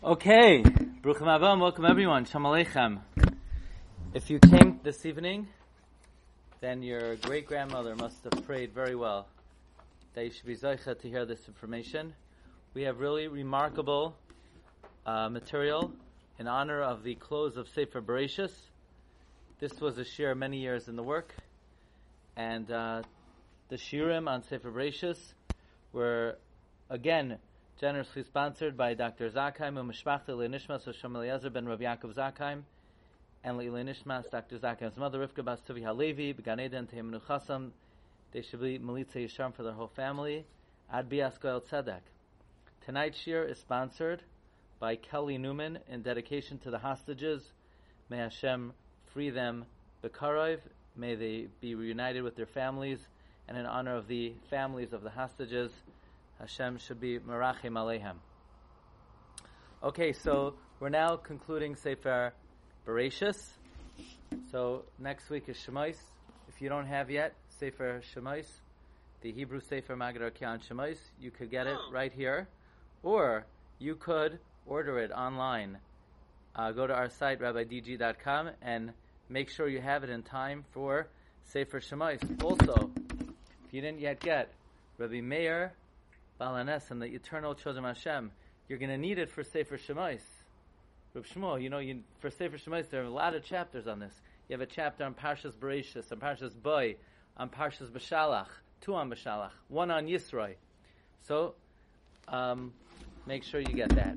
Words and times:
Okay, 0.00 0.62
Bruchim 0.62 1.26
Abam, 1.26 1.60
welcome 1.60 1.84
everyone. 1.84 2.24
Shalom 2.24 2.44
Aleichem. 2.44 3.00
If 4.14 4.30
you 4.30 4.38
came 4.38 4.78
this 4.84 5.04
evening, 5.04 5.48
then 6.60 6.84
your 6.84 7.16
great 7.16 7.48
grandmother 7.48 7.96
must 7.96 8.22
have 8.22 8.46
prayed 8.46 8.72
very 8.72 8.94
well 8.94 9.26
that 10.14 10.24
you 10.24 10.30
should 10.30 10.46
be 10.46 10.54
Zaycha 10.54 11.00
to 11.00 11.08
hear 11.08 11.26
this 11.26 11.48
information. 11.48 12.14
We 12.74 12.82
have 12.82 13.00
really 13.00 13.26
remarkable 13.26 14.14
uh, 15.04 15.30
material 15.30 15.90
in 16.38 16.46
honor 16.46 16.80
of 16.80 17.02
the 17.02 17.16
close 17.16 17.56
of 17.56 17.66
Sefer 17.68 18.00
Bereshis. 18.00 18.52
This 19.58 19.80
was 19.80 19.98
a 19.98 20.04
shir 20.04 20.32
many 20.36 20.60
years 20.60 20.86
in 20.86 20.94
the 20.94 21.02
work, 21.02 21.34
and 22.36 22.70
uh, 22.70 23.02
the 23.68 23.76
shirim 23.76 24.28
on 24.28 24.44
Sefer 24.44 24.70
Bereshis 24.70 25.18
were 25.92 26.38
again 26.88 27.38
generously 27.78 28.24
sponsored 28.24 28.76
by 28.76 28.92
Dr. 28.92 29.30
Zakheim 29.30 29.78
and 29.78 29.88
Mishpachta 29.88 30.84
Hashem 30.84 31.14
Eliezer 31.14 31.48
ben 31.48 31.64
Rav 31.64 31.78
Yaakov 31.78 32.12
Zakheim 32.12 32.62
and 33.44 33.56
Le'nishmas 33.56 34.28
Dr. 34.32 34.58
Zakheim's 34.58 34.96
mother 34.96 35.24
Rivka 35.24 35.44
Bas 35.44 35.60
Tuvi 35.60 35.84
Halevi 35.84 36.32
Began 36.32 36.58
Eden 36.58 36.88
Teimenu 36.92 37.20
Chasam 37.22 37.70
they 38.32 38.42
should 38.42 38.60
be 38.60 38.80
Melitza 38.80 39.24
Yisharm 39.24 39.54
for 39.54 39.62
their 39.62 39.72
whole 39.72 39.92
family 39.94 40.44
Ad 40.92 41.08
Biaskoel 41.08 41.62
Tzedek 41.62 42.00
Tonight's 42.84 43.18
shir 43.18 43.44
is 43.44 43.58
sponsored 43.58 44.24
by 44.80 44.96
Kelly 44.96 45.38
Newman 45.38 45.78
in 45.88 46.02
dedication 46.02 46.58
to 46.58 46.72
the 46.72 46.78
hostages 46.78 47.48
May 48.10 48.18
Hashem 48.18 48.72
free 49.12 49.30
them 49.30 49.64
Bekarov 50.02 50.58
May 50.96 51.14
they 51.14 51.46
be 51.60 51.76
reunited 51.76 52.24
with 52.24 52.34
their 52.34 52.46
families 52.46 52.98
and 53.46 53.56
in 53.56 53.66
honor 53.66 53.94
of 53.94 54.08
the 54.08 54.32
families 54.50 54.92
of 54.92 55.04
the 55.04 55.10
hostages 55.10 55.70
Hashem 56.40 56.78
should 56.78 57.00
be 57.00 57.18
Merachim 57.18 57.72
Alehem. 57.72 58.16
Okay, 59.82 60.12
so 60.12 60.54
we're 60.78 60.88
now 60.88 61.16
concluding 61.16 61.74
Sefer 61.74 62.32
Bereshis. 62.86 63.54
So 64.52 64.84
next 64.98 65.30
week 65.30 65.48
is 65.48 65.56
Shemais. 65.56 65.96
If 66.48 66.62
you 66.62 66.68
don't 66.68 66.86
have 66.86 67.10
yet 67.10 67.34
Sefer 67.58 68.02
Shemais, 68.14 68.46
the 69.20 69.32
Hebrew 69.32 69.60
Sefer 69.60 69.96
Magad 69.96 70.30
Kian 70.38 70.60
Shemais, 70.64 70.98
you 71.20 71.32
could 71.32 71.50
get 71.50 71.66
it 71.66 71.76
right 71.92 72.12
here, 72.12 72.46
or 73.02 73.44
you 73.80 73.96
could 73.96 74.38
order 74.64 74.98
it 75.00 75.10
online. 75.10 75.78
Uh, 76.54 76.70
go 76.70 76.86
to 76.86 76.94
our 76.94 77.08
site 77.08 77.40
rabbidg.com 77.40 78.50
and 78.62 78.92
make 79.28 79.50
sure 79.50 79.68
you 79.68 79.80
have 79.80 80.04
it 80.04 80.10
in 80.10 80.22
time 80.22 80.64
for 80.72 81.08
Sefer 81.44 81.80
Shemais. 81.80 82.20
Also, 82.44 82.90
if 83.66 83.74
you 83.74 83.80
didn't 83.80 84.00
yet 84.00 84.20
get 84.20 84.52
Rabbi 84.98 85.20
Meir 85.20 85.72
Baal 86.38 86.54
Haness 86.54 86.90
and 86.90 87.02
the 87.02 87.06
eternal 87.06 87.54
children 87.54 87.84
of 87.84 87.96
Hashem, 87.96 88.30
you're 88.68 88.78
going 88.78 88.90
to 88.90 88.98
need 88.98 89.18
it 89.18 89.30
for 89.30 89.42
Sefer 89.42 89.76
Shemais. 89.76 90.20
Reb 91.14 91.26
Shmuel, 91.26 91.60
you 91.60 91.68
know, 91.68 91.78
you, 91.78 92.02
for 92.20 92.30
Sefer 92.30 92.58
Shemais, 92.58 92.88
there 92.90 93.02
are 93.02 93.06
a 93.06 93.10
lot 93.10 93.34
of 93.34 93.44
chapters 93.44 93.88
on 93.88 93.98
this. 93.98 94.14
You 94.48 94.54
have 94.54 94.60
a 94.60 94.66
chapter 94.66 95.04
on 95.04 95.14
Parshas 95.14 95.52
Bereshis, 95.52 96.12
on 96.12 96.18
Parshas 96.18 96.54
Boy, 96.54 96.96
on 97.36 97.48
Parshas 97.48 97.90
Beshalach, 97.90 98.46
two 98.80 98.94
on 98.94 99.10
Beshalach, 99.10 99.50
one 99.68 99.90
on 99.90 100.06
Yisroi. 100.06 100.54
So, 101.26 101.54
um, 102.28 102.72
make 103.26 103.42
sure 103.42 103.60
you 103.60 103.74
get 103.74 103.90
that. 103.90 104.16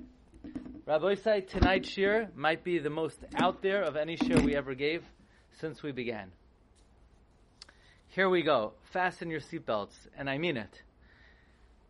Rabbi 0.85 1.15
say 1.15 1.41
tonight's 1.41 1.89
shir 1.89 2.29
might 2.35 2.63
be 2.63 2.79
the 2.79 2.89
most 2.89 3.17
out 3.35 3.61
there 3.61 3.83
of 3.83 3.95
any 3.95 4.17
shir 4.17 4.39
we 4.41 4.55
ever 4.55 4.75
gave 4.75 5.03
since 5.59 5.81
we 5.81 5.91
began. 5.91 6.31
Here 8.09 8.29
we 8.29 8.41
go. 8.41 8.73
Fasten 8.91 9.29
your 9.29 9.39
seatbelts, 9.39 9.95
and 10.17 10.29
I 10.29 10.37
mean 10.37 10.57
it. 10.57 10.81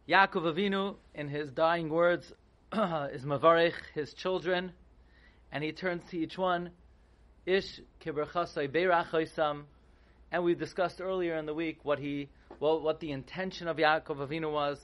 Yaakov 0.09 0.55
Avinu, 0.55 0.95
in 1.13 1.27
his 1.27 1.52
dying 1.52 1.88
words, 1.88 2.33
is 2.73 3.23
mavarich 3.23 3.75
his 3.94 4.16
children, 4.16 4.71
and 5.52 5.63
he 5.63 5.71
turns 5.71 6.03
to 6.09 6.17
each 6.17 6.39
one, 6.39 6.71
Ish 7.45 7.81
kiberchasai 8.03 8.67
beirachoisam, 8.67 9.66
and 10.31 10.43
we 10.43 10.55
discussed 10.55 11.02
earlier 11.02 11.36
in 11.36 11.45
the 11.45 11.53
week 11.53 11.80
what 11.83 11.99
he, 11.99 12.30
well, 12.59 12.81
what 12.81 12.99
the 12.99 13.11
intention 13.11 13.67
of 13.67 13.77
Yaakov 13.77 14.27
Avinu 14.27 14.52
was. 14.52 14.80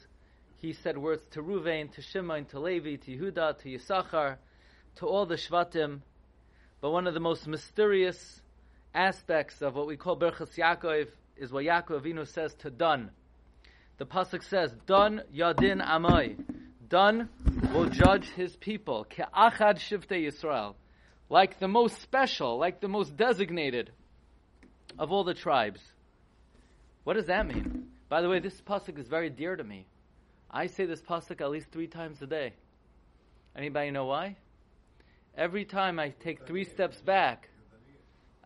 He 0.57 0.73
said 0.73 0.97
words 0.99 1.23
to 1.31 1.41
Ruvain, 1.41 1.91
to 1.93 2.01
Shimon, 2.01 2.45
to 2.45 2.59
Levi, 2.59 2.97
to 2.97 3.17
Yehuda, 3.17 3.57
to 3.59 3.69
Yisachar, 3.69 4.37
to 4.97 5.07
all 5.07 5.25
the 5.25 5.35
Shvatim. 5.35 6.01
But 6.79 6.91
one 6.91 7.07
of 7.07 7.15
the 7.15 7.19
most 7.19 7.47
mysterious 7.47 8.41
aspects 8.93 9.63
of 9.63 9.75
what 9.75 9.87
we 9.87 9.97
call 9.97 10.15
Berchas 10.15 10.55
Yaakov 10.55 11.07
is 11.37 11.51
what 11.51 11.65
Yaakov 11.65 12.01
Avinu 12.01 12.27
says 12.27 12.53
to 12.55 12.69
Dan 12.69 13.09
the 13.97 14.05
pasuk 14.05 14.43
says, 14.43 14.73
"Dan 14.85 15.21
yadin 15.33 15.85
amai." 15.85 16.37
Dan 16.89 17.29
will 17.73 17.89
judge 17.89 18.29
his 18.29 18.55
people. 18.55 19.05
Ke'achad 19.09 19.77
shivtei 19.77 20.25
Yisrael, 20.25 20.75
like 21.29 21.59
the 21.59 21.67
most 21.67 22.01
special, 22.01 22.57
like 22.57 22.79
the 22.79 22.87
most 22.87 23.17
designated 23.17 23.91
of 24.97 25.11
all 25.11 25.25
the 25.25 25.33
tribes. 25.33 25.81
What 27.03 27.15
does 27.15 27.25
that 27.25 27.45
mean? 27.45 27.87
By 28.09 28.21
the 28.21 28.29
way, 28.29 28.39
this 28.39 28.59
pasuk 28.61 28.97
is 28.97 29.07
very 29.07 29.29
dear 29.29 29.55
to 29.55 29.63
me. 29.63 29.85
I 30.49 30.67
say 30.67 30.85
this 30.85 31.01
pasuk 31.01 31.41
at 31.41 31.49
least 31.49 31.71
three 31.71 31.87
times 31.87 32.21
a 32.21 32.27
day. 32.27 32.53
Anybody 33.55 33.91
know 33.91 34.05
why? 34.05 34.37
Every 35.35 35.65
time 35.65 35.99
I 35.99 36.09
take 36.09 36.47
three 36.47 36.63
steps 36.63 37.01
back, 37.01 37.49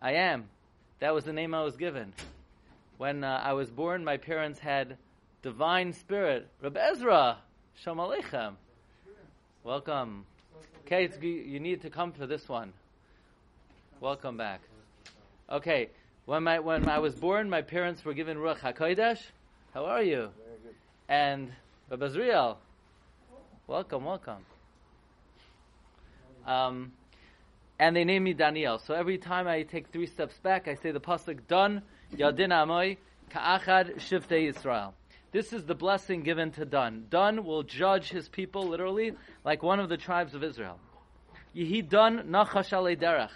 I 0.00 0.14
am. 0.14 0.48
That 0.98 1.14
was 1.14 1.24
the 1.24 1.32
name 1.32 1.54
I 1.54 1.62
was 1.62 1.76
given. 1.76 2.12
When 2.98 3.22
uh, 3.22 3.40
I 3.42 3.52
was 3.52 3.70
born, 3.70 4.04
my 4.04 4.16
parents 4.16 4.58
had 4.58 4.96
divine 5.42 5.92
spirit, 5.92 6.48
Reb 6.62 6.76
Ezra, 6.76 7.38
Shalom 7.82 7.98
Aleichem. 7.98 8.54
Welcome. 9.64 10.24
Okay, 10.86 11.08
you 11.20 11.58
need 11.58 11.82
to 11.82 11.90
come 11.90 12.12
for 12.12 12.26
this 12.26 12.48
one. 12.48 12.72
Welcome 14.00 14.36
back. 14.36 14.60
Okay, 15.50 15.90
when 16.26 16.44
my 16.44 16.60
when 16.60 16.88
I 16.88 17.00
was 17.00 17.14
born, 17.16 17.50
my 17.50 17.62
parents 17.62 18.04
were 18.04 18.14
given 18.14 18.36
Ruach 18.36 18.60
Hakodesh. 18.60 19.18
How 19.74 19.86
are 19.86 20.02
you? 20.02 20.30
And 21.08 21.50
Reb 21.90 22.00
Ezriel. 22.00 22.56
Welcome, 23.66 24.04
welcome. 24.04 24.44
Um, 26.46 26.92
and 27.80 27.96
they 27.96 28.04
named 28.04 28.24
me 28.24 28.32
Daniel. 28.32 28.78
So 28.78 28.94
every 28.94 29.18
time 29.18 29.48
I 29.48 29.62
take 29.62 29.88
three 29.88 30.06
steps 30.06 30.38
back, 30.38 30.68
I 30.68 30.74
say 30.74 30.92
the 30.92 31.00
pasuk 31.00 31.48
"Done 31.48 31.82
Yadin 32.14 32.50
Amoy 32.50 32.96
Ka'achad 33.30 33.96
Shiftei 33.96 34.52
Yisrael." 34.52 34.92
This 35.32 35.54
is 35.54 35.64
the 35.64 35.74
blessing 35.74 36.22
given 36.22 36.50
to 36.52 36.66
Dan. 36.66 37.06
Dan 37.08 37.44
will 37.44 37.62
judge 37.62 38.10
his 38.10 38.28
people 38.28 38.68
literally 38.68 39.12
like 39.46 39.62
one 39.62 39.80
of 39.80 39.88
the 39.88 39.96
tribes 39.96 40.34
of 40.34 40.44
Israel. 40.44 40.78
Yehi 41.56 41.88
Dan 41.88 42.28
nachash 42.28 42.70
derech. 42.98 43.30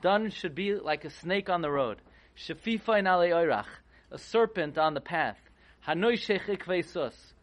Dan 0.00 0.30
should 0.30 0.54
be 0.54 0.74
like 0.74 1.04
a 1.04 1.10
snake 1.10 1.50
on 1.50 1.60
the 1.60 1.70
road. 1.70 1.98
Shafifa 2.34 2.98
in 2.98 3.04
oirach, 3.04 3.66
a 4.10 4.18
serpent 4.18 4.78
on 4.78 4.94
the 4.94 5.02
path. 5.02 5.36
Hanoi 5.86 6.14
shechik 6.14 6.84
sus, 6.86 7.34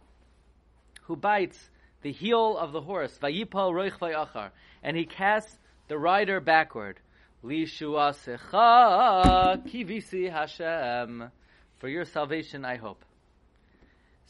who 1.04 1.16
bites 1.16 1.70
the 2.02 2.12
heel 2.12 2.58
of 2.58 2.72
the 2.72 2.82
horse. 2.82 3.16
Vayipal 3.22 3.72
roich 3.72 4.00
vayachar, 4.00 4.50
and 4.82 4.98
he 4.98 5.06
casts 5.06 5.60
the 5.88 5.98
rider 5.98 6.40
backward. 6.40 7.00
Lishua 7.44 8.16
secha 8.16 9.64
kivisi 9.68 10.32
Hashem. 10.32 11.32
For 11.78 11.88
your 11.88 12.06
salvation, 12.06 12.66
I 12.66 12.78
hope. 12.78 13.06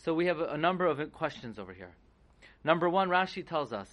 So 0.03 0.15
we 0.15 0.25
have 0.25 0.39
a, 0.39 0.45
a 0.45 0.57
number 0.57 0.87
of 0.87 1.11
questions 1.11 1.59
over 1.59 1.73
here. 1.73 1.91
Number 2.63 2.89
one, 2.89 3.09
Rashi 3.09 3.45
tells 3.45 3.71
us, 3.71 3.89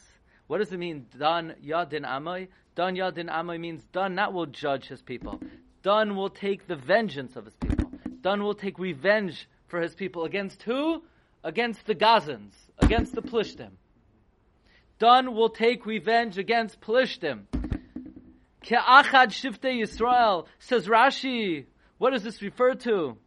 what 0.46 0.58
does 0.58 0.72
it 0.72 0.78
mean, 0.78 1.06
Dan 1.18 1.54
Yadin 1.64 2.04
Amoy? 2.04 2.48
Dan 2.74 2.96
Yadin 2.96 3.28
Amoy 3.28 3.58
means 3.58 3.84
Dan 3.92 4.14
not 4.14 4.32
will 4.32 4.46
judge 4.46 4.86
his 4.88 5.02
people. 5.02 5.40
Dan 5.82 6.16
will 6.16 6.30
take 6.30 6.66
the 6.66 6.76
vengeance 6.76 7.36
of 7.36 7.44
his 7.44 7.54
people. 7.56 7.92
Dan 8.22 8.42
will 8.42 8.54
take 8.54 8.78
revenge 8.78 9.48
for 9.66 9.80
his 9.80 9.94
people. 9.94 10.24
Against 10.24 10.62
who? 10.62 11.02
Against 11.44 11.86
the 11.86 11.94
Gazans, 11.94 12.54
against 12.78 13.14
the 13.14 13.22
Plishtim. 13.22 13.72
Dan 14.98 15.34
will 15.34 15.50
take 15.50 15.84
revenge 15.86 16.38
against 16.38 16.80
Plishtim. 16.80 17.42
Ke'achad 18.64 19.28
Shifte 19.28 19.80
Yisrael, 19.80 20.46
says 20.58 20.86
Rashi. 20.86 21.66
What 21.98 22.10
does 22.10 22.22
this 22.22 22.42
refer 22.42 22.74
to? 22.74 23.18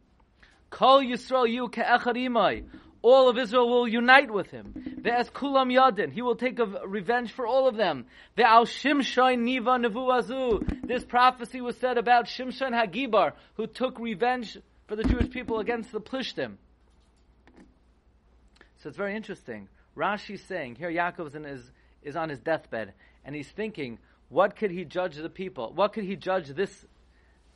Kol 0.71 1.01
Yisrael 1.01 1.51
yu 1.51 1.67
ke'echad 1.67 2.63
All 3.03 3.29
of 3.29 3.37
Israel 3.37 3.69
will 3.69 3.87
unite 3.87 4.31
with 4.31 4.49
him. 4.49 4.73
Ve'es 5.01 5.29
kulam 5.29 5.71
yadin. 5.71 6.11
He 6.11 6.21
will 6.21 6.35
take 6.35 6.59
revenge 6.85 7.31
for 7.33 7.45
all 7.45 7.67
of 7.67 7.75
them. 7.75 8.05
Ve'al 8.37 8.65
Shimshon 8.65 9.43
niva 9.43 9.85
nevuazu. 9.85 10.87
This 10.87 11.03
prophecy 11.03 11.61
was 11.61 11.77
said 11.77 11.97
about 11.97 12.25
Shimshon 12.25 12.71
Hagibar, 12.71 13.33
who 13.55 13.67
took 13.67 13.99
revenge 13.99 14.57
for 14.87 14.95
the 14.95 15.03
Jewish 15.03 15.29
people 15.29 15.59
against 15.59 15.91
the 15.91 16.01
Plishtim. 16.01 16.53
So 18.77 18.89
it's 18.89 18.97
very 18.97 19.15
interesting. 19.15 19.67
Rashi's 19.95 20.41
saying, 20.43 20.75
here 20.75 20.89
Yaakov 20.89 21.35
is, 21.45 21.71
is 22.01 22.15
on 22.15 22.29
his 22.29 22.39
deathbed, 22.39 22.93
and 23.25 23.35
he's 23.35 23.49
thinking, 23.49 23.99
what 24.29 24.55
could 24.55 24.71
he 24.71 24.85
judge 24.85 25.17
the 25.17 25.29
people? 25.29 25.73
What 25.75 25.93
could 25.93 26.05
he 26.05 26.15
judge 26.15 26.47
this, 26.47 26.85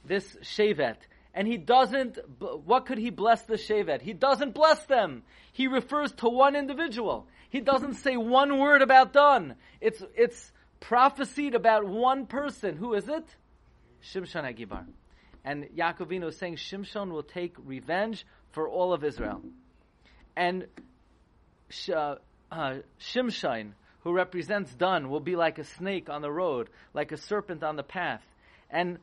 this 0.04 0.36
Shevet? 0.44 0.98
And 1.36 1.46
he 1.46 1.58
doesn't, 1.58 2.18
what 2.40 2.86
could 2.86 2.98
he 2.98 3.10
bless 3.10 3.42
the 3.42 3.56
Shevet? 3.56 4.02
He 4.02 4.14
doesn't 4.14 4.56
bless 4.56 4.86
them. 4.86 5.24
He 5.52 5.68
refers 5.68 6.14
to 6.14 6.30
one 6.30 6.56
individual. 6.56 7.28
He 7.50 7.60
doesn't 7.60 7.96
say 7.96 8.16
one 8.16 8.58
word 8.58 8.82
about 8.82 9.12
Dan. 9.12 9.56
It's, 9.82 10.02
it's 10.16 10.52
prophesied 10.80 11.54
about 11.54 11.86
one 11.86 12.26
person. 12.26 12.78
Who 12.78 12.94
is 12.94 13.10
it? 13.10 13.26
Shimshon 14.02 14.46
Agibar. 14.46 14.86
And 15.44 15.66
Yaakovino 15.78 16.30
is 16.30 16.38
saying 16.38 16.56
Shimshon 16.56 17.12
will 17.12 17.24
take 17.24 17.56
revenge 17.66 18.26
for 18.54 18.70
all 18.70 18.94
of 18.94 19.04
Israel. 19.04 19.42
And 20.38 20.68
uh, 21.94 22.16
uh, 22.50 22.76
Shimshon, 23.14 23.74
who 24.06 24.14
represents 24.14 24.74
Dan, 24.74 25.10
will 25.10 25.20
be 25.20 25.36
like 25.36 25.60
a 25.60 25.66
snake 25.66 26.10
on 26.10 26.22
the 26.22 26.32
road, 26.32 26.70
like 26.94 27.12
a 27.12 27.18
serpent 27.18 27.62
on 27.62 27.76
the 27.76 27.84
path. 27.84 28.24
And 28.70 29.00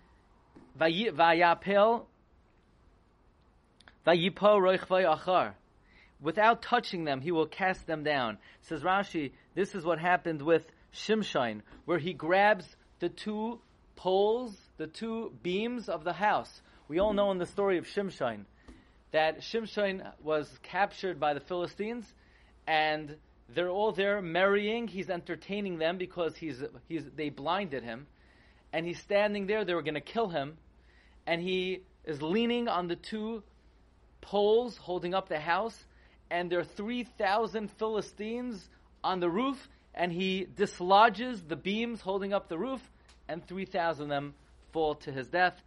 Vayapel. 0.79 2.07
Without 6.21 6.63
touching 6.63 7.05
them, 7.05 7.21
he 7.21 7.33
will 7.33 7.47
cast 7.47 7.87
them 7.87 8.05
down. 8.05 8.39
Says 8.63 8.83
Rashi, 8.83 9.33
this 9.55 9.75
is 9.75 9.85
what 9.85 9.99
happened 9.99 10.43
with 10.43 10.65
Shimshon, 10.93 11.63
where 11.85 11.99
he 11.99 12.13
grabs 12.13 12.77
the 13.01 13.09
two 13.09 13.61
poles, 13.97 14.57
the 14.77 14.87
two 14.87 15.33
beams 15.43 15.89
of 15.89 16.05
the 16.05 16.13
house. 16.13 16.63
We 16.89 16.99
all 16.99 17.13
know 17.13 17.31
in 17.31 17.39
the 17.39 17.47
story 17.47 17.79
of 17.79 17.87
Shimshon 17.87 18.45
that 19.13 19.41
Shimshon 19.41 20.11
was 20.23 20.51
captured 20.63 21.21
by 21.21 21.35
the 21.35 21.41
Philistines 21.41 22.13
and 22.67 23.17
they're 23.49 23.71
all 23.71 23.93
there 23.93 24.23
marrying. 24.23 24.89
He's 24.89 25.11
entertaining 25.11 25.79
them 25.79 25.99
because 25.99 26.37
he's, 26.37 26.63
he's, 26.89 27.05
they 27.17 27.29
blinded 27.29 27.83
him. 27.83 28.07
And 28.73 28.87
he's 28.87 28.99
standing 29.01 29.47
there. 29.47 29.65
They 29.65 29.75
were 29.75 29.83
going 29.83 29.95
to 29.95 30.01
kill 30.01 30.29
him. 30.29 30.57
And 31.27 31.43
he 31.43 31.83
is 32.05 32.23
leaning 32.23 32.69
on 32.69 32.89
the 32.89 32.97
two 32.97 33.43
poles 34.23 34.79
holding 34.79 35.13
up 35.13 35.29
the 35.29 35.39
house. 35.39 35.79
And 36.31 36.51
there 36.51 36.61
are 36.61 36.65
3,000 36.65 37.71
Philistines 37.73 38.67
on 39.05 39.21
the 39.21 39.29
roof. 39.29 39.69
And 39.95 40.11
he 40.11 40.47
dislodges 40.57 41.43
the 41.43 41.57
beams 41.57 42.01
holding 42.01 42.33
up 42.33 42.49
the 42.49 42.57
roof. 42.57 42.81
And 43.29 43.47
3,000 43.47 44.05
of 44.05 44.09
them 44.09 44.35
fall 44.73 44.95
to 44.97 45.13
his 45.13 45.29
death, 45.29 45.61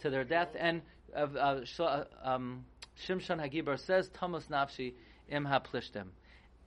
to 0.00 0.10
their 0.10 0.24
death. 0.24 0.50
And 0.58 0.82
uh, 1.16 1.62
uh, 1.78 2.04
um, 2.22 2.64
Shimshon 3.06 3.40
Hagibar 3.40 3.78
says, 3.78 4.10
Tamos 4.10 4.46
Nafshi 4.46 4.92
im 5.30 5.46
haplishtem. 5.46 6.08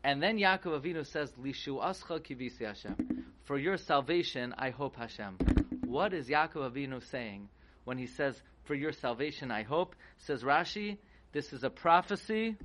And 0.03 0.21
then 0.21 0.37
Yaakov 0.37 0.81
Avinu 0.81 1.05
says, 1.05 1.31
Lishu 1.41 1.81
ascha 1.81 2.19
kivisi 2.19 2.65
Hashem. 2.65 3.25
For 3.43 3.57
your 3.57 3.77
salvation, 3.77 4.53
I 4.57 4.71
hope 4.71 4.95
Hashem. 4.95 5.37
What 5.85 6.13
is 6.13 6.27
Yaakov 6.27 6.71
Avinu 6.71 7.01
saying 7.09 7.49
when 7.85 7.97
he 7.97 8.07
says, 8.07 8.41
For 8.63 8.73
your 8.73 8.91
salvation, 8.91 9.51
I 9.51 9.63
hope? 9.63 9.95
Says 10.17 10.43
Rashi, 10.43 10.97
this 11.33 11.51
is 11.51 11.63
a 11.63 11.69
prophecy 11.69 12.55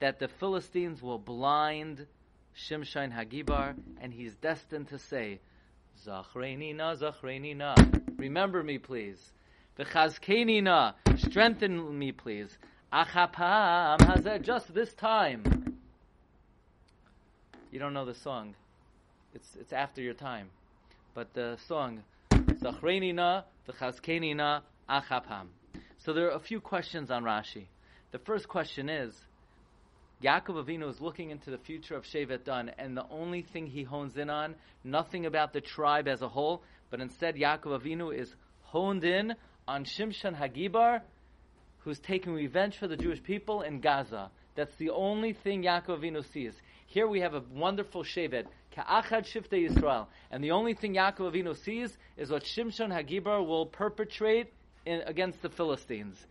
that 0.00 0.18
the 0.18 0.28
Philistines 0.28 1.02
will 1.02 1.18
blind 1.18 2.06
Shimshon 2.56 3.12
Hagibar, 3.12 3.74
and 4.00 4.12
he's 4.12 4.34
destined 4.36 4.88
to 4.88 4.98
say, 4.98 5.40
Zachreini 6.06 6.74
na, 6.76 6.94
Zachreini 6.94 7.56
na. 7.56 7.74
Remember 8.16 8.62
me, 8.62 8.78
please. 8.78 9.32
V'chazkeni 9.78 10.62
na. 10.62 10.92
Strengthen 11.16 11.98
me, 11.98 12.12
please. 12.12 12.56
Achapam 12.92 13.98
hazeh. 13.98 14.42
Just 14.42 14.72
this 14.72 14.92
time 14.94 15.64
you 17.74 17.80
don't 17.80 17.92
know 17.92 18.04
the 18.04 18.14
song. 18.14 18.54
It's 19.34 19.56
it's 19.60 19.72
after 19.72 20.00
your 20.00 20.14
time. 20.14 20.48
But 21.12 21.34
the 21.34 21.58
song 21.66 22.04
Zachreinina 22.30 23.42
v'chazkenina 23.68 24.62
achapam. 24.88 25.46
So 25.98 26.12
there 26.12 26.28
are 26.28 26.36
a 26.36 26.40
few 26.40 26.60
questions 26.60 27.10
on 27.10 27.24
Rashi. 27.24 27.66
The 28.14 28.20
first 28.20 28.46
question 28.46 28.88
is 28.88 29.12
Yaakov 30.22 30.64
Avinu 30.64 30.88
is 30.88 31.00
looking 31.00 31.30
into 31.30 31.50
the 31.50 31.58
future 31.58 31.96
of 31.96 32.04
Shevet 32.04 32.44
Dan, 32.44 32.70
and 32.78 32.96
the 32.96 33.04
only 33.10 33.42
thing 33.42 33.66
he 33.66 33.82
hones 33.82 34.16
in 34.16 34.30
on, 34.30 34.54
nothing 34.84 35.26
about 35.26 35.52
the 35.52 35.60
tribe 35.60 36.06
as 36.06 36.22
a 36.22 36.28
whole, 36.28 36.62
but 36.90 37.00
instead 37.00 37.34
Yaakov 37.34 37.80
Avinu 37.80 38.16
is 38.16 38.32
honed 38.62 39.02
in 39.02 39.34
on 39.66 39.84
Shimshon 39.84 40.38
Hagibar, 40.38 41.00
who's 41.80 41.98
taking 41.98 42.32
revenge 42.32 42.78
for 42.78 42.86
the 42.86 42.96
Jewish 42.96 43.20
people 43.20 43.62
in 43.62 43.80
Gaza. 43.80 44.30
That's 44.54 44.76
the 44.76 44.90
only 44.90 45.32
thing 45.32 45.64
Yaakov 45.64 45.98
Avinu 45.98 46.24
sees. 46.32 46.54
Here 46.86 47.08
we 47.08 47.18
have 47.18 47.34
a 47.34 47.42
wonderful 47.52 48.04
Shevet, 48.04 48.46
Ka'achad 48.76 49.26
Shifte 49.26 49.68
Yisrael. 49.68 50.06
And 50.30 50.44
the 50.44 50.52
only 50.52 50.74
thing 50.74 50.94
Yaakov 50.94 51.32
Avinu 51.32 51.56
sees 51.56 51.98
is 52.16 52.30
what 52.30 52.44
Shimshon 52.44 52.92
Hagibar 52.92 53.44
will 53.44 53.66
perpetrate 53.66 54.52
in, 54.86 55.00
against 55.00 55.42
the 55.42 55.48
Philistines. 55.50 56.24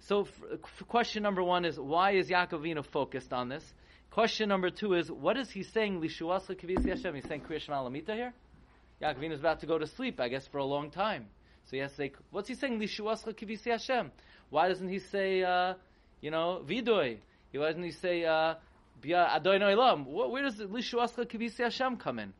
So, 0.00 0.22
f- 0.22 0.86
question 0.88 1.22
number 1.22 1.42
one 1.42 1.64
is 1.64 1.78
why 1.78 2.12
is 2.12 2.28
Yaakov 2.28 2.60
Avinu 2.60 2.84
focused 2.84 3.32
on 3.32 3.48
this? 3.48 3.64
Question 4.10 4.48
number 4.48 4.70
two 4.70 4.94
is 4.94 5.10
what 5.10 5.36
is 5.36 5.50
he 5.50 5.62
saying? 5.62 6.00
Hashem. 6.00 7.14
He's 7.14 7.26
saying 7.26 7.42
Kriya 7.42 8.14
here. 8.14 8.32
Yaakov 9.02 9.18
Avinu 9.18 9.32
is 9.32 9.40
about 9.40 9.60
to 9.60 9.66
go 9.66 9.78
to 9.78 9.86
sleep, 9.86 10.20
I 10.20 10.28
guess, 10.28 10.46
for 10.46 10.58
a 10.58 10.64
long 10.64 10.90
time. 10.90 11.26
So 11.64 11.70
he 11.72 11.78
has 11.78 11.90
to 11.92 11.96
say, 11.96 12.12
what's 12.30 12.48
he 12.48 12.54
saying? 12.54 12.78
Lishuascha 12.78 13.34
Kivisi 13.34 13.70
Hashem. 13.70 14.12
Why 14.50 14.68
doesn't 14.68 14.88
he 14.88 15.00
say, 15.00 15.42
uh, 15.42 15.74
you 16.20 16.30
know, 16.30 16.62
Vidoy? 16.64 17.18
Why 17.52 17.66
doesn't 17.66 17.82
he 17.82 17.90
say, 17.90 18.24
uh. 18.24 18.54
Where 19.02 20.42
does 20.42 20.56
Lishu 20.56 20.94
Ascha 20.94 21.26
Kivisi 21.26 21.58
Hashem 21.58 21.96
come 21.98 22.18
in? 22.18 22.32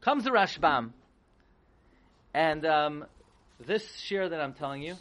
Comes 0.00 0.24
the 0.24 0.30
Rashbam, 0.30 0.90
and 2.32 2.64
um, 2.64 3.04
this 3.66 3.98
shir 3.98 4.28
that 4.28 4.40
I'm 4.40 4.54
telling 4.54 4.82
you 4.82 4.96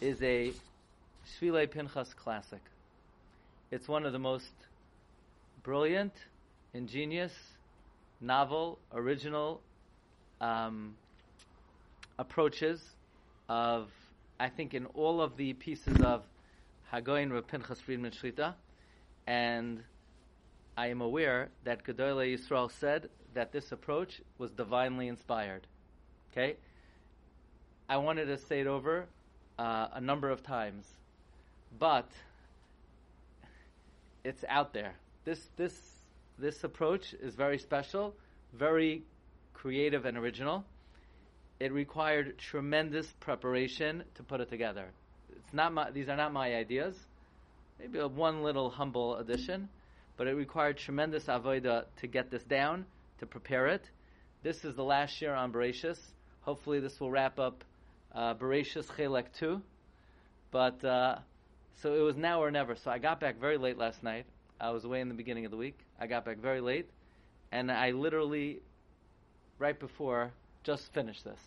is 0.00 0.22
a 0.22 0.52
Shvilei 1.26 1.70
Pinchas 1.70 2.14
classic. 2.14 2.60
It's 3.70 3.88
one 3.88 4.06
of 4.06 4.12
the 4.12 4.18
most 4.18 4.52
brilliant, 5.62 6.14
ingenious, 6.72 7.32
novel, 8.20 8.78
original 8.92 9.60
um, 10.40 10.94
approaches 12.18 12.82
of, 13.48 13.90
I 14.40 14.48
think, 14.48 14.74
in 14.74 14.86
all 14.86 15.20
of 15.20 15.36
the 15.36 15.52
pieces 15.54 16.00
of 16.00 16.22
Hagoin 16.92 17.32
Rav 17.32 17.46
Pinchas 17.46 17.80
Friedman 17.80 18.12
Shlita 18.12 18.54
and 19.26 19.82
I 20.78 20.86
am 20.86 21.02
aware 21.02 21.50
that 21.64 21.84
Gedolei 21.84 22.38
Yisrael 22.38 22.70
said 22.70 23.10
that 23.34 23.52
this 23.52 23.72
approach 23.72 24.22
was 24.38 24.52
divinely 24.52 25.06
inspired. 25.06 25.66
Okay? 26.32 26.56
I 27.90 27.98
wanted 27.98 28.24
to 28.26 28.38
say 28.38 28.60
it 28.60 28.66
over 28.66 29.06
uh, 29.58 29.88
a 29.92 30.00
number 30.00 30.30
of 30.30 30.42
times, 30.42 30.84
but 31.78 32.08
it's 34.24 34.44
out 34.48 34.72
there. 34.72 34.94
This, 35.24 35.40
this, 35.56 35.74
this 36.38 36.64
approach 36.64 37.14
is 37.20 37.34
very 37.34 37.58
special, 37.58 38.14
very 38.52 39.02
creative 39.54 40.04
and 40.04 40.16
original. 40.16 40.64
It 41.60 41.72
required 41.72 42.38
tremendous 42.38 43.06
preparation 43.20 44.04
to 44.14 44.22
put 44.22 44.40
it 44.40 44.48
together. 44.48 44.86
It's 45.30 45.52
not 45.52 45.72
my, 45.72 45.90
these 45.90 46.08
are 46.08 46.16
not 46.16 46.32
my 46.32 46.54
ideas 46.54 46.94
maybe 47.78 47.98
a 47.98 48.08
one 48.08 48.42
little 48.42 48.70
humble 48.70 49.16
addition, 49.16 49.68
but 50.16 50.26
it 50.26 50.34
required 50.34 50.76
tremendous 50.78 51.24
avodah 51.24 51.84
to 52.00 52.06
get 52.06 52.30
this 52.30 52.42
down, 52.44 52.84
to 53.20 53.26
prepare 53.26 53.68
it. 53.68 53.88
This 54.42 54.64
is 54.64 54.74
the 54.74 54.84
last 54.84 55.20
year 55.20 55.34
on 55.34 55.52
Bereshis. 55.52 55.98
Hopefully, 56.42 56.80
this 56.80 56.98
will 57.00 57.10
wrap 57.10 57.38
up 57.38 57.64
uh, 58.14 58.34
Bereshis 58.34 58.86
Chelek 58.86 59.26
2. 59.38 59.60
But, 60.50 60.84
uh, 60.84 61.16
so 61.82 61.94
it 61.94 62.00
was 62.00 62.16
now 62.16 62.42
or 62.42 62.50
never. 62.50 62.74
So 62.76 62.90
I 62.90 62.98
got 62.98 63.20
back 63.20 63.40
very 63.40 63.58
late 63.58 63.78
last 63.78 64.02
night. 64.02 64.26
I 64.60 64.70
was 64.70 64.84
away 64.84 65.00
in 65.00 65.08
the 65.08 65.14
beginning 65.14 65.44
of 65.44 65.50
the 65.50 65.56
week. 65.56 65.78
I 66.00 66.06
got 66.06 66.24
back 66.24 66.38
very 66.38 66.60
late. 66.60 66.88
And 67.52 67.70
I 67.70 67.92
literally, 67.92 68.60
right 69.58 69.78
before, 69.78 70.32
just 70.64 70.92
finished 70.92 71.24
this. 71.24 71.40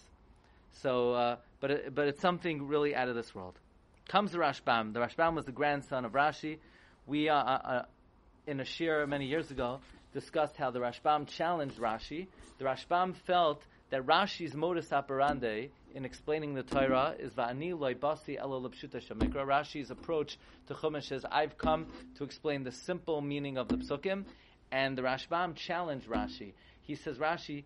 So, 0.81 1.13
uh, 1.13 1.35
but, 1.59 1.71
it, 1.71 1.95
but 1.95 2.07
it's 2.07 2.21
something 2.21 2.67
really 2.67 2.95
out 2.95 3.09
of 3.09 3.15
this 3.15 3.35
world. 3.35 3.55
Comes 4.07 4.31
the 4.31 4.39
Rashbam. 4.39 4.93
The 4.93 4.99
Rashbam 4.99 5.35
was 5.35 5.45
the 5.45 5.51
grandson 5.51 6.05
of 6.05 6.13
Rashi. 6.13 6.57
We, 7.05 7.29
uh, 7.29 7.35
uh, 7.35 7.59
uh, 7.63 7.85
in 8.47 8.59
a 8.59 8.65
shir 8.65 9.05
many 9.05 9.27
years 9.27 9.51
ago, 9.51 9.79
discussed 10.13 10.57
how 10.57 10.71
the 10.71 10.79
Rashbam 10.79 11.27
challenged 11.27 11.77
Rashi. 11.77 12.27
The 12.57 12.65
Rashbam 12.65 13.15
felt 13.27 13.61
that 13.89 14.05
Rashi's 14.05 14.53
modus 14.53 14.91
operandi 14.91 15.69
in 15.93 16.05
explaining 16.05 16.53
the 16.53 16.63
Torah 16.63 17.15
is 17.19 17.33
va'ani 17.33 17.73
loibasi 17.73 18.39
elo 18.39 18.61
shamikra. 18.61 19.45
Rashi's 19.45 19.91
approach 19.91 20.37
to 20.67 20.73
Chumash 20.73 21.11
is, 21.11 21.25
I've 21.29 21.57
come 21.57 21.87
to 22.17 22.23
explain 22.23 22.63
the 22.63 22.71
simple 22.71 23.21
meaning 23.21 23.57
of 23.57 23.67
the 23.67 23.77
psukim, 23.77 24.25
and 24.71 24.97
the 24.97 25.01
Rashbam 25.01 25.55
challenged 25.55 26.07
Rashi. 26.07 26.53
He 26.83 26.95
says, 26.95 27.17
Rashi, 27.17 27.63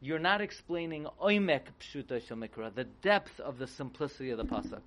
you're 0.00 0.18
not 0.18 0.40
explaining 0.40 1.06
oimek 1.22 1.62
pshuta 1.80 2.22
shamikra, 2.22 2.74
the 2.74 2.84
depth 3.02 3.38
of 3.40 3.58
the 3.58 3.66
simplicity 3.66 4.30
of 4.30 4.38
the 4.38 4.44
pasuk. 4.44 4.80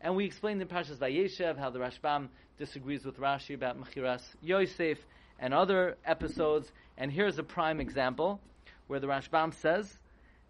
And 0.00 0.16
we 0.16 0.24
explained 0.24 0.62
in 0.62 0.68
Parshas 0.68 0.96
Vayeshev 0.96 1.58
how 1.58 1.70
the 1.70 1.78
Rashbam 1.78 2.28
disagrees 2.58 3.04
with 3.04 3.18
Rashi 3.18 3.54
about 3.54 3.78
Mechiras 3.78 4.22
Yosef 4.42 4.98
and 5.38 5.52
other 5.52 5.96
episodes. 6.06 6.70
And 6.96 7.12
here's 7.12 7.38
a 7.38 7.42
prime 7.42 7.80
example 7.80 8.40
where 8.86 9.00
the 9.00 9.06
Rashbam 9.08 9.52
says 9.54 9.98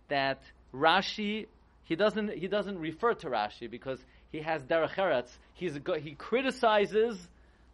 that 0.09 0.40
Rashi 0.73 1.47
he 1.90 1.97
doesn't 1.97 2.32
he 2.35 2.47
doesn't 2.47 2.78
refer 2.78 3.14
to 3.14 3.26
Rashi 3.26 3.68
because 3.68 3.99
he 4.30 4.38
has 4.42 4.62
derech 4.62 4.94
eretz. 4.94 5.28
He's 5.54 5.76
he 6.00 6.12
criticizes 6.12 7.18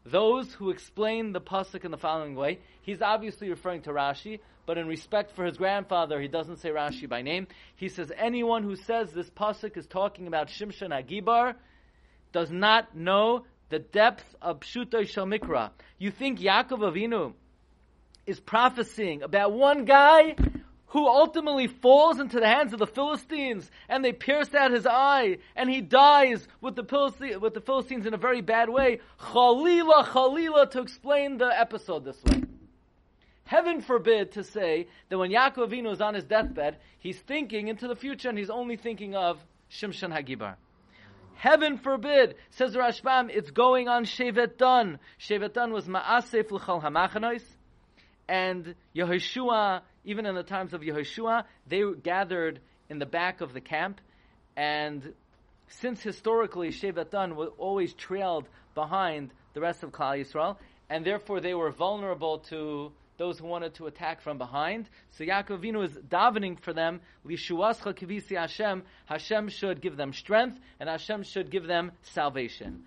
those 0.07 0.51
who 0.55 0.71
explain 0.71 1.35
the 1.35 1.41
pasuk 1.43 1.85
in 1.85 1.91
the 1.91 1.99
following 1.99 2.35
way. 2.35 2.61
He's 2.81 3.03
obviously 3.03 3.51
referring 3.51 3.83
to 3.83 3.91
Rashi, 3.91 4.41
but 4.65 4.79
in 4.79 4.87
respect 4.89 5.33
for 5.33 5.45
his 5.45 5.59
grandfather, 5.59 6.19
he 6.19 6.29
doesn't 6.29 6.61
say 6.61 6.71
Rashi 6.71 7.07
by 7.07 7.21
name. 7.21 7.47
He 7.77 7.91
says 7.91 8.11
anyone 8.17 8.63
who 8.63 8.75
says 8.75 9.13
this 9.13 9.29
pasuk 9.29 9.77
is 9.77 9.87
talking 9.87 10.27
about 10.27 10.49
Shimshon 10.49 10.99
Agibar 10.99 11.55
does 12.33 12.51
not 12.51 12.97
know 12.97 13.45
the 13.69 13.81
depth 13.81 14.25
of 14.41 14.61
Pshutay 14.61 15.07
Shal 15.09 15.27
Mikra. 15.27 15.73
You 15.99 16.11
think 16.11 16.41
Yaakov 16.41 16.79
Avinu 16.79 17.35
is 18.25 18.41
prophesying 18.41 19.23
about 19.23 19.53
one 19.53 19.85
guy 19.85 20.37
who 20.97 21.07
ultimately 21.07 21.67
falls 21.67 22.19
into 22.19 22.41
the 22.41 22.49
hands 22.49 22.73
of 22.73 22.79
the 22.79 22.87
Philistines 22.87 23.71
and 23.87 24.03
they 24.03 24.15
pierce 24.15 24.55
out 24.55 24.71
his 24.71 24.87
eye 24.87 25.37
and 25.55 25.69
he 25.69 25.83
dies 25.83 26.49
with 26.63 26.75
the, 26.75 27.39
with 27.39 27.53
the 27.53 27.61
Philistines 27.61 28.07
in 28.07 28.15
a 28.15 28.17
very 28.17 28.41
bad 28.41 28.71
way. 28.71 29.01
Chalila, 29.21 30.07
Chalila 30.07 30.71
to 30.71 30.81
explain 30.81 31.37
the 31.37 31.49
episode 31.49 32.07
this 32.07 32.17
way. 32.25 32.45
Heaven 33.45 33.83
forbid 33.83 34.33
to 34.33 34.43
say 34.43 34.89
that 35.11 35.19
when 35.19 35.31
Yaakov 35.31 35.69
Avinu 35.69 35.93
is 35.93 36.01
on 36.01 36.15
his 36.15 36.25
deathbed, 36.25 36.79
he's 36.99 37.19
thinking 37.19 37.69
into 37.69 37.89
the 37.89 37.95
future 37.95 38.31
and 38.31 38.39
he's 38.39 38.49
only 38.49 38.79
thinking 38.79 39.15
of 39.15 39.39
Shimshon 39.71 40.17
Hagibar. 40.17 40.55
Heaven 41.35 41.77
forbid, 41.77 42.37
says 42.53 42.75
Rashbam, 42.75 43.29
it's 43.29 43.51
going 43.51 43.87
on 43.87 44.07
Shevet 44.07 44.57
Dan. 44.57 44.99
Shevet 45.21 45.53
Dan 45.53 45.75
was 45.75 45.87
Ma'asef 45.87 46.51
L'chal 46.51 46.81
HaMachanois, 46.81 47.43
and 48.29 48.75
Yehoshua, 48.95 49.83
even 50.07 50.25
in 50.25 50.35
the 50.35 50.43
times 50.43 50.73
of 50.73 50.81
Yehoshua, 50.81 51.45
they 51.67 51.83
gathered 52.03 52.61
in 52.89 52.99
the 52.99 53.07
back 53.07 53.43
of 53.43 53.53
the 53.53 53.61
camp, 53.61 54.01
and 54.57 55.13
since 55.69 56.01
historically 56.01 56.71
Shevet 56.71 57.11
Dan 57.11 57.37
was 57.37 57.51
always 57.59 57.93
trailed 57.93 58.49
behind 58.75 59.31
the 59.53 59.61
rest 59.61 59.83
of 59.83 59.91
Klal 59.91 60.19
Yisrael, 60.19 60.57
and 60.89 61.05
therefore 61.05 61.41
they 61.41 61.55
were 61.55 61.71
vulnerable 61.71 62.39
to 62.39 62.93
those 63.19 63.39
who 63.39 63.47
wanted 63.47 63.75
to 63.75 63.87
attack 63.87 64.21
from 64.21 64.39
behind. 64.39 64.89
So 65.13 65.25
Yaakov 65.25 65.61
Avinu 65.61 65.85
is 65.85 65.93
davening 65.93 66.61
for 66.61 66.73
them. 66.73 67.01
Lishuascha 67.27 67.95
kivisi 67.95 68.37
Hashem. 68.37 68.83
Hashem 69.07 69.49
should 69.49 69.81
give 69.81 69.97
them 69.97 70.13
strength, 70.13 70.61
and 70.79 70.89
Hashem 70.89 71.25
should 71.25 71.51
give 71.51 71.67
them 71.67 71.93
salvation. 72.03 72.85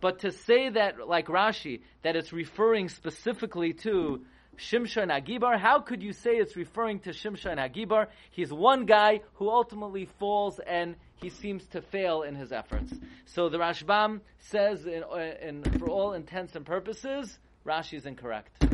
But 0.00 0.18
to 0.20 0.32
say 0.32 0.68
that, 0.68 1.08
like 1.08 1.28
Rashi, 1.28 1.80
that 2.02 2.16
it's 2.16 2.32
referring 2.32 2.88
specifically 2.88 3.72
to 3.84 4.22
Shimshon 4.58 5.10
Agibar, 5.10 5.58
how 5.58 5.80
could 5.80 6.02
you 6.02 6.12
say 6.12 6.32
it's 6.36 6.56
referring 6.56 7.00
to 7.00 7.10
Shimshon 7.10 7.58
Agibar? 7.58 8.06
He's 8.30 8.52
one 8.52 8.86
guy 8.86 9.20
who 9.34 9.48
ultimately 9.48 10.06
falls 10.18 10.58
and 10.58 10.96
he 11.16 11.30
seems 11.30 11.64
to 11.68 11.80
fail 11.80 12.22
in 12.22 12.34
his 12.34 12.52
efforts. 12.52 12.92
So 13.26 13.48
the 13.48 13.58
Rashbam 13.58 14.20
says, 14.38 14.84
in, 14.86 15.02
uh, 15.04 15.34
in, 15.40 15.62
for 15.78 15.88
all 15.88 16.12
intents 16.12 16.54
and 16.54 16.66
purposes, 16.66 17.38
Rashi 17.66 17.94
is 17.94 18.06
incorrect. 18.06 18.64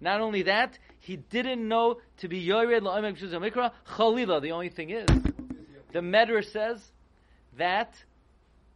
Not 0.00 0.20
only 0.20 0.42
that, 0.42 0.78
he 1.00 1.16
didn't 1.16 1.66
know 1.66 2.00
to 2.18 2.28
be 2.28 2.38
Yored 2.38 2.82
La'omek 2.82 3.18
Mikra 3.18 3.72
Chalila. 3.88 4.40
The 4.42 4.52
only 4.52 4.68
thing 4.68 4.90
is, 4.90 5.06
the 5.92 6.00
Medrash 6.00 6.50
says 6.52 6.82
that 7.56 7.94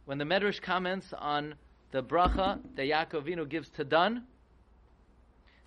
when 0.05 0.17
the 0.17 0.25
Medrash 0.25 0.61
comments 0.61 1.13
on 1.17 1.55
the 1.91 2.01
bracha 2.01 2.59
that 2.75 2.83
Yaakov 2.83 3.25
Avinu 3.25 3.47
gives 3.47 3.69
to 3.69 3.83
Dan, 3.83 4.23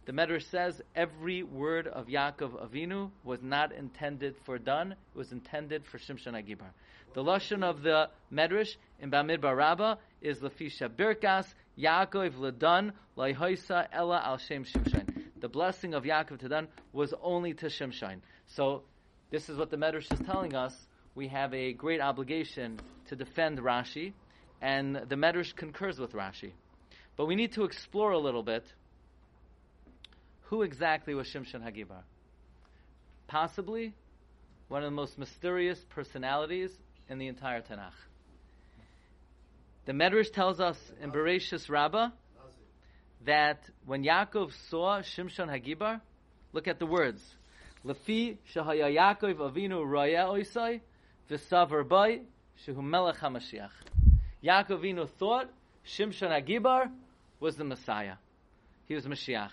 the 0.07 0.13
Medrash 0.13 0.49
says 0.51 0.81
every 0.95 1.43
word 1.43 1.87
of 1.87 2.07
Yaakov 2.07 2.69
Avinu 2.69 3.11
was 3.23 3.43
not 3.43 3.73
intended 3.73 4.37
for 4.45 4.59
Dan; 4.59 4.93
it 4.93 5.19
was 5.19 5.33
intended 5.33 5.85
for 5.87 5.99
Shimshon 5.99 6.35
Agibar. 6.35 6.71
The 7.15 7.23
lashon 7.23 7.63
of 7.63 7.83
the 7.83 8.11
Medrash 8.33 8.77
in 9.01 9.11
Bamidbar 9.11 9.57
Rabbah 9.57 9.97
is 10.21 10.41
Lafisha 10.41 10.89
Birkas 10.89 11.47
Yaakov 11.79 12.35
Ladan 12.35 12.93
Laihoisa 13.17 13.87
Ella 13.93 14.21
Al 14.25 14.39
Shem 14.39 14.65
Shimshon 14.65 15.25
the 15.45 15.49
blessing 15.51 15.93
of 15.93 16.05
Yaakov 16.05 16.39
to 16.39 16.49
Dan 16.49 16.69
was 16.95 17.13
only 17.23 17.53
to 17.53 17.67
Shimshon. 17.67 18.21
So 18.47 18.85
this 19.31 19.51
is 19.51 19.59
what 19.59 19.71
the 19.71 19.77
Medrash 19.77 20.11
is 20.11 20.19
telling 20.21 20.55
us. 20.55 20.75
We 21.15 21.29
have 21.29 21.53
a 21.53 21.75
great 21.75 22.01
obligation 22.01 22.81
to 23.09 23.15
defend 23.15 23.59
Rashi, 23.59 24.15
and 24.63 24.97
the 24.97 25.17
Medrash 25.17 25.55
concurs 25.55 25.99
with 25.99 26.13
Rashi. 26.13 26.53
But 27.19 27.27
we 27.27 27.35
need 27.35 27.53
to 27.53 27.65
explore 27.65 28.13
a 28.13 28.19
little 28.19 28.43
bit 28.43 28.65
who 30.55 30.63
exactly 30.63 31.17
was 31.17 31.27
Shimshon 31.27 31.65
Hagibar. 31.65 32.05
Possibly 33.27 33.93
one 34.69 34.85
of 34.85 34.87
the 34.87 34.95
most 34.95 35.19
mysterious 35.19 35.85
personalities 35.91 36.71
in 37.09 37.19
the 37.19 37.27
entire 37.27 37.61
Tanakh. 37.61 37.99
The 39.87 39.93
Medrash 39.93 40.33
tells 40.33 40.61
us 40.61 40.79
in 41.03 41.11
Bereshis 41.11 41.69
Rabbah 41.69 42.11
that 43.25 43.69
when 43.85 44.05
Yaakov 44.05 44.53
saw 44.71 45.01
Shimshon 45.01 45.49
Hagibar, 45.49 46.01
look 46.53 46.69
at 46.69 46.79
the 46.79 46.87
words. 46.87 47.21
Lefi 47.85 48.37
shahaya 48.55 48.95
Yaakov 48.97 49.39
avinu 49.39 49.85
raya 49.85 50.29
oisai 50.29 50.83
v'savar 51.29 51.89
bay 51.89 52.23
shehu 52.65 52.81
melech 52.81 53.17
hamashiach. 53.17 53.73
Yaakov 54.45 54.79
avinu 54.79 55.09
thought 55.19 55.51
Shimshon 55.85 56.31
Hagibar 56.31 56.93
was 57.41 57.57
the 57.57 57.65
Messiah. 57.65 58.15
He 58.87 58.95
was 58.95 59.05
Mashiach. 59.05 59.51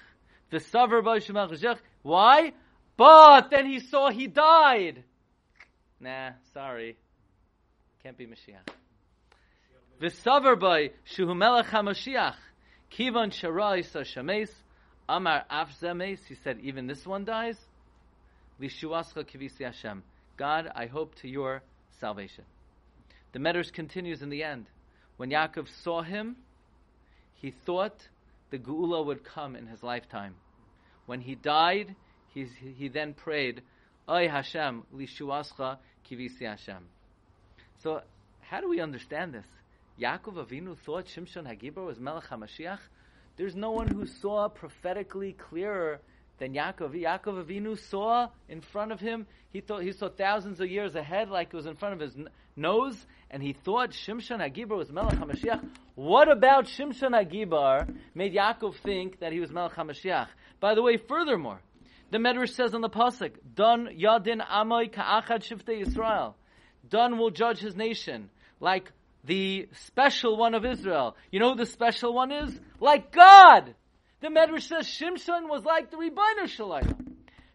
V'savar 0.51 1.03
bay 1.03 1.19
shehu 1.19 1.33
melech 1.33 1.79
Why? 2.01 2.53
But 2.97 3.49
then 3.49 3.65
he 3.65 3.79
saw 3.79 4.09
he 4.09 4.27
died. 4.27 5.03
Nah, 5.99 6.31
sorry. 6.53 6.97
Can't 8.03 8.17
be 8.17 8.27
Mashiach. 8.27 8.67
V'savar 10.01 10.59
bay 10.59 10.91
shehu 11.05 11.35
melech 11.35 11.67
hamashiach. 11.67 12.35
Kivan 12.91 13.31
Sharais 13.31 14.05
Shames, 14.05 14.51
Amar 15.07 15.45
Afzames. 15.49 16.19
he 16.27 16.35
said, 16.35 16.59
even 16.61 16.87
this 16.87 17.05
one 17.07 17.23
dies. 17.23 17.57
Lishuascha 18.61 19.25
Kivisi 19.25 19.63
Hashem. 19.63 20.03
God, 20.37 20.69
I 20.75 20.87
hope 20.87 21.15
to 21.21 21.27
your 21.27 21.63
salvation. 21.99 22.43
The 23.31 23.39
Medrash 23.39 23.71
continues 23.71 24.21
in 24.21 24.29
the 24.29 24.43
end. 24.43 24.65
When 25.17 25.29
Yaakov 25.29 25.67
saw 25.83 26.01
him, 26.01 26.35
he 27.35 27.51
thought 27.51 27.95
the 28.51 28.59
Geula 28.59 29.03
would 29.05 29.23
come 29.23 29.55
in 29.55 29.65
his 29.65 29.81
lifetime. 29.81 30.35
When 31.05 31.21
he 31.21 31.35
died, 31.35 31.95
he, 32.33 32.45
he 32.77 32.87
then 32.87 33.13
prayed, 33.13 33.63
Oy 34.07 34.27
Hashem, 34.27 34.83
Lishuascha 34.95 35.77
Kivisi 36.09 36.45
Hashem. 36.45 36.85
So, 37.81 38.01
how 38.41 38.61
do 38.61 38.69
we 38.69 38.79
understand 38.79 39.33
this? 39.33 39.45
Yaakov 39.99 40.45
Avinu 40.45 40.77
thought 40.77 41.05
Shimshon 41.05 41.47
Hagibar 41.47 41.85
was 41.85 41.99
Melech 41.99 42.25
HaMashiach. 42.25 42.79
There's 43.37 43.55
no 43.55 43.71
one 43.71 43.87
who 43.87 44.05
saw 44.05 44.49
prophetically 44.49 45.33
clearer 45.33 45.99
than 46.39 46.53
Yaakov. 46.53 46.93
Yaakov 46.93 47.45
Avinu 47.45 47.77
saw 47.89 48.27
in 48.49 48.61
front 48.61 48.91
of 48.91 48.99
him. 48.99 49.27
He 49.51 49.61
thought 49.61 49.83
he 49.83 49.91
saw 49.91 50.09
thousands 50.09 50.59
of 50.59 50.69
years 50.69 50.95
ahead, 50.95 51.29
like 51.29 51.49
it 51.53 51.55
was 51.55 51.65
in 51.65 51.75
front 51.75 51.95
of 51.95 51.99
his 51.99 52.15
n- 52.15 52.29
nose, 52.55 53.05
and 53.29 53.43
he 53.43 53.53
thought 53.53 53.91
Shimshon 53.91 54.39
Hagibar 54.39 54.77
was 54.77 54.91
Melech 54.91 55.15
HaMashiach. 55.15 55.63
What 55.95 56.31
about 56.31 56.65
Shimshon 56.65 57.11
Hagibar 57.11 57.93
made 58.15 58.33
Yaakov 58.33 58.75
think 58.77 59.19
that 59.19 59.33
he 59.33 59.39
was 59.39 59.51
Melech 59.51 59.73
HaMashiach? 59.73 60.27
By 60.59 60.75
the 60.75 60.81
way, 60.81 60.97
furthermore, 60.97 61.59
the 62.11 62.17
Medrash 62.17 62.53
says 62.53 62.73
on 62.73 62.81
the 62.81 62.89
pasuk, 62.89 63.33
"Don 63.55 63.87
Yadin 63.87 64.45
Amoy 64.45 64.91
Ka'achad 64.91 65.43
Shiftei 65.43 65.83
Yisrael." 65.83 66.33
Don 66.87 67.17
will 67.17 67.29
judge 67.29 67.59
his 67.59 67.75
nation 67.75 68.29
like 68.59 68.91
the 69.23 69.69
special 69.73 70.37
one 70.37 70.55
of 70.55 70.65
Israel. 70.65 71.15
You 71.31 71.39
know 71.39 71.51
who 71.51 71.57
the 71.57 71.65
special 71.65 72.13
one 72.13 72.31
is? 72.31 72.59
Like 72.79 73.11
God! 73.11 73.75
The 74.21 74.27
Medrash 74.27 74.67
says 74.67 74.85
Shimshon 74.85 75.49
was 75.49 75.65
like 75.65 75.89
the 75.89 75.97
Ribono 75.97 76.47
Shel 76.47 76.69
Olam. 76.69 77.07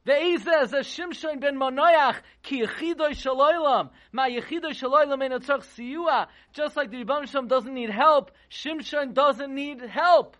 The 0.04 0.20
Eza 0.20 0.68
says 0.68 0.86
Shimshon 0.86 1.40
ben 1.40 1.56
Monoyach 1.56 2.16
ki 2.42 2.64
yechidoy 2.64 3.10
shaloylam 3.10 3.90
ma 4.12 4.26
yechidoy 4.26 4.72
shaloylam 4.72 5.22
en 5.24 5.30
atzach 5.30 5.64
siyua. 5.76 6.26
Just 6.52 6.76
like 6.76 6.90
the 6.90 7.04
Ribono 7.04 7.26
Shel 7.28 7.42
Olam 7.42 7.48
doesn't 7.48 7.72
need 7.72 7.90
help, 7.90 8.32
Shimshon 8.50 9.14
doesn't 9.14 9.54
need 9.54 9.80
help. 9.80 10.36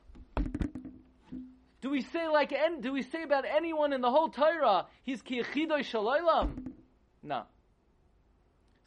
Do 1.81 1.91
we 1.91 2.03
say 2.03 2.27
like 2.27 2.53
do 2.81 2.93
we 2.93 3.03
say 3.03 3.23
about 3.23 3.45
anyone 3.45 3.93
in 3.93 4.01
the 4.01 4.11
whole 4.11 4.29
Torah 4.29 4.87
he's 5.05 5.23
ki 5.23 5.43
yechidoy 5.43 5.81
shaloylam? 5.81 6.73
No. 7.23 7.45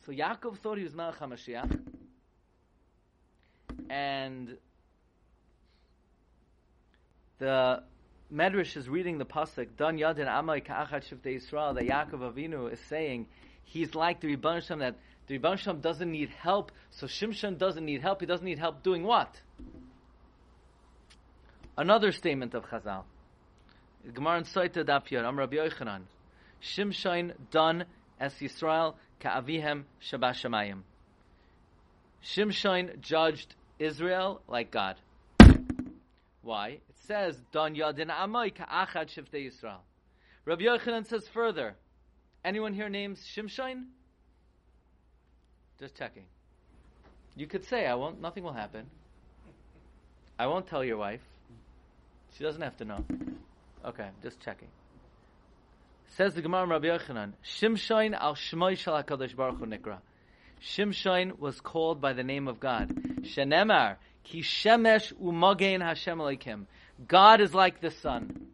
So 0.05 0.11
Yaakov 0.11 0.57
thought 0.57 0.77
he 0.77 0.83
was 0.83 0.93
Melech 0.93 1.19
HaMashiach 1.19 1.79
and 3.89 4.57
the 7.39 7.81
Medrash 8.33 8.77
is 8.77 8.87
reading 8.87 9.17
the 9.17 9.25
pasuk 9.25 9.69
Dan 9.77 9.97
Yadin 9.97 10.27
Amay 10.27 10.63
Ka'achat 10.63 11.09
Shivtei 11.09 11.41
Yisrael 11.41 11.73
that 11.75 11.85
Yaakov 11.85 12.33
Avinu 12.33 12.71
is 12.71 12.79
saying 12.81 13.25
he's 13.63 13.95
like 13.95 14.19
the 14.21 14.35
Rebbeinu 14.35 14.61
Shem 14.61 14.79
that 14.79 14.95
the 15.27 15.39
Rebbeinu 15.39 15.57
Shem 15.57 15.79
doesn't 15.79 16.11
need 16.11 16.29
help, 16.29 16.71
so 16.91 17.07
Shimshon 17.07 17.57
doesn't 17.57 17.83
need 17.83 18.01
help. 18.01 18.19
He 18.19 18.27
doesn't 18.27 18.45
need 18.45 18.59
help 18.59 18.83
doing 18.83 19.03
what? 19.03 19.41
Another 21.77 22.11
statement 22.11 22.53
of 22.53 22.65
Chazal. 22.65 23.03
Gemara 24.13 24.41
Soita 24.41 24.83
Daf 24.83 25.11
Am 25.11 25.39
Rabbi 25.39 25.55
Yochanan. 25.55 26.01
Shimshon 26.61 27.33
done 27.51 27.85
as 28.19 28.33
Yisrael 28.33 28.95
ka'avihem 29.21 29.83
shabashamayim. 30.03 30.81
Shimshon 32.23 32.99
judged 33.01 33.55
Israel 33.79 34.41
like 34.47 34.71
God. 34.71 34.97
Why? 36.41 36.79
Says, 37.09 37.35
Don 37.51 37.73
Yadin 37.73 38.11
Amoy 38.15 38.53
Ka'achad 38.55 39.07
Shiftei 39.07 39.49
Yisrael. 39.49 39.79
Rabbi 40.45 40.65
Yochanan 40.65 41.07
says 41.07 41.27
further, 41.29 41.73
anyone 42.45 42.71
here 42.71 42.87
names 42.87 43.19
Shimshon? 43.35 43.85
Just 45.79 45.95
checking. 45.95 46.25
You 47.35 47.47
could 47.47 47.65
say, 47.65 47.87
I 47.87 47.95
won't, 47.95 48.21
nothing 48.21 48.43
will 48.43 48.53
happen. 48.53 48.85
I 50.37 50.45
won't 50.45 50.67
tell 50.67 50.83
your 50.83 50.97
wife. 50.97 51.23
She 52.37 52.43
doesn't 52.43 52.61
have 52.61 52.77
to 52.77 52.85
know. 52.85 53.03
Okay, 53.83 54.09
just 54.21 54.39
checking. 54.41 54.67
Says 56.15 56.35
the 56.35 56.43
Gemara 56.43 56.67
Rabbi 56.67 56.89
Yochanan, 56.89 57.33
Shimshon 57.43 58.13
al 58.13 58.35
Shmoy 58.35 58.77
Shal 58.77 59.01
HaKadosh 59.01 59.35
Baruch 59.35 59.57
Hu 59.57 59.65
Nikra. 59.65 59.97
Shimshon 60.63 61.39
was 61.39 61.59
called 61.59 62.01
by 62.01 62.13
the 62.13 62.23
name 62.23 62.47
of 62.47 62.59
God. 62.59 62.89
Shenemar, 63.21 63.95
Ki 64.23 64.41
Shemesh 64.41 65.11
Umagein 65.19 65.81
Hashem 65.81 66.19
Elokim. 66.19 66.65
God 67.07 67.41
is 67.41 67.53
like 67.53 67.81
the 67.81 67.91
sun. 67.91 68.47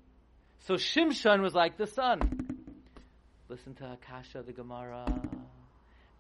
So 0.60 0.76
Shimshon 0.76 1.42
was 1.42 1.54
like 1.54 1.78
the 1.78 1.88
sun. 1.88 2.46
Listen 3.50 3.76
to 3.76 3.94
Akasha, 3.94 4.44
the 4.44 4.54
Gemara. 4.54 5.06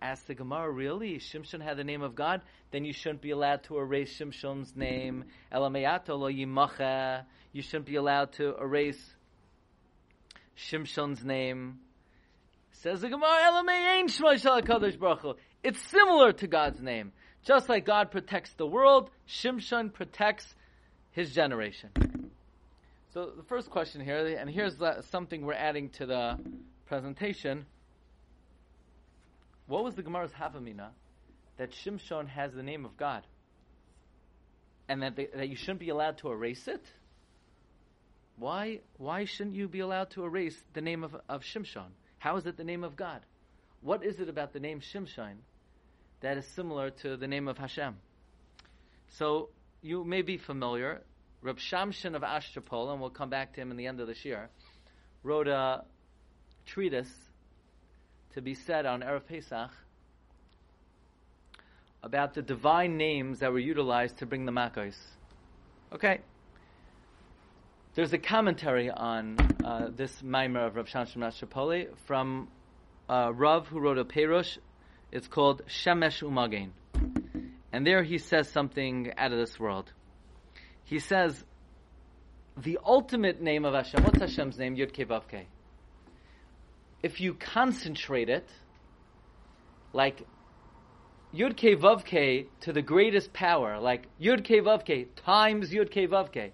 Ask 0.01 0.27
the 0.27 0.35
Gemara, 0.35 0.69
really? 0.69 1.17
Shimshon 1.17 1.61
had 1.61 1.77
the 1.77 1.83
name 1.83 2.01
of 2.01 2.15
God? 2.15 2.41
Then 2.71 2.85
you 2.85 2.93
shouldn't 2.93 3.21
be 3.21 3.31
allowed 3.31 3.63
to 3.63 3.77
erase 3.77 4.19
Shimshon's 4.19 4.75
name. 4.75 5.25
Elameyato 5.51 6.09
lo 6.09 6.31
yimacha. 6.31 7.23
You 7.53 7.61
shouldn't 7.61 7.87
be 7.87 7.95
allowed 7.95 8.33
to 8.33 8.55
erase 8.61 9.15
Shimshon's 10.57 11.23
name. 11.23 11.79
Says 12.71 13.01
the 13.01 13.09
Gemara, 13.09 13.63
It's 15.63 15.81
similar 15.89 16.33
to 16.33 16.47
God's 16.47 16.81
name. 16.81 17.11
Just 17.43 17.69
like 17.69 17.85
God 17.85 18.11
protects 18.11 18.53
the 18.53 18.67
world, 18.67 19.09
Shimshon 19.27 19.93
protects 19.93 20.55
his 21.15 21.31
generation. 21.31 21.89
So 23.13 23.31
the 23.35 23.43
first 23.43 23.69
question 23.69 24.01
here, 24.01 24.37
and 24.37 24.49
here's 24.49 24.75
something 25.09 25.45
we're 25.45 25.53
adding 25.53 25.89
to 25.91 26.05
the 26.05 26.37
presentation. 26.87 27.65
What 29.67 29.85
was 29.85 29.95
the 29.95 30.03
Gemara's 30.03 30.33
Havamina 30.33 30.89
that 31.57 31.71
Shimshon 31.71 32.27
has 32.27 32.53
the 32.53 32.61
name 32.61 32.83
of 32.83 32.97
God? 32.97 33.23
And 34.89 35.01
that, 35.01 35.15
they, 35.15 35.27
that 35.33 35.47
you 35.47 35.55
shouldn't 35.55 35.79
be 35.79 35.89
allowed 35.89 36.17
to 36.19 36.31
erase 36.31 36.67
it? 36.67 36.83
Why, 38.37 38.81
why 38.97 39.23
shouldn't 39.23 39.55
you 39.55 39.69
be 39.69 39.79
allowed 39.79 40.11
to 40.11 40.25
erase 40.25 40.61
the 40.73 40.81
name 40.81 41.05
of, 41.05 41.15
of 41.29 41.43
Shimshon? 41.43 41.87
How 42.19 42.35
is 42.35 42.45
it 42.45 42.57
the 42.57 42.65
name 42.65 42.83
of 42.83 42.97
God? 42.97 43.21
What 43.81 44.03
is 44.03 44.19
it 44.19 44.27
about 44.27 44.51
the 44.51 44.59
name 44.59 44.81
Shimshon 44.81 45.35
that 46.19 46.37
is 46.37 46.45
similar 46.47 46.89
to 46.89 47.15
the 47.15 47.27
name 47.27 47.47
of 47.47 47.57
Hashem? 47.57 47.95
So 49.11 49.49
you 49.85 50.03
may 50.03 50.23
be 50.23 50.37
familiar. 50.37 51.03
Reb 51.43 51.59
Shamshin 51.59 52.15
of 52.15 52.23
Ostropol, 52.23 52.91
and 52.91 52.99
we'll 52.99 53.11
come 53.11 53.29
back 53.29 53.53
to 53.53 53.61
him 53.61 53.69
in 53.69 53.77
the 53.77 53.85
end 53.85 53.99
of 53.99 54.07
the 54.07 54.15
year, 54.23 54.49
wrote 55.21 55.47
a 55.47 55.83
treatise 56.65 57.13
to 58.33 58.41
be 58.41 58.55
said 58.55 58.87
on 58.87 59.01
Erev 59.01 59.27
Pesach 59.27 59.69
about 62.01 62.33
the 62.33 62.41
divine 62.41 62.97
names 62.97 63.39
that 63.39 63.51
were 63.51 63.59
utilized 63.59 64.17
to 64.17 64.25
bring 64.25 64.45
the 64.45 64.51
Makos. 64.51 64.95
Okay. 65.93 66.19
There's 67.93 68.11
a 68.11 68.17
commentary 68.17 68.89
on 68.89 69.37
uh, 69.63 69.89
this 69.95 70.23
Maimer 70.23 70.65
of 70.65 70.75
Rav 70.75 70.87
Shamshon 70.87 71.17
Mashapoli 71.17 71.89
from 72.07 72.47
uh, 73.07 73.31
Rav 73.31 73.67
who 73.67 73.79
wrote 73.79 73.99
a 73.99 74.05
Perush. 74.05 74.57
It's 75.11 75.27
called 75.27 75.61
Shemesh 75.67 76.23
Umagen. 76.23 76.71
And 77.75 77.85
there 77.85 78.03
he 78.03 78.19
says 78.19 78.47
something 78.47 79.11
out 79.17 79.33
of 79.33 79.37
this 79.37 79.59
world. 79.59 79.91
He 80.85 80.99
says, 80.99 81.43
the 82.55 82.79
ultimate 82.85 83.41
name 83.41 83.65
of 83.65 83.73
Hashem, 83.73 84.01
what's 84.01 84.19
Hashem's 84.19 84.57
name? 84.57 84.77
Yud 84.77 84.93
Kevavke 84.93 85.47
if 87.05 87.21
you 87.21 87.35
concentrate 87.35 88.29
it, 88.29 88.49
like 89.93 90.25
Yud 91.35 91.53
Ke 91.55 91.79
Vav 91.79 92.03
Ke 92.03 92.49
to 92.61 92.73
the 92.73 92.81
greatest 92.81 93.31
power, 93.31 93.79
like 93.79 94.07
Yud 94.19 94.43
Ke 94.43 94.63
Vav 94.65 94.81
Ke 94.83 95.07
times 95.15 95.69
Yud 95.69 95.91
Ke 95.91 96.09
Vav 96.09 96.31
Ke. 96.31 96.49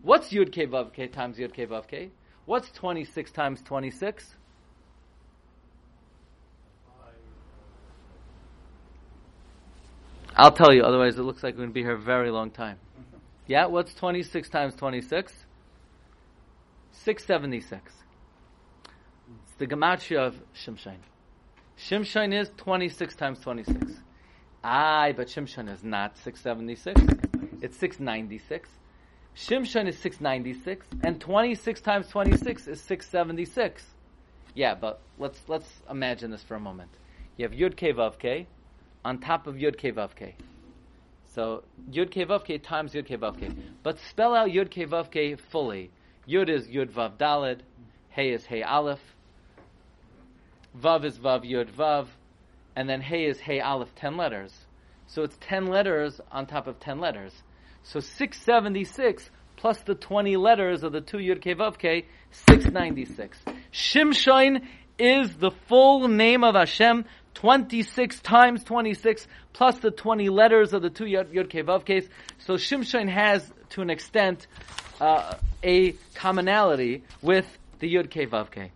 What's 0.00 0.30
Yud 0.30 0.52
Ke 0.52 0.66
Vav 0.70 0.94
Ke 0.94 1.12
times 1.12 1.36
Yud 1.36 1.52
Ke 1.52 1.68
Vav 1.68 1.86
Ke? 1.86 2.10
What's 2.46 2.70
26 2.70 3.30
times 3.32 3.60
26? 3.60 4.36
I'll 10.40 10.52
tell 10.52 10.72
you, 10.72 10.84
otherwise 10.84 11.18
it 11.18 11.22
looks 11.22 11.42
like 11.42 11.52
we're 11.52 11.64
going 11.64 11.68
to 11.68 11.74
be 11.74 11.82
here 11.82 11.96
a 11.96 12.00
very 12.00 12.30
long 12.30 12.50
time. 12.50 12.78
Yeah, 13.46 13.66
what's 13.66 13.92
26 13.92 14.48
times 14.48 14.74
26? 14.74 15.34
676 16.92 17.92
It's 19.42 19.52
the 19.58 19.66
gematria 19.66 20.26
of 20.26 20.40
Shimshon. 20.54 20.96
Shimshon 21.78 22.32
is 22.32 22.50
26 22.56 23.16
times 23.16 23.40
26. 23.40 24.00
Aye, 24.64 25.12
but 25.14 25.26
Shimshon 25.28 25.70
is 25.70 25.84
not 25.84 26.16
676. 26.16 27.02
It's 27.60 27.76
696. 27.76 28.70
Shimshon 29.36 29.88
is 29.88 29.98
696, 29.98 30.86
and 31.02 31.20
26 31.20 31.80
times 31.82 32.08
26 32.08 32.66
is 32.66 32.80
676. 32.80 33.84
Yeah, 34.54 34.74
but 34.74 35.02
let's 35.18 35.38
let's 35.48 35.70
imagine 35.90 36.30
this 36.30 36.42
for 36.42 36.54
a 36.54 36.60
moment. 36.60 36.90
You 37.36 37.46
have 37.46 37.52
Yud 37.52 37.76
K 37.76 37.92
Vav 37.92 38.18
K 38.18 38.46
on 39.04 39.18
top 39.18 39.46
of 39.46 39.56
Yud 39.56 39.78
K 39.78 39.92
Vav 39.92 40.14
K. 40.14 40.34
So 41.34 41.62
Yud 41.90 42.10
K 42.10 42.24
Vav 42.24 42.44
K 42.44 42.58
times 42.58 42.92
Yud 42.92 43.06
K 43.06 43.16
Vav 43.16 43.38
K. 43.38 43.50
But 43.82 43.98
spell 44.10 44.34
out 44.34 44.48
Yud 44.48 44.70
K 44.70 44.86
Vav 44.86 45.10
K 45.10 45.36
fully. 45.36 45.90
Yud 46.28 46.48
is 46.48 46.66
Yud 46.66 46.90
Vav 46.90 47.16
Dalid. 47.16 47.60
Hey 48.08 48.30
is 48.30 48.44
Hey 48.44 48.62
Aleph. 48.62 49.00
Vav 50.78 51.04
is 51.04 51.18
Vav 51.18 51.44
Yud 51.44 51.70
Vav, 51.70 52.06
and 52.76 52.88
then 52.88 53.00
Hey 53.00 53.24
is 53.24 53.40
Hey 53.40 53.60
Aleph, 53.60 53.94
10 53.94 54.16
letters. 54.16 54.66
So 55.06 55.22
it's 55.22 55.36
10 55.40 55.66
letters 55.66 56.20
on 56.30 56.46
top 56.46 56.66
of 56.66 56.78
10 56.78 57.00
letters. 57.00 57.32
So 57.82 58.00
676 58.00 59.30
plus 59.56 59.80
the 59.80 59.94
20 59.94 60.36
letters 60.36 60.82
of 60.82 60.92
the 60.92 61.00
2 61.00 61.18
Yud 61.18 61.40
Ke 61.40 61.58
Vav 61.58 61.74
Ke, 61.74 62.06
696. 62.30 63.38
Shimshon 63.72 64.66
is 64.98 65.34
the 65.36 65.50
full 65.68 66.08
name 66.08 66.44
of 66.44 66.54
Hashem, 66.54 67.04
26 67.40 68.20
times 68.20 68.62
26 68.64 69.26
plus 69.54 69.78
the 69.78 69.90
20 69.90 70.28
letters 70.28 70.74
of 70.74 70.82
the 70.82 70.90
2 70.90 71.04
Yud, 71.04 71.32
Yud 71.32 71.48
Ke 71.48 71.66
Vav 71.66 71.86
Kes. 71.86 72.06
So 72.40 72.54
Shimshon 72.54 73.08
has, 73.08 73.50
to 73.70 73.80
an 73.80 73.88
extent, 73.88 74.46
uh, 75.00 75.36
a 75.62 75.92
commonality 76.14 77.02
with 77.22 77.46
the 77.78 77.94
Yud 77.94 78.10
Ke 78.10 78.30
Vav 78.30 78.50
Ke. 78.50 78.70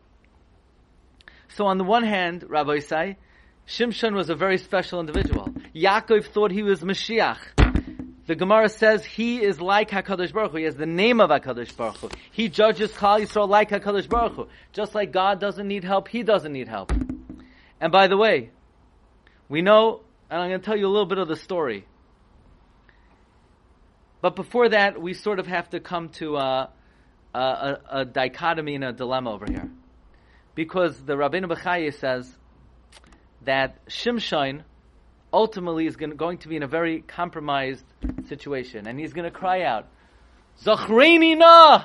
So 1.48 1.66
on 1.66 1.76
the 1.76 1.84
one 1.84 2.04
hand, 2.04 2.46
Rabbi 2.48 2.78
Isai, 2.78 3.16
Shimshon 3.68 4.14
was 4.14 4.30
a 4.30 4.34
very 4.34 4.56
special 4.56 4.98
individual. 4.98 5.50
Yaakov 5.74 6.24
thought 6.24 6.50
he 6.50 6.62
was 6.62 6.80
Mashiach. 6.80 7.36
The 8.26 8.34
Gemara 8.34 8.70
says 8.70 9.04
he 9.04 9.42
is 9.42 9.60
like 9.60 9.90
Hakadosh 9.90 10.32
Baruch 10.32 10.52
Hu. 10.52 10.56
He 10.56 10.64
has 10.64 10.76
the 10.76 10.86
name 10.86 11.20
of 11.20 11.28
Hakadosh 11.28 11.76
Baruch 11.76 11.96
Hu. 11.98 12.08
He 12.32 12.48
judges 12.48 12.92
Klal 12.92 13.20
Yisrael 13.20 13.46
like 13.46 13.68
Hakadosh 13.68 14.08
Baruch 14.08 14.32
Hu. 14.32 14.48
Just 14.72 14.94
like 14.94 15.12
God 15.12 15.38
doesn't 15.38 15.68
need 15.68 15.84
help, 15.84 16.08
he 16.08 16.22
doesn't 16.22 16.52
need 16.52 16.68
help. 16.68 16.90
And 17.84 17.92
by 17.92 18.06
the 18.06 18.16
way, 18.16 18.48
we 19.46 19.60
know, 19.60 20.00
and 20.30 20.40
I'm 20.40 20.48
going 20.48 20.58
to 20.58 20.64
tell 20.64 20.74
you 20.74 20.86
a 20.86 20.88
little 20.88 21.04
bit 21.04 21.18
of 21.18 21.28
the 21.28 21.36
story. 21.36 21.84
But 24.22 24.36
before 24.36 24.70
that, 24.70 24.98
we 24.98 25.12
sort 25.12 25.38
of 25.38 25.46
have 25.48 25.68
to 25.68 25.80
come 25.80 26.08
to 26.20 26.36
a, 26.38 26.70
a, 27.34 27.38
a, 27.38 27.80
a 27.90 28.04
dichotomy 28.06 28.76
and 28.76 28.84
a 28.84 28.92
dilemma 28.94 29.32
over 29.32 29.44
here. 29.46 29.70
Because 30.54 30.98
the 30.98 31.12
Rabbeinu 31.12 31.44
Bechaya 31.44 31.92
says 31.92 32.34
that 33.42 33.84
Shimshon 33.84 34.62
ultimately 35.30 35.86
is 35.86 35.96
going 35.96 36.38
to 36.38 36.48
be 36.48 36.56
in 36.56 36.62
a 36.62 36.66
very 36.66 37.02
compromised 37.02 37.84
situation, 38.28 38.86
and 38.86 38.98
he's 38.98 39.12
going 39.12 39.30
to 39.30 39.38
cry 39.38 39.60
out, 39.60 39.88
"Zachreini 40.62 41.36
na, 41.36 41.84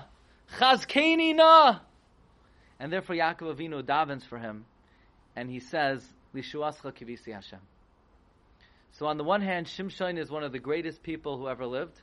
Chazkeini 0.59 1.35
na," 1.35 1.79
and 2.79 2.89
therefore 2.89 3.17
Yaakov 3.17 3.53
Avinu 3.53 3.83
davens 3.83 4.23
for 4.23 4.37
him, 4.37 4.63
and 5.35 5.49
he 5.49 5.59
says, 5.59 6.05
"Lishuascha 6.35 6.93
kivisi 6.93 7.33
Hashem." 7.33 7.59
So 8.91 9.05
on 9.07 9.17
the 9.17 9.23
one 9.23 9.41
hand, 9.41 9.67
Shimshon 9.67 10.17
is 10.17 10.29
one 10.29 10.43
of 10.43 10.51
the 10.51 10.59
greatest 10.59 11.03
people 11.03 11.37
who 11.37 11.47
ever 11.47 11.65
lived, 11.65 11.99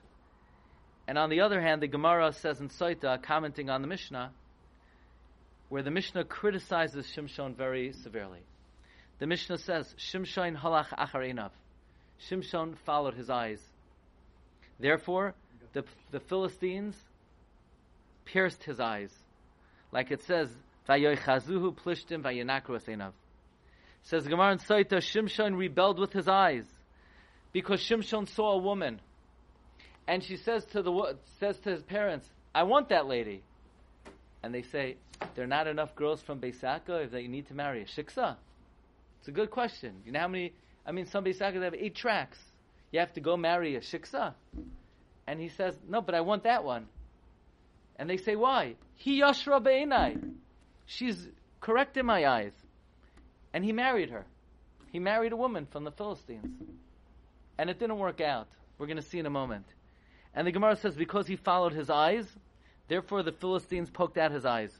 and 1.08 1.18
on 1.18 1.30
the 1.30 1.40
other 1.40 1.60
hand, 1.60 1.82
the 1.82 1.88
Gemara 1.88 2.32
says 2.32 2.60
in 2.60 2.68
Soita, 2.68 3.22
commenting 3.22 3.70
on 3.70 3.82
the 3.82 3.88
Mishnah 3.88 4.32
where 5.68 5.82
the 5.82 5.90
Mishnah 5.90 6.24
criticizes 6.24 7.06
Shimshon 7.14 7.56
very 7.56 7.92
severely. 7.92 8.40
The 9.18 9.26
Mishnah 9.26 9.58
says, 9.58 9.92
Shimshon 9.98 10.56
halach 10.56 10.88
achareinav. 10.88 11.50
Shimshon 12.28 12.76
followed 12.84 13.14
his 13.14 13.30
eyes. 13.30 13.60
Therefore, 14.78 15.34
the, 15.72 15.84
the 16.12 16.20
Philistines 16.20 16.96
pierced 18.24 18.62
his 18.62 18.78
eyes. 18.78 19.12
Like 19.90 20.10
it 20.10 20.22
says, 20.22 20.48
Vayoichazuhu 20.88 21.74
plishtim 21.76 22.22
vayanakru 22.22 22.70
asenav. 22.70 23.12
Says 24.02 24.26
Gemara 24.28 24.52
in 24.52 24.58
Saita, 24.58 24.98
Shimshon 24.98 25.56
rebelled 25.56 25.98
with 25.98 26.12
his 26.12 26.28
eyes 26.28 26.66
because 27.52 27.80
Shimshon 27.80 28.28
saw 28.28 28.52
a 28.52 28.58
woman, 28.58 29.00
and 30.06 30.22
she 30.22 30.36
says 30.36 30.64
to 30.66 30.82
the 30.82 31.16
says 31.40 31.58
to 31.60 31.70
his 31.70 31.82
parents, 31.82 32.30
"I 32.54 32.62
want 32.62 32.90
that 32.90 33.06
lady," 33.06 33.42
and 34.42 34.54
they 34.54 34.62
say, 34.62 34.96
"There 35.34 35.42
are 35.42 35.48
not 35.48 35.66
enough 35.66 35.96
girls 35.96 36.22
from 36.22 36.40
Beisaka 36.40 37.04
if 37.04 37.10
they 37.10 37.26
need 37.26 37.48
to 37.48 37.54
marry 37.54 37.82
a 37.82 37.86
shiksa." 37.86 38.36
It's 39.18 39.28
a 39.28 39.32
good 39.32 39.50
question. 39.50 40.02
You 40.04 40.12
know 40.12 40.20
how 40.20 40.28
many? 40.28 40.52
I 40.86 40.92
mean, 40.92 41.06
some 41.06 41.24
Beisaka 41.24 41.60
have 41.62 41.74
eight 41.74 41.96
tracks. 41.96 42.38
You 42.92 43.00
have 43.00 43.12
to 43.14 43.20
go 43.20 43.36
marry 43.36 43.74
a 43.74 43.80
shiksa, 43.80 44.34
and 45.26 45.40
he 45.40 45.48
says, 45.48 45.76
"No, 45.88 46.00
but 46.00 46.14
I 46.14 46.20
want 46.20 46.44
that 46.44 46.62
one." 46.62 46.86
And 47.96 48.08
they 48.08 48.18
say, 48.18 48.36
"Why?" 48.36 48.76
He 48.94 49.20
yashra 49.20 49.60
be'enai. 49.60 50.34
She's 50.86 51.28
correct 51.60 51.96
in 51.96 52.06
my 52.06 52.26
eyes. 52.26 52.52
And 53.52 53.64
he 53.64 53.72
married 53.72 54.10
her. 54.10 54.24
He 54.92 54.98
married 54.98 55.32
a 55.32 55.36
woman 55.36 55.66
from 55.70 55.84
the 55.84 55.90
Philistines. 55.90 56.46
And 57.58 57.68
it 57.68 57.78
didn't 57.78 57.98
work 57.98 58.20
out. 58.20 58.48
We're 58.78 58.86
going 58.86 58.96
to 58.96 59.02
see 59.02 59.18
in 59.18 59.26
a 59.26 59.30
moment. 59.30 59.66
And 60.34 60.46
the 60.46 60.52
Gemara 60.52 60.76
says 60.76 60.94
because 60.94 61.26
he 61.26 61.36
followed 61.36 61.72
his 61.72 61.90
eyes, 61.90 62.26
therefore 62.88 63.22
the 63.22 63.32
Philistines 63.32 63.90
poked 63.90 64.18
out 64.18 64.32
his 64.32 64.44
eyes. 64.44 64.70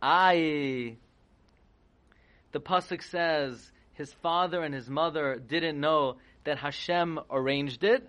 I. 0.00 0.96
The 2.52 2.60
pasuk 2.60 3.02
says 3.02 3.70
his 3.94 4.12
father 4.12 4.62
and 4.62 4.74
his 4.74 4.88
mother 4.88 5.36
didn't 5.44 5.80
know 5.80 6.16
that 6.44 6.58
Hashem 6.58 7.20
arranged 7.30 7.82
it. 7.82 8.08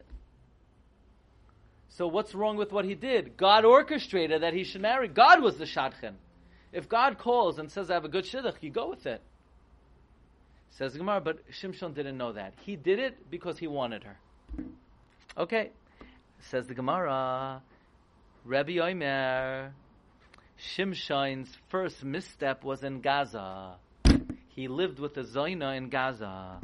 So 1.89 2.07
what's 2.07 2.33
wrong 2.35 2.55
with 2.57 2.71
what 2.71 2.85
he 2.85 2.95
did? 2.95 3.35
God 3.35 3.65
orchestrated 3.65 4.43
that 4.43 4.53
he 4.53 4.63
should 4.63 4.81
marry. 4.81 5.07
God 5.07 5.41
was 5.41 5.57
the 5.57 5.65
shadchan. 5.65 6.13
If 6.71 6.87
God 6.87 7.17
calls 7.17 7.57
and 7.57 7.71
says, 7.71 7.89
I 7.89 7.95
have 7.95 8.05
a 8.05 8.09
good 8.09 8.25
shidduch, 8.25 8.55
you 8.61 8.69
go 8.69 8.89
with 8.89 9.05
it. 9.05 9.21
Says 10.71 10.95
Gemara, 10.95 11.19
but 11.19 11.39
Shimshon 11.51 11.93
didn't 11.93 12.17
know 12.17 12.33
that. 12.33 12.53
He 12.61 12.75
did 12.75 12.99
it 12.99 13.29
because 13.29 13.57
he 13.57 13.67
wanted 13.67 14.03
her. 14.03 14.17
Okay. 15.37 15.71
Says 16.39 16.67
the 16.67 16.73
Gemara, 16.73 17.61
Rabbi 18.45 18.77
Omer, 18.77 19.73
Shimshon's 20.57 21.49
first 21.69 22.03
misstep 22.03 22.63
was 22.63 22.83
in 22.83 23.01
Gaza. 23.01 23.75
He 24.49 24.67
lived 24.67 24.99
with 24.99 25.17
a 25.17 25.23
Zoina 25.23 25.75
in 25.75 25.89
Gaza. 25.89 26.59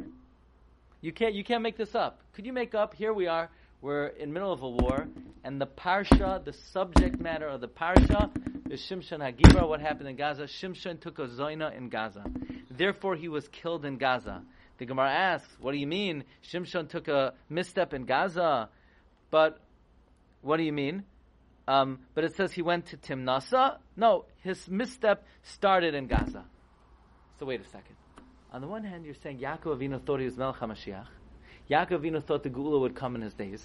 You 1.00 1.12
can't, 1.12 1.34
you 1.34 1.44
can't 1.44 1.62
make 1.62 1.76
this 1.76 1.94
up. 1.94 2.20
Could 2.32 2.46
you 2.46 2.52
make 2.52 2.74
up? 2.74 2.94
Here 2.94 3.12
we 3.12 3.26
are. 3.26 3.50
We're 3.80 4.06
in 4.06 4.32
middle 4.32 4.52
of 4.52 4.62
a 4.62 4.68
war, 4.68 5.06
and 5.44 5.60
the 5.60 5.66
parsha, 5.66 6.42
the 6.44 6.52
subject 6.52 7.20
matter 7.20 7.46
of 7.46 7.60
the 7.60 7.68
parsha, 7.68 8.30
is 8.70 8.80
Shimshon 8.80 9.20
Hagibar. 9.20 9.68
What 9.68 9.80
happened 9.80 10.08
in 10.08 10.16
Gaza? 10.16 10.44
Shimshon 10.44 11.00
took 11.00 11.18
a 11.18 11.26
zoina 11.26 11.76
in 11.76 11.88
Gaza. 11.88 12.24
Therefore, 12.70 13.16
he 13.16 13.28
was 13.28 13.46
killed 13.48 13.84
in 13.84 13.98
Gaza. 13.98 14.42
The 14.78 14.86
Gemara 14.86 15.10
asks, 15.10 15.56
"What 15.60 15.72
do 15.72 15.78
you 15.78 15.86
mean? 15.86 16.24
Shimshon 16.42 16.88
took 16.88 17.08
a 17.08 17.34
misstep 17.48 17.94
in 17.94 18.06
Gaza, 18.06 18.70
but 19.30 19.60
what 20.42 20.56
do 20.56 20.62
you 20.62 20.72
mean?" 20.72 21.04
Um, 21.68 22.00
but 22.14 22.24
it 22.24 22.34
says 22.34 22.52
he 22.52 22.62
went 22.62 22.86
to 22.86 22.96
Timnasa. 22.96 23.78
No, 23.96 24.24
his 24.42 24.68
misstep 24.68 25.24
started 25.42 25.94
in 25.94 26.06
Gaza. 26.06 26.44
So 27.38 27.46
wait 27.46 27.60
a 27.60 27.64
second. 27.64 27.96
On 28.52 28.60
the 28.60 28.68
one 28.68 28.84
hand, 28.84 29.04
you're 29.04 29.14
saying 29.14 29.38
Yaakov 29.40 29.78
Avinu 29.78 30.00
thought 30.04 30.20
he 30.20 30.26
was 30.26 30.36
Melech 30.36 30.56
HaMashiach. 30.56 31.06
Yaakov 31.70 32.00
Avinu 32.00 32.22
thought 32.22 32.42
the 32.42 32.50
Geula 32.50 32.80
would 32.80 32.94
come 32.94 33.14
in 33.14 33.22
his 33.22 33.34
days. 33.34 33.64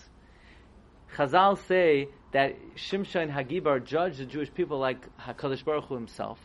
Chazal 1.16 1.58
say 1.68 2.08
that 2.32 2.56
Shimshon 2.76 3.32
Hagibar 3.32 3.84
judged 3.84 4.20
the 4.20 4.26
Jewish 4.26 4.54
people 4.54 4.80
like 4.80 5.06
Hakadosh 5.18 5.64
Baruch 5.64 5.86
Hu 5.86 5.96
himself. 5.96 6.40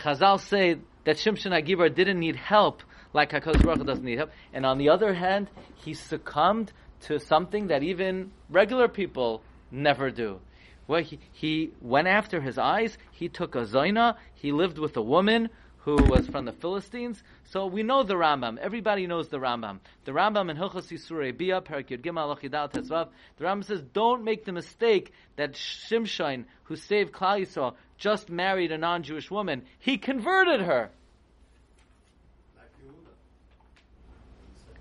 Chazal 0.00 0.38
say 0.38 0.78
that 1.04 1.16
Shimshon 1.16 1.50
Hagibar 1.50 1.92
didn't 1.92 2.18
need 2.18 2.36
help 2.36 2.82
like 3.12 3.30
Hakadosh 3.30 3.62
Baruch 3.64 3.78
Hu 3.78 3.84
doesn't 3.84 4.04
need 4.04 4.18
help, 4.18 4.30
and 4.52 4.64
on 4.64 4.78
the 4.78 4.90
other 4.90 5.14
hand, 5.14 5.50
he 5.76 5.94
succumbed 5.94 6.72
to 7.02 7.18
something 7.18 7.68
that 7.68 7.82
even 7.82 8.30
regular 8.48 8.86
people 8.86 9.42
never 9.70 10.10
do. 10.10 10.40
Well, 10.86 11.02
he, 11.02 11.18
he 11.32 11.70
went 11.80 12.08
after 12.08 12.40
his 12.40 12.58
eyes. 12.58 12.98
He 13.12 13.28
took 13.28 13.54
a 13.54 13.62
zaina. 13.62 14.16
He 14.34 14.52
lived 14.52 14.78
with 14.78 14.96
a 14.96 15.02
woman 15.02 15.48
who 15.84 15.96
was 15.96 16.26
from 16.28 16.44
the 16.44 16.52
Philistines. 16.52 17.22
So 17.44 17.66
we 17.66 17.82
know 17.82 18.02
the 18.02 18.14
Rambam. 18.14 18.58
Everybody 18.58 19.06
knows 19.06 19.28
the 19.28 19.38
Rambam. 19.38 19.80
The 20.04 20.12
Rambam 20.12 20.50
in 20.50 20.56
Hilchos 20.56 20.92
Yisurei 20.92 21.36
Bia, 21.36 21.60
Perak 21.60 21.88
Yud 21.88 22.02
Gimel 22.02 22.36
Achidal 22.36 22.70
Tetzvav, 22.72 23.08
the 23.36 23.44
Rambam 23.44 23.64
says, 23.64 23.82
don't 23.92 24.22
make 24.22 24.44
the 24.44 24.52
mistake 24.52 25.12
that 25.36 25.54
Shimshon, 25.54 26.44
who 26.64 26.76
saved 26.76 27.12
Klal 27.12 27.40
Yisrael, 27.40 27.74
just 27.98 28.30
married 28.30 28.70
a 28.70 28.78
non-Jewish 28.78 29.30
woman. 29.30 29.62
He 29.78 29.98
converted 29.98 30.60
her. 30.60 30.90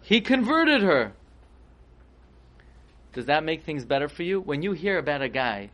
He 0.04 0.22
converted 0.22 0.82
her. 0.82 1.14
Does 3.14 3.26
that 3.26 3.44
make 3.44 3.64
things 3.64 3.86
better 3.86 4.08
for 4.08 4.24
you? 4.24 4.40
When 4.40 4.62
you 4.62 4.72
hear 4.72 4.98
about 4.98 5.22
a 5.22 5.30
guy 5.30 5.70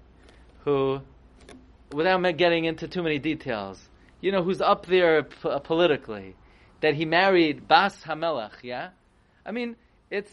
who, 0.64 1.02
without 1.92 2.22
getting 2.38 2.66
into 2.66 2.88
too 2.88 3.04
many 3.04 3.20
details, 3.20 3.87
you 4.22 4.32
know, 4.32 4.44
who's 4.44 4.62
up 4.62 4.86
there 4.86 5.24
p- 5.24 5.50
uh, 5.50 5.60
politically, 5.60 6.36
that 6.82 6.96
he 6.96 7.06
married 7.06 7.68
Bas 7.68 8.04
Hamelach, 8.04 8.64
yeah? 8.64 8.90
I 9.46 9.52
mean, 9.52 9.76
it's. 10.10 10.32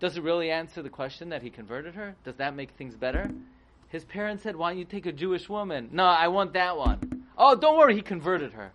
Does 0.00 0.16
it 0.16 0.22
really 0.22 0.50
answer 0.50 0.82
the 0.82 0.90
question 0.90 1.30
that 1.30 1.42
he 1.42 1.50
converted 1.50 1.94
her? 1.94 2.14
Does 2.24 2.36
that 2.36 2.54
make 2.54 2.70
things 2.72 2.94
better? 2.94 3.30
His 3.88 4.04
parents 4.04 4.42
said, 4.42 4.56
Why 4.56 4.70
don't 4.70 4.78
you 4.78 4.84
take 4.84 5.06
a 5.06 5.12
Jewish 5.12 5.48
woman? 5.48 5.90
No, 5.92 6.04
I 6.04 6.28
want 6.28 6.52
that 6.54 6.76
one. 6.76 7.26
Oh, 7.38 7.54
don't 7.54 7.76
worry, 7.76 7.94
he 7.94 8.02
converted 8.02 8.52
her. 8.52 8.72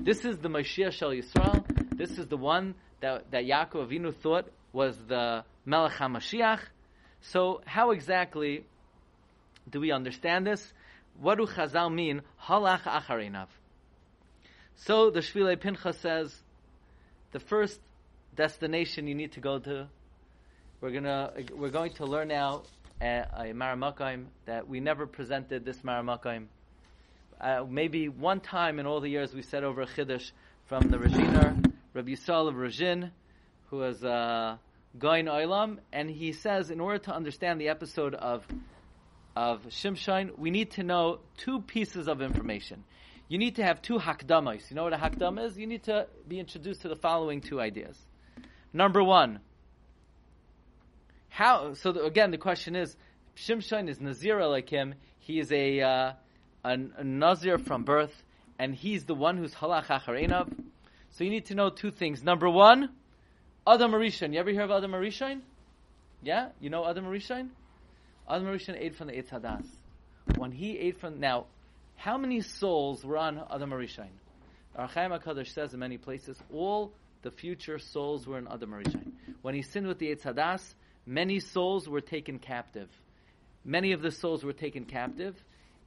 This 0.00 0.24
is 0.24 0.38
the 0.38 0.48
Mashiach 0.48 0.92
Shel 0.92 1.10
Yisrael. 1.10 1.64
This 1.96 2.18
is 2.18 2.28
the 2.28 2.36
one 2.36 2.74
that, 3.00 3.30
that 3.30 3.44
Yaakov 3.44 3.88
Avinu 3.88 4.14
thought 4.14 4.50
was 4.72 4.96
the 5.08 5.44
Melech 5.64 5.92
HaMashiach. 5.92 6.60
So, 7.20 7.62
how 7.66 7.90
exactly 7.90 8.64
do 9.68 9.80
we 9.80 9.90
understand 9.90 10.46
this? 10.46 10.72
What 11.20 11.38
do 11.38 11.46
Chazal 11.46 11.92
mean? 11.92 12.22
Halach 12.44 12.82
acharinav. 12.82 13.48
So 14.76 15.10
the 15.10 15.20
Shvilei 15.20 15.58
Pinchas 15.58 15.98
says, 15.98 16.34
the 17.32 17.40
first 17.40 17.80
destination 18.36 19.08
you 19.08 19.14
need 19.14 19.32
to 19.32 19.40
go 19.40 19.58
to, 19.58 19.88
we're 20.80 20.92
gonna 20.92 21.32
we're 21.56 21.70
going 21.70 21.92
to 21.94 22.06
learn 22.06 22.28
now 22.28 22.62
a, 23.00 23.24
a 23.36 23.44
Maramakim 23.52 24.26
that 24.46 24.68
we 24.68 24.78
never 24.78 25.06
presented 25.06 25.64
this 25.64 25.78
Maramakim. 25.78 26.46
Uh, 27.40 27.64
maybe 27.68 28.08
one 28.08 28.40
time 28.40 28.78
in 28.78 28.86
all 28.86 29.00
the 29.00 29.08
years 29.08 29.34
we 29.34 29.42
said 29.42 29.64
over 29.64 29.82
a 29.82 29.86
Chiddush 29.86 30.30
from 30.66 30.88
the 30.88 30.98
Rizhiner, 30.98 31.72
Rabbi 31.94 32.10
Yisrael 32.10 32.48
of 32.48 32.54
Ruzhin, 32.54 33.10
who 33.70 33.78
was 33.78 34.04
uh, 34.04 34.56
Goin 34.98 35.26
Oilam, 35.26 35.78
and 35.92 36.08
he 36.08 36.32
says 36.32 36.70
in 36.70 36.80
order 36.80 36.98
to 36.98 37.14
understand 37.14 37.60
the 37.60 37.68
episode 37.68 38.14
of 38.14 38.44
of 39.38 39.62
Shimshon, 39.68 40.36
we 40.36 40.50
need 40.50 40.72
to 40.72 40.82
know 40.82 41.20
two 41.36 41.60
pieces 41.60 42.08
of 42.08 42.20
information. 42.20 42.82
You 43.28 43.38
need 43.38 43.54
to 43.54 43.62
have 43.62 43.80
two 43.80 43.96
hakdamas. 43.96 44.68
You 44.68 44.74
know 44.74 44.82
what 44.82 44.92
a 44.92 44.96
hakdama 44.96 45.46
is? 45.46 45.56
You 45.56 45.68
need 45.68 45.84
to 45.84 46.08
be 46.26 46.40
introduced 46.40 46.82
to 46.82 46.88
the 46.88 46.96
following 46.96 47.40
two 47.40 47.60
ideas. 47.60 47.96
Number 48.72 49.00
one, 49.00 49.38
how? 51.28 51.74
So 51.74 51.92
the, 51.92 52.02
again, 52.02 52.32
the 52.32 52.38
question 52.38 52.74
is, 52.74 52.96
Shimshon 53.36 53.88
is 53.88 54.00
Nazira 54.00 54.50
like 54.50 54.68
him. 54.68 54.94
He 55.20 55.38
is 55.38 55.52
a, 55.52 55.82
uh, 55.82 56.12
a, 56.64 56.78
a 56.96 57.04
Nazir 57.04 57.58
from 57.58 57.84
birth, 57.84 58.24
and 58.58 58.74
he's 58.74 59.04
the 59.04 59.14
one 59.14 59.36
who's 59.36 59.54
halach 59.54 59.86
acharenav. 59.86 60.52
So 61.10 61.22
you 61.22 61.30
need 61.30 61.46
to 61.46 61.54
know 61.54 61.70
two 61.70 61.92
things. 61.92 62.24
Number 62.24 62.50
one, 62.50 62.88
Adam 63.64 63.92
Arishan. 63.92 64.32
You 64.32 64.40
ever 64.40 64.50
hear 64.50 64.62
of 64.62 64.72
Adam 64.72 64.90
Arishan? 64.90 65.42
Yeah, 66.24 66.48
you 66.58 66.70
know 66.70 66.84
Adam 66.84 67.04
Arishan? 67.04 67.50
Adam 68.28 68.46
Rishon 68.46 68.76
ate 68.78 68.94
from 68.94 69.06
the 69.06 69.14
Eitz 69.14 69.30
Hadas. 69.30 69.64
When 70.36 70.52
he 70.52 70.78
ate 70.78 71.00
from 71.00 71.18
now, 71.18 71.46
how 71.96 72.18
many 72.18 72.42
souls 72.42 73.02
were 73.02 73.16
on 73.16 73.42
Adam 73.50 73.70
Rishon? 73.70 74.08
Ohr 74.76 74.86
HaChaim 74.86 75.18
Hakadosh 75.18 75.54
says 75.54 75.72
in 75.72 75.80
many 75.80 75.96
places, 75.96 76.36
all 76.52 76.92
the 77.22 77.30
future 77.30 77.78
souls 77.78 78.26
were 78.26 78.38
in 78.38 78.46
Adam 78.46 78.70
Rishon. 78.70 79.12
When 79.40 79.54
he 79.54 79.62
sinned 79.62 79.86
with 79.86 79.98
the 79.98 80.14
Eitz 80.14 80.22
Hadas, 80.22 80.74
many 81.06 81.40
souls 81.40 81.88
were 81.88 82.02
taken 82.02 82.38
captive. 82.38 82.90
Many 83.64 83.92
of 83.92 84.02
the 84.02 84.10
souls 84.10 84.44
were 84.44 84.52
taken 84.52 84.84
captive, 84.84 85.34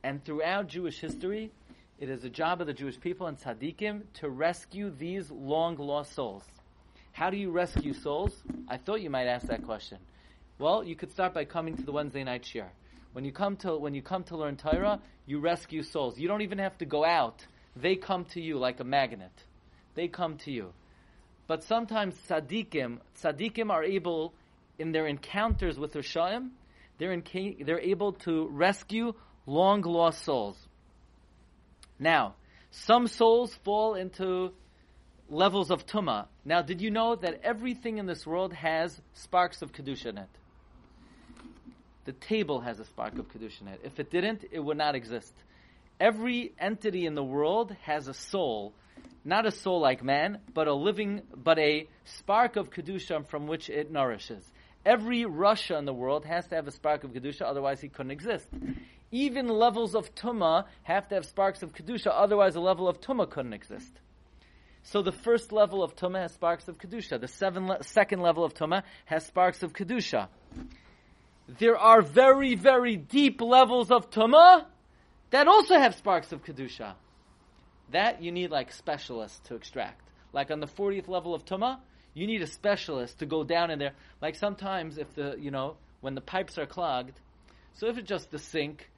and 0.04 0.24
throughout 0.24 0.68
Jewish 0.68 1.00
history, 1.00 1.52
it 2.00 2.10
is 2.10 2.24
a 2.24 2.30
job 2.30 2.60
of 2.60 2.68
the 2.68 2.74
Jewish 2.74 3.00
people 3.00 3.28
and 3.28 3.38
tzaddikim 3.38 4.02
to 4.16 4.30
rescue 4.30 4.90
these 4.90 5.30
long 5.30 5.78
lost 5.78 6.14
souls. 6.16 6.44
How 7.12 7.30
do 7.30 7.38
you 7.38 7.52
rescue 7.52 7.94
souls? 7.94 8.34
I 8.68 8.78
thought 8.78 9.02
you 9.02 9.12
might 9.12 9.28
ask 9.28 9.46
that 9.48 9.64
question. 9.64 10.00
Well, 10.62 10.84
you 10.84 10.96
could 10.96 11.12
start 11.12 11.34
by 11.34 11.46
coming 11.46 11.76
to 11.78 11.82
the 11.82 11.92
Wednesday 11.92 12.24
night 12.24 12.44
shiur. 12.44 12.68
When 13.14 13.26
you 13.26 13.32
come 13.32 13.56
to 13.58 13.76
when 13.78 13.96
you 13.96 14.04
come 14.04 14.24
to 14.26 14.38
learn 14.38 14.58
Torah, 14.58 15.00
you 15.26 15.40
rescue 15.40 15.82
souls. 15.82 16.20
You 16.20 16.28
don't 16.28 16.44
even 16.44 16.60
have 16.60 16.78
to 16.78 16.86
go 16.86 17.04
out; 17.04 17.44
they 17.76 17.96
come 17.96 18.26
to 18.26 18.40
you 18.40 18.60
like 18.60 18.80
a 18.80 18.84
magnet. 18.84 19.32
They 19.96 20.08
come 20.08 20.38
to 20.46 20.52
you. 20.52 20.72
But 21.48 21.64
sometimes 21.64 22.14
tzaddikim, 22.30 23.00
tzaddikim 23.20 23.72
are 23.72 23.84
able, 23.84 24.36
in 24.78 24.92
their 24.92 25.08
encounters 25.08 25.80
with 25.80 25.94
Rishaim, 25.94 26.52
they're, 27.00 27.12
in, 27.12 27.24
they're 27.66 27.80
able 27.80 28.14
to 28.26 28.48
rescue 28.50 29.14
long 29.48 29.82
lost 29.82 30.24
souls. 30.24 30.60
Now, 31.98 32.36
some 32.70 33.08
souls 33.08 33.56
fall 33.64 33.96
into 33.96 34.54
levels 35.28 35.72
of 35.72 35.88
tuma. 35.88 36.28
Now, 36.46 36.62
did 36.62 36.82
you 36.82 36.92
know 36.92 37.16
that 37.16 37.42
everything 37.44 37.98
in 37.98 38.06
this 38.06 38.28
world 38.28 38.54
has 38.54 39.02
sparks 39.16 39.64
of 39.64 39.74
kedusha 39.74 40.06
in 40.06 40.20
it? 40.20 40.30
The 42.12 42.28
table 42.28 42.60
has 42.60 42.78
a 42.78 42.84
spark 42.84 43.18
of 43.20 43.30
kedusha 43.30 43.62
in 43.62 43.68
it. 43.70 43.80
If 43.86 43.98
it 43.98 44.12
didn't, 44.12 44.44
it 44.52 44.60
would 44.60 44.76
not 44.76 44.96
exist. 44.96 45.34
Every 45.98 46.52
entity 46.60 47.06
in 47.06 47.16
the 47.16 47.24
world 47.24 47.74
has 47.84 48.10
a 48.10 48.14
soul, 48.14 48.74
not 49.24 49.46
a 49.46 49.52
soul 49.52 49.80
like 49.80 50.04
man, 50.04 50.40
but 50.54 50.68
a 50.68 50.74
living, 50.74 51.22
but 51.34 51.58
a 51.58 51.88
spark 52.04 52.58
of 52.58 52.70
kedusha 52.70 53.26
from 53.28 53.48
which 53.48 53.70
it 53.70 53.90
nourishes. 53.92 54.44
Every 54.86 55.24
rasha 55.24 55.80
in 55.80 55.86
the 55.86 55.94
world 55.94 56.26
has 56.26 56.46
to 56.48 56.56
have 56.56 56.68
a 56.68 56.72
spark 56.72 57.06
of 57.06 57.12
kedusha, 57.12 57.44
otherwise 57.44 57.80
he 57.80 57.88
couldn't 57.88 58.12
exist. 58.12 58.50
Even 59.12 59.48
levels 59.48 59.96
of 59.96 60.14
tuma 60.14 60.66
have 60.84 61.08
to 61.08 61.16
have 61.16 61.26
sparks 61.26 61.64
of 61.64 61.72
kedusha, 61.74 62.12
otherwise 62.14 62.58
a 62.58 62.60
level 62.60 62.90
of 62.90 63.00
tuma 63.00 63.30
couldn't 63.30 63.54
exist. 63.54 63.94
So 64.84 65.02
the 65.02 65.14
first 65.14 65.54
level 65.54 65.82
of 65.82 65.96
tuma 65.96 66.24
has 66.24 66.34
sparks 66.34 66.68
of 66.68 66.78
kedusha. 66.78 67.22
The 67.22 67.30
seven 67.30 67.68
le- 67.68 67.84
second 67.86 68.20
level 68.20 68.44
of 68.44 68.54
tuma 68.54 68.84
has 69.06 69.26
sparks 69.26 69.64
of 69.64 69.72
kedusha. 69.72 70.28
There 71.60 71.78
are 71.78 72.02
very, 72.02 72.56
very 72.56 72.96
deep 72.96 73.42
levels 73.42 73.92
of 73.92 74.10
tuma 74.10 74.66
that 75.32 75.48
also 75.48 75.78
have 75.78 75.96
sparks 75.96 76.32
of 76.32 76.44
kedusha. 76.44 76.94
That 77.92 78.22
you 78.22 78.32
need 78.32 78.52
like 78.52 78.72
specialists 78.72 79.40
to 79.50 79.56
extract. 79.56 80.02
Like 80.32 80.50
on 80.50 80.62
the 80.62 80.68
40th 80.68 81.10
level 81.10 81.36
of 81.36 81.44
tuma, 81.44 81.80
you 82.14 82.26
need 82.26 82.42
a 82.42 82.48
specialist 82.48 83.20
to 83.20 83.26
go 83.26 83.44
down 83.44 83.70
in 83.70 83.80
there. 83.80 83.94
Like 84.22 84.36
sometimes 84.36 84.98
if 84.98 85.14
the, 85.16 85.36
you 85.38 85.52
know, 85.52 85.76
when 86.00 86.16
the 86.16 86.22
pipes 86.22 86.58
are 86.58 86.66
clogged, 86.66 87.20
so 87.74 87.88
if 87.88 87.98
it's 87.98 88.08
just 88.08 88.32
the 88.32 88.40
sink, 88.40 88.90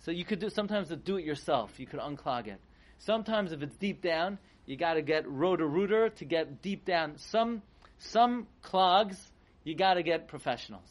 so 0.00 0.12
you 0.12 0.24
could 0.24 0.38
do, 0.38 0.48
sometimes 0.48 0.88
to 0.88 0.96
do 0.96 1.16
it 1.16 1.24
yourself, 1.24 1.80
you 1.80 1.86
could 1.86 2.00
unclog 2.00 2.46
it. 2.46 2.60
Sometimes 2.98 3.50
if 3.50 3.62
it's 3.62 3.76
deep 3.76 4.00
down, 4.00 4.38
you 4.64 4.76
gotta 4.76 5.02
get 5.02 5.28
roto-rooter 5.28 6.10
to 6.10 6.24
get 6.24 6.62
deep 6.62 6.84
down. 6.84 7.18
Some, 7.18 7.62
some 7.98 8.46
clogs, 8.62 9.16
you 9.64 9.74
gotta 9.74 10.04
get 10.04 10.28
professionals. 10.28 10.88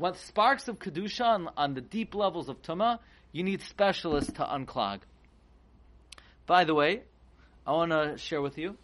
When 0.00 0.14
sparks 0.14 0.66
of 0.66 0.78
Kedusha 0.78 1.26
on, 1.26 1.50
on 1.58 1.74
the 1.74 1.82
deep 1.82 2.14
levels 2.14 2.48
of 2.48 2.62
Tuma, 2.62 3.00
you 3.32 3.42
need 3.42 3.60
specialists 3.60 4.32
to 4.32 4.44
unclog. 4.44 5.00
By 6.46 6.64
the 6.64 6.74
way, 6.74 7.02
I 7.66 7.72
want 7.72 7.92
to 7.92 8.16
share 8.16 8.40
with 8.40 8.56
you, 8.56 8.78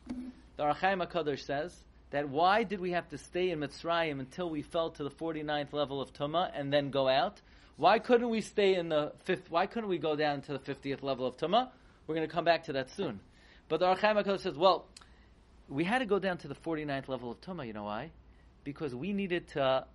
the 0.58 0.64
Ohr 0.64 0.74
HaChaim 0.74 1.06
HaKadosh 1.06 1.40
says, 1.40 1.74
that 2.10 2.28
why 2.28 2.64
did 2.64 2.80
we 2.80 2.90
have 2.90 3.08
to 3.08 3.16
stay 3.16 3.48
in 3.48 3.60
Mitzrayim 3.60 4.20
until 4.20 4.50
we 4.50 4.60
fell 4.60 4.90
to 4.90 5.04
the 5.04 5.10
49th 5.10 5.72
level 5.72 6.02
of 6.02 6.12
Tumah 6.12 6.50
and 6.54 6.70
then 6.70 6.90
go 6.90 7.08
out? 7.08 7.40
Why 7.78 7.98
couldn't 7.98 8.28
we 8.28 8.42
stay 8.42 8.74
in 8.74 8.90
the 8.90 9.12
fifth? 9.24 9.50
Why 9.50 9.64
couldn't 9.64 9.88
we 9.88 9.96
go 9.96 10.16
down 10.16 10.42
to 10.42 10.52
the 10.52 10.58
50th 10.58 11.02
level 11.02 11.26
of 11.26 11.38
Tumah? 11.38 11.70
We're 12.06 12.14
going 12.14 12.28
to 12.28 12.34
come 12.34 12.44
back 12.44 12.64
to 12.64 12.74
that 12.74 12.90
soon. 12.90 13.20
But 13.70 13.80
the 13.80 13.86
Ohr 13.86 13.96
HaChaim 13.96 14.22
HaKadosh 14.22 14.40
says, 14.40 14.58
well, 14.58 14.84
we 15.66 15.84
had 15.84 16.00
to 16.00 16.06
go 16.06 16.18
down 16.18 16.36
to 16.38 16.48
the 16.48 16.54
49th 16.54 17.08
level 17.08 17.30
of 17.30 17.40
Tumah. 17.40 17.66
You 17.66 17.72
know 17.72 17.84
why? 17.84 18.10
Because 18.64 18.94
we 18.94 19.14
needed 19.14 19.48
to 19.52 19.86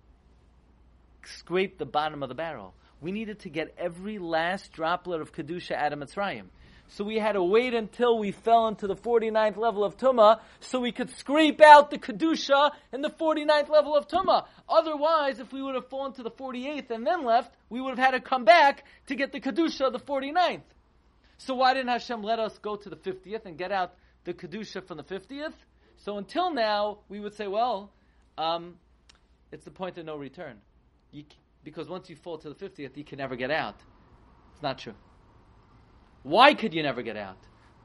scrape 1.26 1.78
the 1.78 1.86
bottom 1.86 2.22
of 2.22 2.28
the 2.28 2.34
barrel. 2.34 2.74
We 3.00 3.12
needed 3.12 3.40
to 3.40 3.48
get 3.48 3.74
every 3.78 4.18
last 4.18 4.72
droplet 4.72 5.20
of 5.20 5.32
Kedusha 5.32 5.72
out 5.72 5.92
of 5.92 5.98
Mitzrayim. 5.98 6.46
So 6.88 7.04
we 7.04 7.18
had 7.18 7.32
to 7.32 7.42
wait 7.42 7.72
until 7.72 8.18
we 8.18 8.32
fell 8.32 8.68
into 8.68 8.86
the 8.86 8.94
49th 8.94 9.56
level 9.56 9.82
of 9.82 9.96
Tumah 9.96 10.40
so 10.60 10.78
we 10.78 10.92
could 10.92 11.10
scrape 11.16 11.62
out 11.62 11.90
the 11.90 11.96
Kedusha 11.96 12.72
in 12.92 13.00
the 13.00 13.08
49th 13.08 13.70
level 13.70 13.96
of 13.96 14.08
Tumah. 14.08 14.46
Otherwise, 14.68 15.40
if 15.40 15.52
we 15.52 15.62
would 15.62 15.74
have 15.74 15.88
fallen 15.88 16.12
to 16.12 16.22
the 16.22 16.30
48th 16.30 16.90
and 16.90 17.06
then 17.06 17.24
left, 17.24 17.54
we 17.70 17.80
would 17.80 17.96
have 17.96 17.98
had 17.98 18.10
to 18.10 18.20
come 18.20 18.44
back 18.44 18.84
to 19.06 19.14
get 19.14 19.32
the 19.32 19.40
Kedusha 19.40 19.86
of 19.86 19.94
the 19.94 20.00
49th. 20.00 20.60
So 21.38 21.54
why 21.54 21.72
didn't 21.72 21.88
Hashem 21.88 22.22
let 22.22 22.38
us 22.38 22.58
go 22.58 22.76
to 22.76 22.90
the 22.90 22.96
50th 22.96 23.46
and 23.46 23.56
get 23.56 23.72
out 23.72 23.94
the 24.24 24.34
Kedusha 24.34 24.86
from 24.86 24.98
the 24.98 25.04
50th? 25.04 25.54
So 25.96 26.18
until 26.18 26.52
now, 26.52 26.98
we 27.08 27.20
would 27.20 27.34
say, 27.34 27.46
well, 27.46 27.90
um, 28.36 28.74
it's 29.50 29.64
the 29.64 29.70
point 29.70 29.96
of 29.96 30.04
no 30.04 30.16
return. 30.16 30.58
You, 31.12 31.24
because 31.62 31.88
once 31.88 32.10
you 32.10 32.16
fall 32.16 32.38
to 32.38 32.48
the 32.48 32.54
50th, 32.54 32.96
you 32.96 33.04
can 33.04 33.18
never 33.18 33.36
get 33.36 33.50
out. 33.50 33.76
It's 34.54 34.62
not 34.62 34.78
true. 34.78 34.94
Why 36.22 36.54
could 36.54 36.72
you 36.74 36.82
never 36.82 37.02
get 37.02 37.16
out? 37.16 37.36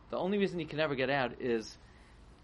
The 0.09 0.17
only 0.17 0.37
reason 0.37 0.59
you 0.59 0.65
can 0.65 0.77
never 0.77 0.95
get 0.95 1.09
out 1.09 1.41
is 1.41 1.77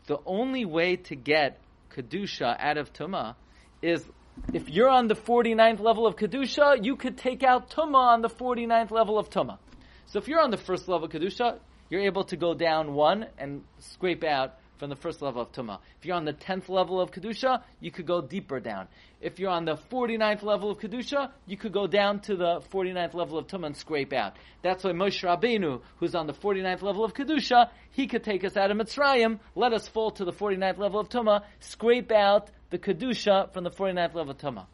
the 0.08 0.20
only 0.26 0.66
way 0.66 0.98
to 0.98 1.16
get 1.16 1.60
Kedusha 1.96 2.58
out 2.60 2.78
of 2.78 2.92
Tumah 2.92 3.36
is 3.82 4.06
if 4.54 4.68
you're 4.70 4.90
on 4.90 5.08
the 5.08 5.16
49th 5.16 5.80
level 5.80 6.06
of 6.06 6.16
Kedusha, 6.16 6.84
you 6.84 6.96
could 6.96 7.18
take 7.18 7.44
out 7.44 7.70
Tumah 7.70 8.14
on 8.14 8.22
the 8.22 8.30
49th 8.30 8.92
level 8.92 9.18
of 9.18 9.30
Tumah. 9.30 9.60
So 10.08 10.20
if 10.20 10.28
you're 10.28 10.42
on 10.42 10.52
the 10.52 10.58
first 10.58 10.88
level 10.88 11.06
of 11.06 11.12
Kedusha, 11.12 11.60
you're 11.90 12.02
able 12.02 12.24
to 12.26 12.36
go 12.36 12.54
down 12.54 12.94
one 12.94 13.28
and 13.38 13.64
scrape 13.80 14.24
out 14.24 14.56
from 14.78 14.90
the 14.90 14.96
first 14.96 15.22
level 15.22 15.42
of 15.42 15.52
Tumah. 15.52 15.80
If 16.00 16.06
you're 16.06 16.16
on 16.16 16.26
the 16.26 16.34
10th 16.34 16.70
level 16.70 17.00
of 17.00 17.12
Kedusha, 17.12 17.64
you 17.80 17.92
could 17.92 18.06
go 18.06 18.22
deeper 18.22 18.60
down. 18.60 18.88
If 19.22 19.40
you're 19.40 19.52
on 19.52 19.66
the 19.66 19.76
49th 19.76 20.44
level 20.44 20.72
of 20.72 20.80
Kedusha, 20.80 21.32
you 21.46 21.58
could 21.58 21.72
go 21.72 21.88
down 21.88 22.20
to 22.22 22.36
the 22.36 22.62
49th 22.72 23.14
level 23.14 23.38
of 23.38 23.48
Tumah 23.48 23.68
and 23.68 23.78
scrape 23.78 24.14
out. 24.14 24.36
That's 24.62 24.84
why 24.84 24.92
Moshe 24.92 25.24
Rabbeinu, 25.24 25.82
who's 25.98 26.16
on 26.16 26.28
the 26.28 26.34
49th 26.34 26.82
level 26.82 27.04
of 27.04 27.14
Kedusha, 27.14 27.70
he 27.92 28.08
could 28.08 28.24
take 28.24 28.44
us 28.44 28.58
out 28.58 28.72
of 28.72 28.78
Mitzrayim, 28.78 29.40
let 29.56 29.74
us 29.74 29.88
fall 29.88 30.12
to 30.12 30.26
the 30.26 30.34
49th 30.34 30.78
level 30.78 31.00
of 31.00 31.10
Tumah, 31.10 31.44
scrape 31.60 32.12
out 32.12 32.50
the 32.70 32.80
Kedusha 32.80 33.54
from 33.54 33.64
the 33.64 33.72
49th 33.72 34.14
level 34.14 34.32
of 34.32 34.38
Tumah. 34.38 34.66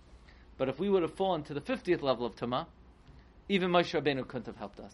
But 0.58 0.70
if 0.70 0.80
we 0.80 0.90
would 0.90 1.04
have 1.04 1.14
fallen 1.14 1.44
to 1.44 1.54
the 1.54 1.62
50th 1.62 2.02
level 2.02 2.26
of 2.26 2.36
Tumah, 2.36 2.66
even 3.48 3.72
Moshe 3.72 4.00
Rabbeinu 4.00 4.28
couldn't 4.28 4.48
have 4.48 4.58
helped 4.58 4.80
us. 4.80 4.94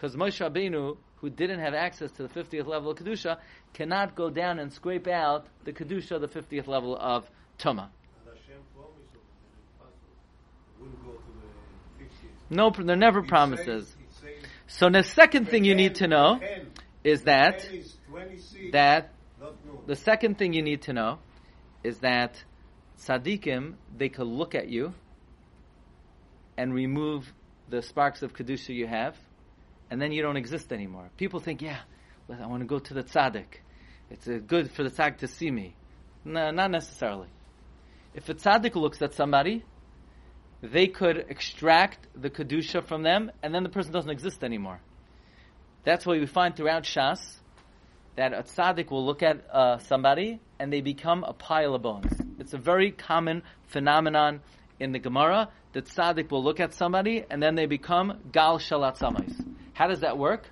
Because 0.00 0.16
Moshe 0.16 0.40
Rabbeinu, 0.40 0.96
who 1.16 1.28
didn't 1.28 1.60
have 1.60 1.74
access 1.74 2.10
to 2.12 2.22
the 2.22 2.28
50th 2.30 2.66
level 2.66 2.90
of 2.90 2.96
Kedusha, 2.96 3.36
cannot 3.74 4.14
go 4.14 4.30
down 4.30 4.58
and 4.58 4.72
scrape 4.72 5.06
out 5.06 5.46
the 5.64 5.74
Kedusha, 5.74 6.18
the 6.18 6.26
50th 6.26 6.66
level 6.66 6.96
of 6.96 7.30
Tumah. 7.58 7.90
No, 12.48 12.70
there 12.70 12.96
never 12.96 13.22
promises. 13.22 13.94
So 14.68 14.88
the 14.88 15.02
second 15.02 15.50
thing 15.50 15.64
you 15.66 15.74
need 15.74 15.96
to 15.96 16.08
know 16.08 16.40
is 17.04 17.24
that 17.24 17.68
that 18.72 19.12
the 19.86 19.96
second 19.96 20.38
thing 20.38 20.54
you 20.54 20.62
need 20.62 20.82
to 20.82 20.94
know 20.94 21.18
is 21.84 21.98
that 21.98 22.42
tzaddikim 22.98 23.74
they 23.96 24.08
could 24.08 24.26
look 24.26 24.54
at 24.54 24.68
you 24.68 24.94
and 26.56 26.72
remove 26.74 27.32
the 27.68 27.82
sparks 27.82 28.22
of 28.22 28.34
kedusha 28.34 28.74
you 28.74 28.86
have, 28.86 29.16
and 29.90 30.00
then 30.00 30.12
you 30.12 30.22
don't 30.22 30.36
exist 30.36 30.72
anymore. 30.72 31.10
People 31.16 31.40
think, 31.40 31.60
yeah, 31.62 31.80
I 32.28 32.46
want 32.46 32.62
to 32.62 32.66
go 32.66 32.78
to 32.78 32.94
the 32.94 33.02
tzaddik. 33.02 33.60
It's 34.10 34.26
uh, 34.26 34.38
good 34.46 34.70
for 34.70 34.82
the 34.82 34.90
tzaddik 34.90 35.18
to 35.18 35.28
see 35.28 35.50
me. 35.50 35.74
No, 36.24 36.50
not 36.50 36.70
necessarily. 36.70 37.28
If 38.14 38.28
a 38.28 38.34
tzaddik 38.34 38.74
looks 38.74 39.02
at 39.02 39.14
somebody, 39.14 39.64
they 40.62 40.86
could 40.86 41.26
extract 41.28 42.06
the 42.14 42.30
kedusha 42.30 42.86
from 42.86 43.02
them, 43.02 43.30
and 43.42 43.54
then 43.54 43.62
the 43.62 43.68
person 43.68 43.92
doesn't 43.92 44.10
exist 44.10 44.44
anymore. 44.44 44.80
That's 45.84 46.04
why 46.04 46.18
we 46.18 46.26
find 46.26 46.54
throughout 46.54 46.84
Shas 46.84 47.20
that 48.16 48.32
a 48.32 48.42
tzaddik 48.42 48.90
will 48.90 49.04
look 49.04 49.22
at 49.22 49.42
uh, 49.50 49.78
somebody 49.78 50.40
and 50.58 50.72
they 50.72 50.82
become 50.82 51.24
a 51.24 51.32
pile 51.32 51.74
of 51.74 51.82
bones. 51.82 52.12
It's 52.38 52.52
a 52.52 52.58
very 52.58 52.90
common 52.90 53.42
phenomenon 53.68 54.40
in 54.78 54.92
the 54.92 54.98
Gemara 54.98 55.48
that 55.72 55.86
tzaddik 55.86 56.30
will 56.30 56.44
look 56.44 56.60
at 56.60 56.74
somebody 56.74 57.24
and 57.30 57.42
then 57.42 57.54
they 57.54 57.66
become 57.66 58.18
gal 58.30 58.58
shalat 58.58 58.98
samais. 58.98 59.49
How 59.80 59.86
does 59.86 60.00
that 60.00 60.18
work? 60.18 60.46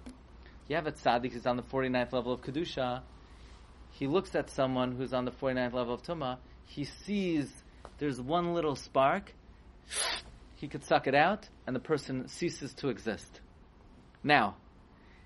You 0.68 0.76
have 0.76 0.86
a 0.86 0.92
tzaddik 0.92 1.32
who's 1.32 1.44
on 1.44 1.58
the 1.58 1.62
49th 1.62 2.14
level 2.14 2.32
of 2.32 2.40
kedusha. 2.40 3.02
He 3.90 4.06
looks 4.06 4.34
at 4.34 4.48
someone 4.48 4.92
who's 4.92 5.12
on 5.12 5.26
the 5.26 5.30
49th 5.30 5.74
level 5.74 5.92
of 5.92 6.02
tumah. 6.02 6.38
He 6.64 6.84
sees 6.84 7.52
there's 7.98 8.18
one 8.18 8.54
little 8.54 8.74
spark 8.74 9.34
he 10.56 10.66
could 10.66 10.82
suck 10.82 11.06
it 11.06 11.14
out, 11.14 11.46
and 11.66 11.76
the 11.76 11.80
person 11.80 12.26
ceases 12.28 12.72
to 12.76 12.88
exist. 12.88 13.42
Now, 14.24 14.56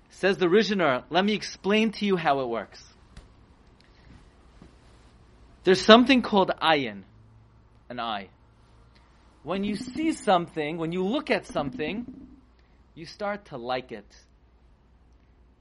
says 0.09 0.35
the 0.35 0.47
Rizhiner, 0.47 1.05
let 1.09 1.23
me 1.23 1.31
explain 1.31 1.91
to 1.93 2.05
you 2.05 2.17
how 2.17 2.41
it 2.41 2.49
works. 2.49 2.83
There's 5.63 5.79
something 5.79 6.21
called 6.21 6.51
ayin, 6.61 7.03
an 7.87 8.01
eye. 8.01 8.27
When 9.43 9.63
you 9.63 9.77
see 9.77 10.11
something, 10.11 10.75
when 10.75 10.91
you 10.91 11.05
look 11.05 11.31
at 11.31 11.47
something, 11.47 12.22
you 12.95 13.05
start 13.05 13.45
to 13.45 13.57
like 13.57 13.91
it. 13.91 14.15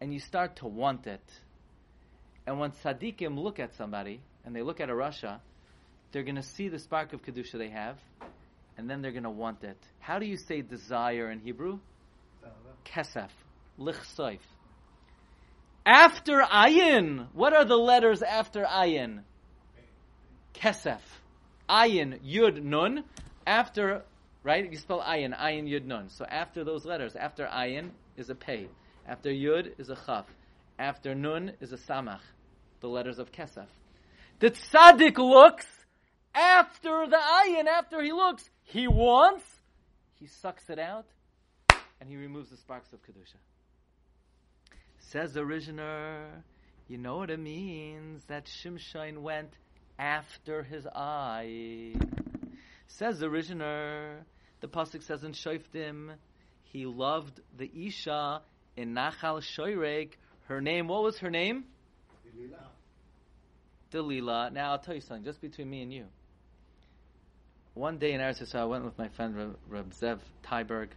And 0.00 0.12
you 0.12 0.20
start 0.20 0.56
to 0.56 0.66
want 0.66 1.06
it. 1.06 1.22
And 2.46 2.58
when 2.58 2.72
tzaddikim 2.72 3.38
look 3.38 3.60
at 3.60 3.74
somebody, 3.76 4.20
and 4.44 4.54
they 4.54 4.62
look 4.62 4.80
at 4.80 4.90
a 4.90 4.92
rasha, 4.92 5.38
they're 6.10 6.24
going 6.24 6.36
to 6.36 6.42
see 6.42 6.68
the 6.68 6.78
spark 6.78 7.12
of 7.12 7.22
Kedusha 7.22 7.58
they 7.58 7.70
have, 7.70 7.98
and 8.76 8.88
then 8.88 9.00
they're 9.00 9.12
going 9.12 9.22
to 9.22 9.30
want 9.30 9.62
it. 9.64 9.78
How 10.00 10.18
do 10.18 10.26
you 10.26 10.36
say 10.36 10.60
desire 10.60 11.30
in 11.30 11.40
Hebrew? 11.40 11.78
Kesef. 12.84 13.30
Lichsoif. 13.78 14.40
After 15.86 16.40
ayin, 16.40 17.28
what 17.32 17.54
are 17.54 17.64
the 17.64 17.76
letters 17.76 18.22
after 18.22 18.64
ayin? 18.64 19.20
Kesef. 20.54 21.00
Ayin, 21.68 22.20
yud, 22.24 22.62
nun. 22.62 23.04
After, 23.46 24.02
right, 24.42 24.70
you 24.70 24.78
spell 24.78 25.00
ayin, 25.00 25.36
ayin, 25.38 25.68
yud, 25.68 25.84
nun. 25.84 26.08
So 26.08 26.24
after 26.24 26.64
those 26.64 26.84
letters, 26.84 27.16
after 27.16 27.46
ayin 27.46 27.90
is 28.16 28.30
a 28.30 28.34
pay. 28.34 28.68
After 29.06 29.30
Yud 29.30 29.78
is 29.78 29.90
a 29.90 29.96
Chaf. 29.96 30.26
After 30.78 31.14
Nun 31.14 31.52
is 31.60 31.72
a 31.72 31.76
Samach, 31.76 32.20
the 32.80 32.88
letters 32.88 33.18
of 33.18 33.32
Kesef. 33.32 33.66
The 34.38 34.50
tzaddik 34.50 35.18
looks 35.18 35.66
after 36.34 37.06
the 37.08 37.16
ayin, 37.16 37.66
after 37.66 38.02
he 38.02 38.12
looks, 38.12 38.48
he 38.62 38.88
wants, 38.88 39.44
he 40.18 40.26
sucks 40.26 40.70
it 40.70 40.78
out, 40.78 41.06
and 42.00 42.08
he 42.08 42.16
removes 42.16 42.50
the 42.50 42.56
sparks 42.56 42.92
of 42.92 43.00
Kedusha. 43.02 43.36
Says 44.98 45.34
the 45.34 45.40
originator, 45.40 46.42
you 46.88 46.96
know 46.98 47.18
what 47.18 47.30
it 47.30 47.38
means 47.38 48.24
that 48.24 48.46
Shimshon 48.46 49.18
went 49.18 49.52
after 49.98 50.62
his 50.62 50.86
eye. 50.86 51.94
Says 52.98 53.20
the 53.20 53.26
originator, 53.26 54.26
the 54.60 54.68
pasuk 54.68 55.02
says 55.02 55.24
in 55.24 55.32
Shoftim, 55.32 56.10
he 56.64 56.84
loved 56.84 57.40
the 57.56 57.70
Isha 57.74 58.42
in 58.76 58.94
Nachal 58.94 59.40
Shoyreg. 59.40 60.10
Her 60.46 60.60
name, 60.60 60.88
what 60.88 61.02
was 61.02 61.18
her 61.18 61.30
name? 61.30 61.64
Delila. 62.26 62.66
Delila. 63.90 64.52
Now 64.52 64.72
I'll 64.72 64.78
tell 64.78 64.94
you 64.94 65.00
something, 65.00 65.24
just 65.24 65.40
between 65.40 65.70
me 65.70 65.82
and 65.82 65.92
you. 65.92 66.04
One 67.72 67.96
day 67.96 68.12
in 68.12 68.20
Eretz 68.20 68.42
Yisrael, 68.42 68.60
I 68.60 68.64
went 68.66 68.84
with 68.84 68.98
my 68.98 69.08
friend 69.08 69.56
Reb 69.70 69.94
Zev 69.94 70.18
Tyberg. 70.44 70.88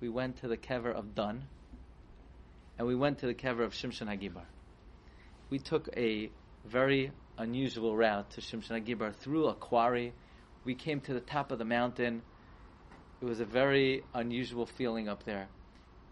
We 0.00 0.08
went 0.08 0.38
to 0.38 0.48
the 0.48 0.56
kever 0.56 0.92
of 0.92 1.14
Dun, 1.14 1.44
and 2.78 2.88
we 2.88 2.96
went 2.96 3.18
to 3.20 3.26
the 3.26 3.34
kever 3.34 3.62
of 3.62 3.74
Shimshon 3.74 4.08
Hagibar. 4.08 4.46
We 5.50 5.60
took 5.60 5.88
a 5.96 6.32
very 6.64 7.12
unusual 7.38 7.96
route 7.96 8.30
to 8.32 8.40
Shimshon 8.40 8.84
Hagibar 8.84 9.14
through 9.14 9.46
a 9.46 9.54
quarry. 9.54 10.14
We 10.64 10.74
came 10.74 11.00
to 11.02 11.14
the 11.14 11.20
top 11.20 11.52
of 11.52 11.58
the 11.58 11.64
mountain. 11.64 12.22
It 13.20 13.24
was 13.24 13.40
a 13.40 13.44
very 13.44 14.04
unusual 14.14 14.66
feeling 14.66 15.08
up 15.08 15.24
there. 15.24 15.48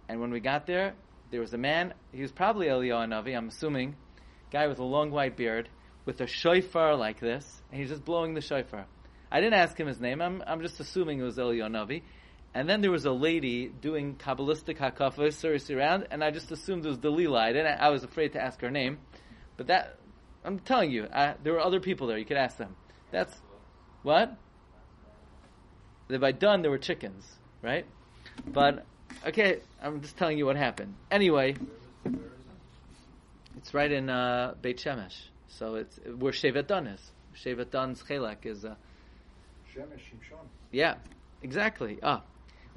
And 0.09 0.21
when 0.21 0.31
we 0.31 0.41
got 0.41 0.67
there, 0.67 0.95
there 1.31 1.41
was 1.41 1.53
a 1.53 1.59
man, 1.59 1.95
he 2.13 2.23
was 2.23 2.33
probably 2.33 2.67
Eliyahu 2.67 3.09
Navi, 3.09 3.37
I'm 3.37 3.49
assuming, 3.49 3.97
guy 4.53 4.69
with 4.69 4.79
a 4.79 4.85
long 4.85 5.11
white 5.11 5.37
beard, 5.37 5.69
with 6.05 6.21
a 6.21 6.27
shofar 6.27 6.95
like 6.95 7.19
this, 7.19 7.63
and 7.71 7.81
he's 7.81 7.91
just 7.91 8.05
blowing 8.05 8.35
the 8.35 8.41
shofar. 8.41 8.87
I 9.31 9.41
didn't 9.41 9.55
ask 9.55 9.79
him 9.79 9.89
his 9.89 10.01
name, 10.01 10.23
I'm, 10.23 10.43
I'm 10.47 10.63
just 10.63 10.79
assuming 10.79 11.19
it 11.19 11.25
was 11.25 11.37
Eliyahu 11.37 11.71
Navi. 11.71 12.03
And 12.55 12.67
then 12.69 12.81
there 12.81 12.91
was 12.91 13.05
a 13.05 13.13
lady 13.13 13.69
doing 13.69 14.15
Kabbalistic 14.15 14.79
hakafas 14.79 15.35
seriously 15.35 15.75
around, 15.75 16.07
and 16.11 16.25
I 16.25 16.31
just 16.31 16.51
assumed 16.51 16.87
it 16.87 16.89
was 16.89 16.97
Delilah. 16.97 17.41
I 17.41 17.53
didn't. 17.53 17.79
I 17.79 17.91
was 17.91 18.03
afraid 18.03 18.33
to 18.33 18.43
ask 18.43 18.61
her 18.63 18.71
name, 18.71 18.99
but 19.59 19.67
that 19.67 19.99
I'm 20.43 20.61
telling 20.61 20.91
you, 20.91 21.07
I, 21.13 21.35
there 21.43 21.53
were 21.53 21.61
other 21.61 21.81
people 21.81 22.07
there. 22.07 22.17
You 22.17 22.25
could 22.25 22.39
ask 22.39 22.57
them. 22.57 22.75
That's 23.11 23.35
what. 24.03 24.37
By 26.09 26.33
done, 26.33 26.63
there 26.63 26.71
were 26.71 26.79
chickens, 26.79 27.25
right? 27.63 27.85
But 28.47 28.85
okay, 29.27 29.59
I'm 29.83 30.01
just 30.03 30.17
telling 30.17 30.39
you 30.39 30.47
what 30.47 30.57
happened. 30.57 30.95
Anyway, 31.11 31.57
it's 33.57 33.75
right 33.75 33.91
in 33.91 34.09
uh, 34.09 34.55
Beit 34.63 34.79
Shemesh, 34.79 35.17
so 35.49 35.75
it's 35.75 35.99
where 36.19 36.33
Shevet 36.33 36.69
Dan 36.69 36.87
is. 36.87 37.11
Shevet 37.35 37.71
Dan's 37.71 38.03
chelak 38.03 38.47
is. 38.47 38.65
Uh, 38.65 38.77
Shemesh 39.75 39.99
Shimshon. 39.99 40.47
yeah, 40.71 40.95
exactly. 41.43 41.99
Ah, 42.03 42.23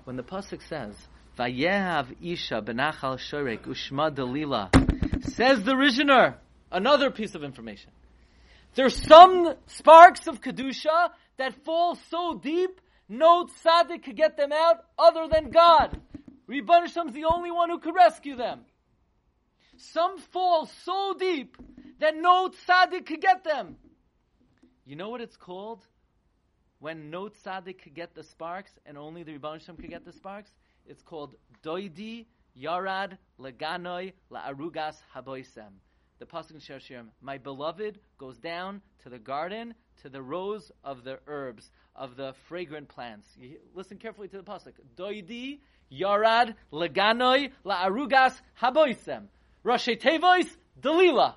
when 0.05 0.15
the 0.15 0.23
pasuk 0.23 0.61
says, 0.67 0.95
"Vayehav 1.37 2.07
Isha 2.21 2.61
benachal 2.61 3.19
shorek 3.19 3.61
ushma 3.65 4.13
delila," 4.13 5.23
says 5.23 5.63
the 5.63 5.73
Rizhiner, 5.73 6.35
another 6.71 7.11
piece 7.11 7.35
of 7.35 7.43
information. 7.43 7.91
There's 8.75 8.95
some 9.07 9.55
sparks 9.67 10.27
of 10.27 10.41
kedusha 10.41 11.09
that 11.37 11.65
fall 11.65 11.95
so 12.09 12.35
deep, 12.35 12.79
no 13.07 13.45
tzaddik 13.45 14.03
could 14.03 14.15
get 14.15 14.37
them 14.37 14.51
out 14.51 14.85
other 14.97 15.27
than 15.27 15.49
God. 15.49 15.99
Rebbe 16.47 16.87
Shem's 16.87 17.13
the 17.13 17.25
only 17.25 17.51
one 17.51 17.69
who 17.69 17.79
could 17.79 17.95
rescue 17.95 18.35
them. 18.35 18.61
Some 19.77 20.19
fall 20.19 20.67
so 20.85 21.15
deep 21.17 21.57
that 21.99 22.15
no 22.15 22.49
tzaddik 22.49 23.05
could 23.05 23.21
get 23.21 23.43
them. 23.43 23.77
You 24.85 24.95
know 24.95 25.09
what 25.09 25.21
it's 25.21 25.37
called? 25.37 25.85
When 26.79 27.09
no 27.09 27.29
tzaddik 27.29 27.81
could 27.81 27.95
get 27.95 28.15
the 28.15 28.23
sparks 28.23 28.71
and 28.85 28.97
only 28.97 29.23
the 29.23 29.33
Rebbe 29.33 29.59
could 29.65 29.89
get 29.89 30.05
the 30.05 30.13
sparks? 30.13 30.51
It's 30.85 31.01
called 31.01 31.35
doidi 31.63 32.25
yarad 32.57 33.17
leganoi 33.39 34.13
la'arugas 34.31 34.95
haboisem. 35.15 35.73
The 36.19 36.25
pasuk 36.25 36.51
in 36.51 36.59
Shir 36.59 37.03
my 37.21 37.37
beloved 37.37 37.99
goes 38.17 38.37
down 38.37 38.81
to 39.03 39.09
the 39.09 39.19
garden, 39.19 39.73
to 40.01 40.09
the 40.09 40.21
rows 40.21 40.71
of 40.83 41.03
the 41.03 41.19
herbs, 41.27 41.71
of 41.95 42.15
the 42.17 42.33
fragrant 42.47 42.89
plants. 42.89 43.27
You 43.39 43.57
listen 43.73 43.97
carefully 43.97 44.27
to 44.27 44.37
the 44.37 44.43
pasuk. 44.43 44.73
Doidi 44.97 45.59
yarad 45.91 46.55
leganoi 46.71 47.51
la'arugas 47.65 48.33
haboisem. 48.61 49.23
Rashi 49.65 49.99
Tevois, 49.99 50.47
Delila. 50.81 51.35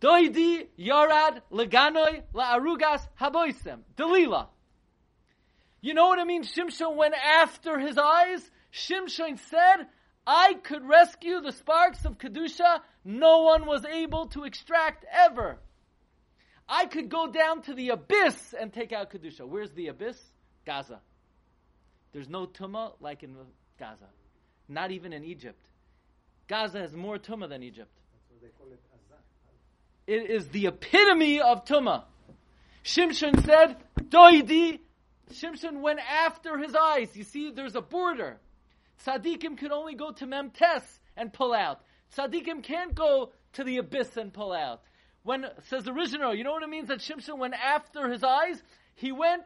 Doidi 0.00 0.66
Yarad 0.78 1.42
Leganoi 1.50 2.22
La'arugas 2.34 3.06
Haboisem. 3.20 3.80
Delila. 3.96 4.46
You 5.80 5.94
know 5.94 6.08
what 6.08 6.18
it 6.18 6.26
means? 6.26 6.52
Shimshon 6.52 6.96
went 6.96 7.14
after 7.14 7.78
his 7.78 7.98
eyes. 7.98 8.48
Shimshon 8.72 9.38
said, 9.50 9.86
I 10.30 10.52
could 10.62 10.86
rescue 10.86 11.40
the 11.40 11.52
sparks 11.52 12.04
of 12.04 12.18
Kedusha 12.18 12.82
no 13.02 13.44
one 13.44 13.64
was 13.64 13.82
able 13.86 14.26
to 14.26 14.44
extract 14.44 15.06
ever. 15.10 15.58
I 16.68 16.84
could 16.84 17.08
go 17.08 17.32
down 17.32 17.62
to 17.62 17.72
the 17.72 17.88
abyss 17.88 18.54
and 18.60 18.70
take 18.70 18.92
out 18.92 19.10
Kedusha. 19.10 19.48
Where's 19.48 19.70
the 19.70 19.86
abyss? 19.86 20.20
Gaza. 20.66 21.00
There's 22.12 22.28
no 22.28 22.46
Tumah 22.46 22.92
like 23.00 23.22
in 23.22 23.34
Gaza. 23.78 24.04
Not 24.68 24.90
even 24.90 25.14
in 25.14 25.24
Egypt. 25.24 25.64
Gaza 26.46 26.80
has 26.80 26.92
more 26.92 27.16
Tumah 27.16 27.48
than 27.48 27.62
Egypt. 27.62 27.90
It 28.30 28.44
It 30.06 30.30
is 30.30 30.48
the 30.48 30.66
epitome 30.66 31.40
of 31.40 31.64
Tumah. 31.64 32.04
Shimshon 32.84 33.46
said, 33.46 33.78
Doidi. 33.98 34.80
Shimshon 35.32 35.80
went 35.80 36.00
after 36.00 36.58
his 36.58 36.74
eyes. 36.74 37.16
You 37.16 37.24
see, 37.24 37.50
there's 37.50 37.76
a 37.76 37.80
border. 37.80 38.38
Tzaddikim 39.04 39.58
could 39.58 39.72
only 39.72 39.94
go 39.94 40.12
to 40.12 40.26
Memtes 40.26 40.98
and 41.16 41.32
pull 41.32 41.52
out. 41.52 41.80
Tzaddikim 42.16 42.62
can't 42.62 42.94
go 42.94 43.32
to 43.54 43.64
the 43.64 43.78
abyss 43.78 44.16
and 44.16 44.32
pull 44.32 44.52
out. 44.52 44.82
When, 45.22 45.46
says 45.68 45.84
the 45.84 45.92
original, 45.92 46.34
you 46.34 46.44
know 46.44 46.52
what 46.52 46.62
it 46.62 46.68
means 46.68 46.88
that 46.88 47.00
Shimshon 47.00 47.38
went 47.38 47.54
after 47.54 48.08
his 48.08 48.24
eyes? 48.24 48.62
He 48.94 49.12
went 49.12 49.42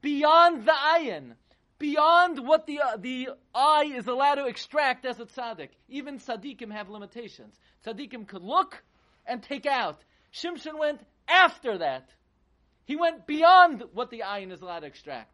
beyond 0.00 0.64
the 0.64 0.72
ayin, 0.72 1.34
beyond 1.78 2.46
what 2.46 2.66
the, 2.66 2.80
uh, 2.80 2.96
the 2.96 3.30
eye 3.54 3.92
is 3.94 4.06
allowed 4.06 4.36
to 4.36 4.46
extract 4.46 5.04
as 5.04 5.20
a 5.20 5.26
tzaddik. 5.26 5.70
Even 5.88 6.18
tzaddikim 6.18 6.72
have 6.72 6.88
limitations. 6.88 7.58
Tzaddikim 7.84 8.26
could 8.26 8.42
look 8.42 8.82
and 9.26 9.42
take 9.42 9.66
out. 9.66 10.00
Shimshon 10.32 10.78
went 10.78 11.00
after 11.28 11.78
that. 11.78 12.08
He 12.84 12.96
went 12.96 13.26
beyond 13.26 13.84
what 13.92 14.10
the 14.10 14.22
ayin 14.26 14.52
is 14.52 14.62
allowed 14.62 14.80
to 14.80 14.86
extract. 14.86 15.30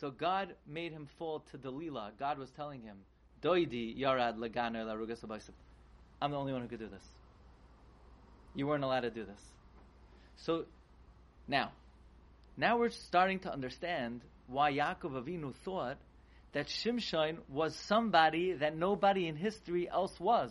So 0.00 0.10
God 0.10 0.54
made 0.66 0.92
him 0.92 1.08
fall 1.18 1.40
to 1.50 1.58
Delilah. 1.58 2.12
God 2.18 2.38
was 2.38 2.50
telling 2.50 2.82
him, 2.82 2.98
Doidi 3.42 3.98
yarad 3.98 4.34
I'm 6.20 6.30
the 6.30 6.36
only 6.36 6.52
one 6.52 6.62
who 6.62 6.68
could 6.68 6.78
do 6.78 6.88
this. 6.88 7.04
You 8.54 8.66
weren't 8.66 8.84
allowed 8.84 9.00
to 9.00 9.10
do 9.10 9.24
this. 9.24 9.40
So 10.36 10.64
now, 11.48 11.72
now 12.56 12.78
we're 12.78 12.90
starting 12.90 13.38
to 13.40 13.52
understand 13.52 14.22
why 14.46 14.72
Yaakov 14.72 15.12
Avinu 15.22 15.54
thought 15.64 15.98
that 16.52 16.66
Shimshon 16.66 17.38
was 17.48 17.74
somebody 17.74 18.52
that 18.54 18.76
nobody 18.76 19.26
in 19.26 19.36
history 19.36 19.88
else 19.88 20.18
was, 20.18 20.50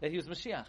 that 0.00 0.10
he 0.10 0.16
was 0.16 0.26
Mashiach. 0.26 0.66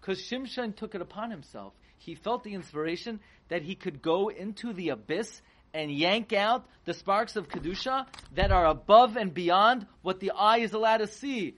Because 0.00 0.20
Shimshon 0.20 0.76
took 0.76 0.94
it 0.94 1.00
upon 1.00 1.30
himself. 1.30 1.72
He 1.98 2.14
felt 2.14 2.44
the 2.44 2.54
inspiration 2.54 3.20
that 3.48 3.62
he 3.62 3.74
could 3.74 4.02
go 4.02 4.28
into 4.28 4.72
the 4.72 4.90
abyss 4.90 5.40
and 5.74 5.90
yank 5.90 6.32
out 6.32 6.66
the 6.84 6.94
sparks 6.94 7.36
of 7.36 7.48
Kedusha 7.48 8.06
that 8.34 8.50
are 8.50 8.66
above 8.66 9.16
and 9.16 9.32
beyond 9.32 9.86
what 10.02 10.20
the 10.20 10.32
eye 10.32 10.58
is 10.58 10.72
allowed 10.72 10.98
to 10.98 11.06
see. 11.06 11.56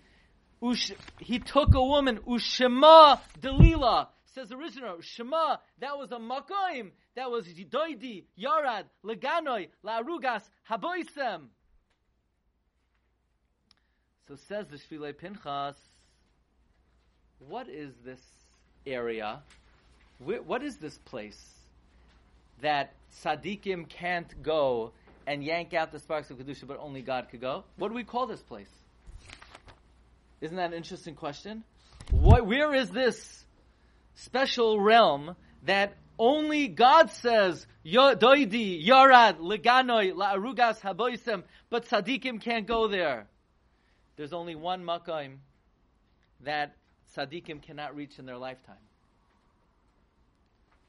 Ush, 0.63 0.93
he 1.19 1.39
took 1.39 1.75
a 1.75 1.83
woman, 1.83 2.19
Ushema 2.27 3.21
Delila, 3.41 4.09
says 4.35 4.51
the 4.51 4.57
original, 4.57 5.01
Shema, 5.01 5.57
that 5.81 5.97
was 5.97 6.13
a 6.13 6.17
Makoim, 6.17 6.91
that 7.17 7.31
was 7.31 7.47
Doidi, 7.47 8.25
Yarad, 8.39 8.85
Leganoi, 9.05 9.69
La'arugas, 9.85 10.43
Haboisem. 10.71 11.47
So 14.29 14.37
says 14.49 14.67
the 14.69 14.77
Shvilei 14.77 15.17
Pinchas, 15.17 15.77
what 17.41 17.69
is 17.69 17.93
this 18.05 18.21
area? 18.87 19.43
What 20.19 20.63
is 20.63 20.77
this 20.77 20.99
place 20.99 21.60
that 22.63 22.95
tzaddikim 23.23 23.89
can't 23.89 24.43
go 24.43 24.93
and 25.27 25.43
yank 25.45 25.75
out 25.75 25.93
the 25.93 25.99
sparks 25.99 26.31
of 26.31 26.39
kedusha, 26.39 26.67
but 26.67 26.79
only 26.81 27.03
God 27.03 27.29
could 27.31 27.41
go? 27.41 27.65
What 27.77 27.89
do 27.89 27.95
we 27.95 28.05
call 28.05 28.27
this 28.27 28.43
place? 28.43 28.71
Isn't 30.41 30.57
that 30.57 30.71
an 30.71 30.75
interesting 30.75 31.15
question? 31.15 31.65
What, 32.11 32.47
where 32.47 32.75
is 32.75 32.91
this 32.91 33.45
special 34.15 34.81
realm 34.81 35.37
that 35.65 35.95
Only 36.21 36.69
God 36.69 37.11
says, 37.11 37.67
"Yo- 37.83 38.15
Doidi, 38.15 38.87
Yarad, 38.87 39.39
Leganoi, 39.39 40.13
La'arugas 40.13 40.79
Haboisem, 40.81 41.45
but 41.71 41.87
Tzadikim 41.87 42.43
can't 42.43 42.67
go 42.67 42.89
there. 42.89 43.27
There's 44.17 44.35
only 44.35 44.55
one 44.55 44.85
Makaim 44.85 45.39
that 46.41 46.77
Tzadikim 47.17 47.63
cannot 47.63 47.97
reach 47.97 48.19
in 48.19 48.27
their 48.27 48.37
lifetime. 48.37 48.85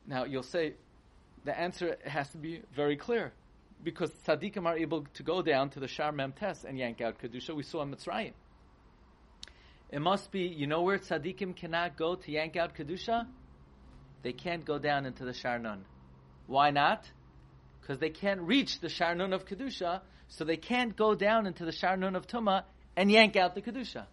Now, 0.05 0.25
you'll 0.25 0.43
say, 0.43 0.73
the 1.45 1.57
answer 1.57 1.97
has 2.05 2.29
to 2.29 2.37
be 2.37 2.61
very 2.73 2.95
clear. 2.97 3.33
Because 3.83 4.11
Tzadikim 4.27 4.65
are 4.65 4.77
able 4.77 5.05
to 5.15 5.23
go 5.23 5.41
down 5.41 5.71
to 5.71 5.79
the 5.79 5.87
Shar 5.87 6.11
Mem 6.11 6.33
Tes 6.33 6.63
and 6.63 6.77
yank 6.77 7.01
out 7.01 7.19
Kedusha. 7.19 7.55
We 7.55 7.63
saw 7.63 7.81
in 7.81 7.91
Mitzrayim. 7.91 8.33
It 9.91 9.99
must 9.99 10.31
be, 10.31 10.43
you 10.43 10.67
know 10.67 10.83
where 10.83 10.97
tzaddikim 10.97 11.55
cannot 11.55 11.97
go 11.97 12.15
to 12.15 12.31
yank 12.31 12.55
out 12.55 12.75
kedusha? 12.75 13.27
They 14.23 14.31
can't 14.31 14.63
go 14.63 14.79
down 14.79 15.05
into 15.05 15.25
the 15.25 15.31
sharnun. 15.31 15.79
Why 16.47 16.71
not? 16.71 17.09
Because 17.81 17.99
they 17.99 18.09
can't 18.09 18.39
reach 18.41 18.79
the 18.79 18.87
sharnun 18.87 19.33
of 19.33 19.45
kedusha, 19.45 19.99
so 20.29 20.45
they 20.45 20.55
can't 20.55 20.95
go 20.95 21.13
down 21.13 21.45
into 21.45 21.65
the 21.65 21.71
sharnun 21.71 22.15
of 22.15 22.25
tuma 22.25 22.63
and 22.95 23.11
yank 23.11 23.35
out 23.35 23.53
the 23.53 23.61
kedusha. 23.61 24.05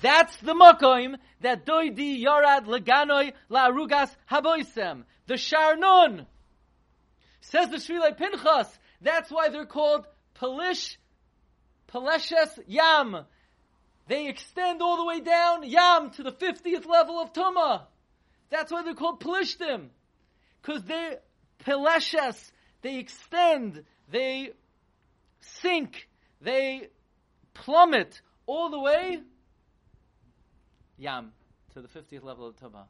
That's 0.00 0.36
the 0.36 0.54
makoim 0.54 1.16
that 1.40 1.66
doidi 1.66 2.22
yarad 2.22 2.66
leganoi 2.66 3.32
la'arugas 3.50 4.14
haboisem. 4.30 5.02
The 5.26 5.34
sharnun. 5.34 6.26
Says 7.50 7.70
the 7.70 7.76
Shvilei 7.76 8.16
Pinchas. 8.16 8.66
That's 9.00 9.30
why 9.30 9.50
they're 9.50 9.66
called 9.66 10.06
Pelish, 10.40 10.96
Peleshes 11.88 12.58
Yam. 12.66 13.24
They 14.08 14.28
extend 14.28 14.82
all 14.82 14.96
the 14.96 15.04
way 15.04 15.20
down 15.20 15.62
Yam 15.62 16.10
to 16.12 16.24
the 16.24 16.32
50th 16.32 16.86
level 16.86 17.20
of 17.20 17.32
Tumah. 17.32 17.82
That's 18.50 18.72
why 18.72 18.82
they're 18.82 18.94
called 18.94 19.20
Pelishtim. 19.20 19.88
Because 20.60 20.82
they, 20.84 21.16
Peleshes, 21.64 22.50
they 22.82 22.98
extend, 22.98 23.84
they 24.10 24.50
sink, 25.40 26.08
they 26.40 26.88
plummet 27.54 28.20
all 28.46 28.70
the 28.70 28.80
way 28.80 29.20
Yam 30.98 31.32
to 31.74 31.80
the 31.80 31.88
50th 31.88 32.24
level 32.24 32.48
of 32.48 32.56
Tumah. 32.56 32.86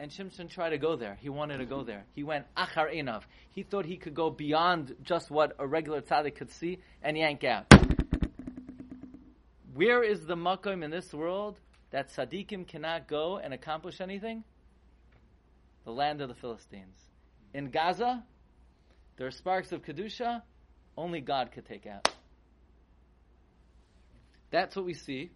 And 0.00 0.10
Shimshon 0.10 0.50
tried 0.50 0.70
to 0.70 0.78
go 0.78 0.96
there. 0.96 1.16
He 1.20 1.28
wanted 1.28 1.58
to 1.58 1.66
go 1.66 1.84
there. 1.84 2.04
He 2.14 2.24
went 2.24 2.46
achar 2.56 2.92
enav. 2.92 3.22
He 3.52 3.62
thought 3.62 3.86
he 3.86 3.96
could 3.96 4.14
go 4.14 4.28
beyond 4.30 4.96
just 5.02 5.30
what 5.30 5.54
a 5.58 5.66
regular 5.66 6.00
tzaddik 6.00 6.34
could 6.34 6.50
see 6.50 6.80
and 7.02 7.16
yank 7.16 7.44
out. 7.44 7.72
Where 9.74 10.02
is 10.02 10.24
the 10.26 10.36
makom 10.36 10.84
in 10.84 10.90
this 10.90 11.12
world 11.12 11.58
that 11.90 12.10
tzaddikim 12.10 12.66
cannot 12.66 13.08
go 13.08 13.38
and 13.38 13.54
accomplish 13.54 14.00
anything? 14.00 14.44
The 15.84 15.92
land 15.92 16.20
of 16.20 16.28
the 16.28 16.34
Philistines. 16.34 16.98
In 17.52 17.70
Gaza, 17.70 18.24
there 19.16 19.26
are 19.28 19.32
sparks 19.32 19.70
of 19.70 19.82
kedusha. 19.82 20.42
Only 20.96 21.20
God 21.20 21.52
could 21.52 21.66
take 21.66 21.86
out. 21.86 22.08
That's 24.50 24.74
what 24.74 24.84
we 24.84 24.94
see. 24.94 25.30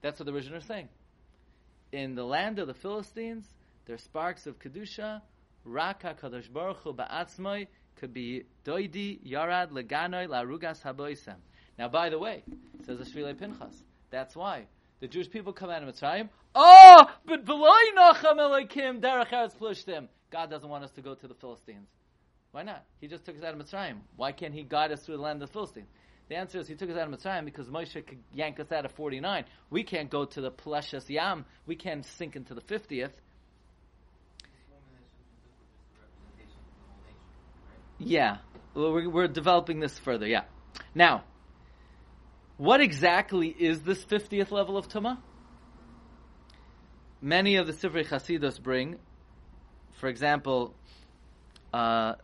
That's 0.00 0.18
what 0.18 0.26
the 0.26 0.32
original 0.32 0.58
is 0.58 0.64
saying. 0.64 0.88
In 1.92 2.14
the 2.14 2.24
land 2.24 2.58
of 2.58 2.66
the 2.68 2.74
Philistines, 2.74 3.44
there 3.86 3.94
are 3.94 3.98
sparks 3.98 4.46
of 4.46 4.58
kedusha. 4.58 5.22
Raka 5.64 6.16
kadosh 6.20 6.52
baruch 6.52 6.78
hu 6.78 6.92
ba'atzmai 6.92 7.68
could 7.96 8.12
be 8.12 8.44
doidi 8.64 9.20
yarad 9.24 9.70
leganoi 9.70 10.26
larugas 10.26 10.82
haboisem. 10.82 11.36
Now, 11.78 11.88
by 11.88 12.10
the 12.10 12.18
way, 12.18 12.42
says 12.84 12.98
the 12.98 13.04
Shvilei 13.04 13.38
Pinchas, 13.38 13.84
that's 14.10 14.36
why 14.36 14.66
the 15.00 15.08
Jewish 15.08 15.30
people 15.30 15.52
come 15.52 15.70
out 15.70 15.82
of 15.82 15.94
Mitzrayim. 15.94 16.28
Oh, 16.54 17.10
but 17.24 17.44
beloy 17.44 17.70
nacham 17.96 18.38
elikim 18.38 19.00
derech 19.00 19.30
eretz 19.30 19.56
plishtim. 19.56 20.08
God 20.30 20.50
doesn't 20.50 20.68
want 20.68 20.84
us 20.84 20.90
to 20.92 21.02
go 21.02 21.14
to 21.14 21.28
the 21.28 21.34
Philistines. 21.34 21.88
Why 22.52 22.62
not? 22.62 22.84
He 23.00 23.08
just 23.08 23.24
took 23.24 23.36
us 23.36 23.42
out 23.42 23.54
of 23.54 23.66
Mitzrayim. 23.66 23.98
Why 24.16 24.32
can't 24.32 24.54
He 24.54 24.62
guide 24.62 24.92
us 24.92 25.02
through 25.02 25.16
the 25.16 25.22
land 25.22 25.42
of 25.42 25.48
the 25.48 25.52
Philistines? 25.52 25.88
The 26.28 26.36
answer 26.36 26.58
is 26.58 26.68
He 26.68 26.74
took 26.74 26.90
us 26.90 26.96
out 26.96 27.12
of 27.12 27.18
Mitzrayim 27.18 27.44
because 27.44 27.68
Moshe 27.68 27.94
could 28.06 28.22
yank 28.32 28.60
us 28.60 28.70
out 28.70 28.84
of 28.84 28.92
49. 28.92 29.44
We 29.70 29.84
can't 29.84 30.10
go 30.10 30.24
to 30.24 30.40
the 30.40 30.50
Pleshes 30.50 31.08
Yam. 31.08 31.44
We 31.66 31.76
can't 31.76 32.04
sink 32.04 32.36
into 32.36 32.54
the 32.54 32.60
50th. 32.60 33.12
Yeah. 38.04 38.38
We're, 38.74 39.08
we're 39.08 39.28
developing 39.28 39.80
this 39.80 39.98
further, 39.98 40.26
yeah. 40.26 40.44
Now, 40.94 41.24
what 42.56 42.80
exactly 42.80 43.48
is 43.48 43.82
this 43.82 44.04
50th 44.04 44.50
level 44.50 44.76
of 44.76 44.88
Tumah? 44.88 45.18
Many 47.20 47.56
of 47.56 47.66
the 47.66 47.72
Sifrei 47.72 48.06
Chasidus 48.06 48.60
bring, 48.60 48.96
for 49.92 50.08
example, 50.08 50.74
uh, 51.72 52.14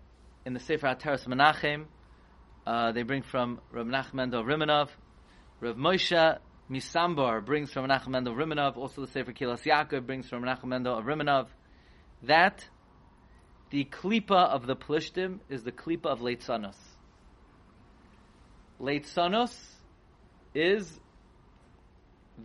in 0.44 0.54
the 0.54 0.60
Sefer 0.60 0.86
Ataras 0.86 1.26
Menachem, 1.26 1.84
uh, 2.66 2.92
they 2.92 3.02
bring 3.02 3.22
from 3.22 3.60
Rav 3.70 3.86
Menachem 3.86 4.14
Mendel 4.14 4.44
Rimanov, 4.44 4.88
Rav 5.60 5.76
Moshe 5.76 6.38
Misambar 6.70 7.44
brings 7.44 7.72
from 7.72 7.86
Menachem 7.86 8.08
Mendel 8.08 8.34
Rimanov, 8.34 8.76
also 8.76 9.02
the 9.02 9.12
Sefer 9.12 9.32
Kilas 9.32 9.62
Yaakov 9.62 10.06
brings 10.06 10.28
from 10.28 10.42
Menachem 10.42 10.64
Mendel 10.64 10.98
of 10.98 11.04
Rimanov, 11.04 11.46
that 12.22 12.66
the 13.70 13.84
klipa 13.84 14.48
of 14.48 14.66
the 14.66 14.76
Plishtim 14.76 15.40
is 15.48 15.62
the 15.62 15.72
klipa 15.72 16.06
of 16.06 16.20
Leitzanos. 16.20 16.76
Leitzanos 18.80 19.54
is 20.54 21.00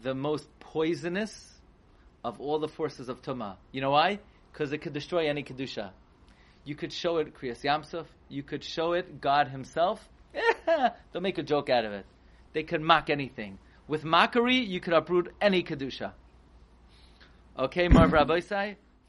the 0.02 0.14
most 0.14 0.48
poisonous 0.60 1.52
of 2.24 2.42
all 2.42 2.60
the 2.60 2.68
forces 2.68 3.10
of 3.10 3.22
Tumah. 3.22 3.58
You 3.72 3.82
know 3.82 3.92
why? 3.92 4.20
Because 4.52 4.74
it 4.74 4.80
could 4.80 4.94
destroy 4.94 5.30
any 5.30 5.44
Kedusha. 5.44 5.92
You 6.66 6.76
could 6.76 6.94
show 6.94 7.18
it 7.18 7.34
Kriyas 7.36 7.64
Yamsuf. 7.64 8.06
You 8.30 8.44
could 8.44 8.64
show 8.64 8.94
it 8.94 9.20
God 9.22 9.50
Himself. 9.50 10.08
They'll 10.66 11.22
make 11.22 11.38
a 11.38 11.44
joke 11.44 11.70
out 11.70 11.86
of 11.86 11.92
it. 11.92 12.06
They 12.54 12.64
could 12.64 12.82
mock 12.82 13.10
anything. 13.10 13.60
With 13.88 14.04
mockery, 14.04 14.58
you 14.58 14.80
could 14.80 14.94
uproot 14.94 15.34
any 15.42 15.64
Kedusha. 15.64 16.14
Okay, 17.58 17.88
Marv 17.88 18.14
Rabbi 18.14 18.40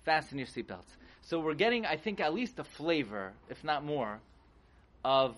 fasten 0.04 0.38
your 0.38 0.46
seatbelts. 0.46 0.84
So 1.26 1.40
we're 1.40 1.54
getting, 1.54 1.86
I 1.86 1.96
think, 1.96 2.20
at 2.20 2.34
least 2.34 2.58
a 2.58 2.64
flavor, 2.64 3.32
if 3.48 3.64
not 3.64 3.82
more, 3.82 4.20
of 5.02 5.34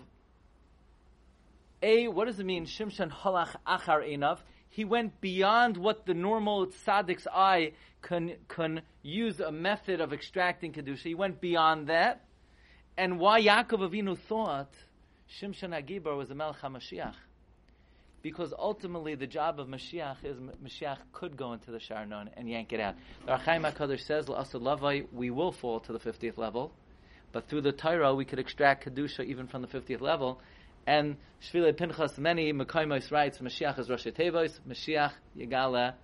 a, 1.81 2.09
what 2.09 2.27
does 2.27 2.41
it 2.41 2.47
mean? 2.47 2.67
Shimshon 2.67 3.11
halach 3.11 3.55
achar 3.67 4.03
enav. 4.03 4.39
He 4.69 4.85
went 4.85 5.21
beyond 5.21 5.77
what 5.77 6.05
the 6.05 6.15
normal 6.15 6.67
tzaddik's 6.67 7.29
eye 7.33 7.73
can, 8.03 8.35
can 8.49 8.83
use 9.03 9.39
a 9.39 9.53
method 9.53 10.01
of 10.01 10.13
extracting 10.13 10.73
kedusha. 10.73 11.05
He 11.05 11.15
went 11.15 11.41
beyond 11.41 11.87
that. 11.87 12.25
And 12.97 13.21
why 13.21 13.41
Yaakov 13.43 13.89
Avinu 13.89 14.19
thought 14.19 14.73
Shimshon 15.41 15.71
Agibar 15.71 16.17
was 16.17 16.31
a 16.31 16.35
Melech 16.35 16.61
HaMashiach? 16.63 17.15
Because 18.27 18.53
ultimately 18.59 19.15
the 19.15 19.29
job 19.29 19.61
of 19.61 19.69
Mashiach 19.69 20.25
is 20.25 20.37
Mashiach 20.37 20.99
could 21.13 21.37
go 21.37 21.53
into 21.53 21.71
the 21.71 21.79
Sharnon 21.79 22.29
and 22.37 22.51
yank 22.51 22.73
it 22.73 22.81
out. 22.81 22.97
The 23.25 23.35
Ohr 23.35 23.39
HaChaim 23.39 23.73
HaKadosh 23.73 24.01
says, 24.01 24.27
Lavai, 24.27 25.07
we 25.13 25.31
will 25.31 25.53
fall 25.53 25.79
to 25.79 25.93
the 25.93 26.01
50th 26.01 26.37
level, 26.37 26.73
but 27.31 27.49
through 27.49 27.61
the 27.61 27.71
Torah 27.71 28.13
we 28.17 28.25
could 28.25 28.41
extract 28.41 28.85
Kedusha 28.85 29.25
even 29.25 29.47
from 29.47 29.63
the 29.63 29.69
50th 29.69 30.01
level, 30.01 30.41
and 30.89 31.19
Shvilei 31.41 31.77
Pinchas, 31.77 32.19
many 32.19 32.53
Mekaimos 32.53 33.13
writes, 33.13 33.39
Mashiach 33.39 33.79
is 33.79 33.89
Rosh 33.89 34.07
Tevos, 34.07 34.59
Mashiach 34.69 35.13
Yigala 35.39 35.95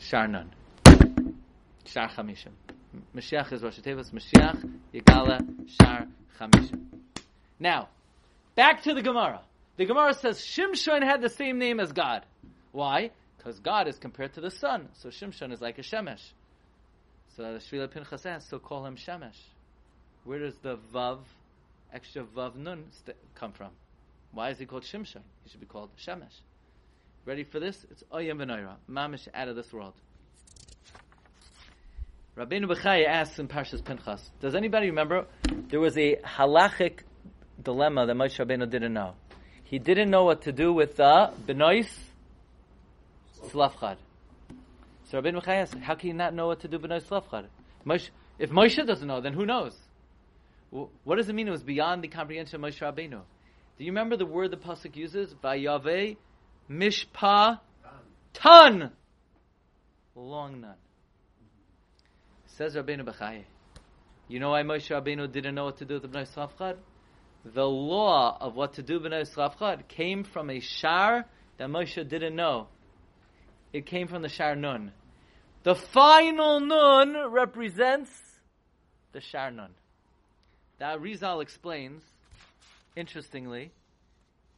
Sharnon. 0.00 0.46
Shar 1.84 2.08
Chamishim. 2.08 2.52
Mashiach 3.14 3.52
is 3.52 3.62
Rosh 3.62 3.80
Tevos, 3.80 4.10
Mashiach 4.14 4.64
Yigala 4.94 5.46
Shar 5.78 6.06
Chamishim. 6.40 6.86
Now, 7.60 7.90
back 8.54 8.82
to 8.84 8.94
the 8.94 9.02
Gemara. 9.02 9.42
The 9.76 9.86
Gemara 9.86 10.14
says 10.14 10.40
Shimshon 10.40 11.02
had 11.02 11.20
the 11.20 11.28
same 11.28 11.58
name 11.58 11.80
as 11.80 11.92
God. 11.92 12.24
Why? 12.72 13.10
Because 13.36 13.58
God 13.58 13.88
is 13.88 13.98
compared 13.98 14.34
to 14.34 14.40
the 14.40 14.50
sun. 14.50 14.88
So 14.94 15.08
Shimshon 15.08 15.52
is 15.52 15.60
like 15.60 15.78
a 15.78 15.82
Shemesh. 15.82 16.22
So 17.36 17.42
the 17.42 17.58
Shvilei 17.58 17.90
Pinchas 17.90 18.22
says, 18.22 18.46
so 18.48 18.58
call 18.58 18.86
him 18.86 18.96
Shemesh. 18.96 19.38
Where 20.24 20.38
does 20.38 20.54
the 20.62 20.78
Vav 20.92 21.18
extra 21.92 22.22
Vav 22.22 22.54
Nun 22.54 22.84
st- 23.04 23.16
come 23.34 23.52
from? 23.52 23.70
Why 24.32 24.50
is 24.50 24.58
he 24.58 24.66
called 24.66 24.84
Shimshon? 24.84 25.22
He 25.42 25.50
should 25.50 25.60
be 25.60 25.66
called 25.66 25.90
Shemesh. 25.96 26.40
Ready 27.26 27.44
for 27.44 27.58
this? 27.58 27.84
It's 27.90 28.02
Oyem 28.12 28.36
V'Noira. 28.36 28.76
Mamish 28.90 29.28
out 29.34 29.48
of 29.48 29.56
this 29.56 29.72
world. 29.72 29.94
Rabbeinu 32.36 32.66
Bechai 32.66 33.06
asks 33.06 33.38
in 33.38 33.46
Parshas 33.46 33.84
Pinchas, 33.84 34.30
does 34.40 34.54
anybody 34.54 34.86
remember 34.86 35.26
there 35.68 35.80
was 35.80 35.96
a 35.96 36.16
halachic 36.16 37.00
dilemma 37.62 38.06
that 38.06 38.16
Moshe 38.16 38.44
Rabbeinu 38.44 38.70
didn't 38.70 38.92
know? 38.92 39.14
He 39.64 39.78
didn't 39.78 40.10
know 40.10 40.24
what 40.24 40.42
to 40.42 40.52
do 40.52 40.72
with 40.72 40.96
the 40.96 41.32
Benois 41.46 41.88
Slavchad. 43.48 43.96
So 45.10 45.20
Rabbeinu 45.20 45.42
Bechai 45.42 45.62
asks, 45.62 45.76
how 45.82 45.94
can 45.94 46.08
you 46.08 46.14
not 46.14 46.34
know 46.34 46.46
what 46.46 46.60
to 46.60 46.68
do 46.68 46.78
Benois 46.78 47.02
Slavchad? 47.04 47.46
Moshe, 47.86 48.10
if 48.38 48.50
Moshe 48.50 48.86
doesn't 48.86 49.06
know, 49.06 49.20
then 49.20 49.32
who 49.32 49.46
knows? 49.46 49.76
What 50.70 51.16
does 51.16 51.28
it 51.28 51.34
mean? 51.34 51.48
It 51.48 51.52
was 51.52 51.62
beyond 51.62 52.02
the 52.02 52.08
comprehension 52.08 52.62
of 52.62 52.70
Moshe 52.70 52.80
Rabbeinu. 52.80 53.20
Do 53.76 53.84
you 53.84 53.90
remember 53.90 54.16
the 54.16 54.26
word 54.26 54.50
the 54.50 54.56
pasuk 54.56 54.96
uses? 54.96 55.34
Vayave 55.34 56.16
mishpa 56.70 57.60
ton. 58.32 58.90
Long 60.14 60.60
nun. 60.60 60.74
Says 62.46 62.74
Rabbeinu 62.74 63.04
Bechai. 63.04 63.44
You 64.28 64.40
know 64.40 64.50
why 64.50 64.62
Moshe 64.62 64.90
Rabbeinu 64.90 65.30
didn't 65.30 65.54
know 65.54 65.64
what 65.64 65.78
to 65.78 65.84
do 65.84 65.94
with 65.94 66.02
the 66.02 66.08
Bnei 66.08 66.26
Srafchad? 66.28 66.76
The 67.44 67.66
law 67.66 68.38
of 68.40 68.54
what 68.54 68.74
to 68.74 68.82
do 68.82 69.00
Bnei 69.00 69.28
Srafchad 69.28 69.86
came 69.86 70.24
from 70.24 70.48
a 70.48 70.60
shar 70.60 71.26
that 71.58 71.68
Moshe 71.68 72.08
didn't 72.08 72.34
know. 72.34 72.68
It 73.72 73.84
came 73.86 74.08
from 74.08 74.22
the 74.22 74.28
shar 74.30 74.56
nun. 74.56 74.92
The 75.62 75.74
final 75.74 76.60
nun 76.60 77.30
represents 77.30 78.10
the 79.12 79.20
shar 79.20 79.50
nun. 79.50 79.70
That 80.78 81.00
Rizal 81.00 81.40
explains, 81.40 82.02
interestingly, 82.96 83.72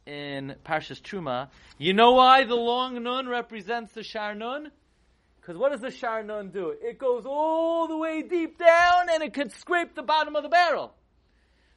in 0.06 0.54
Parshas 0.64 1.00
Truma. 1.00 1.48
You 1.78 1.92
know 1.92 2.12
why 2.12 2.44
the 2.44 2.54
long 2.54 3.02
nun 3.02 3.28
represents 3.28 3.92
the 3.94 4.04
shar 4.04 4.34
nun? 4.34 4.70
Because 5.40 5.56
what 5.56 5.72
does 5.72 5.80
the 5.80 5.90
shar 5.90 6.22
nun 6.22 6.50
do? 6.50 6.74
It 6.80 6.98
goes 6.98 7.24
all 7.26 7.88
the 7.88 7.96
way 7.96 8.22
deep 8.22 8.58
down 8.58 9.08
and 9.12 9.22
it 9.22 9.34
could 9.34 9.52
scrape 9.52 9.94
the 9.94 10.02
bottom 10.02 10.36
of 10.36 10.44
the 10.44 10.48
barrel. 10.48 10.94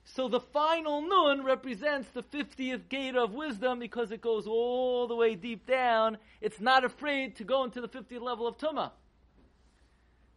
So 0.05 0.27
the 0.27 0.39
final 0.39 1.01
nun 1.01 1.43
represents 1.43 2.09
the 2.09 2.23
50th 2.23 2.89
gate 2.89 3.15
of 3.15 3.33
wisdom 3.33 3.79
because 3.79 4.11
it 4.11 4.21
goes 4.21 4.47
all 4.47 5.07
the 5.07 5.15
way 5.15 5.35
deep 5.35 5.67
down. 5.67 6.17
It's 6.41 6.59
not 6.59 6.83
afraid 6.83 7.35
to 7.37 7.43
go 7.43 7.63
into 7.63 7.79
the 7.79 7.87
50th 7.87 8.21
level 8.21 8.47
of 8.47 8.57
Tumah. 8.57 8.91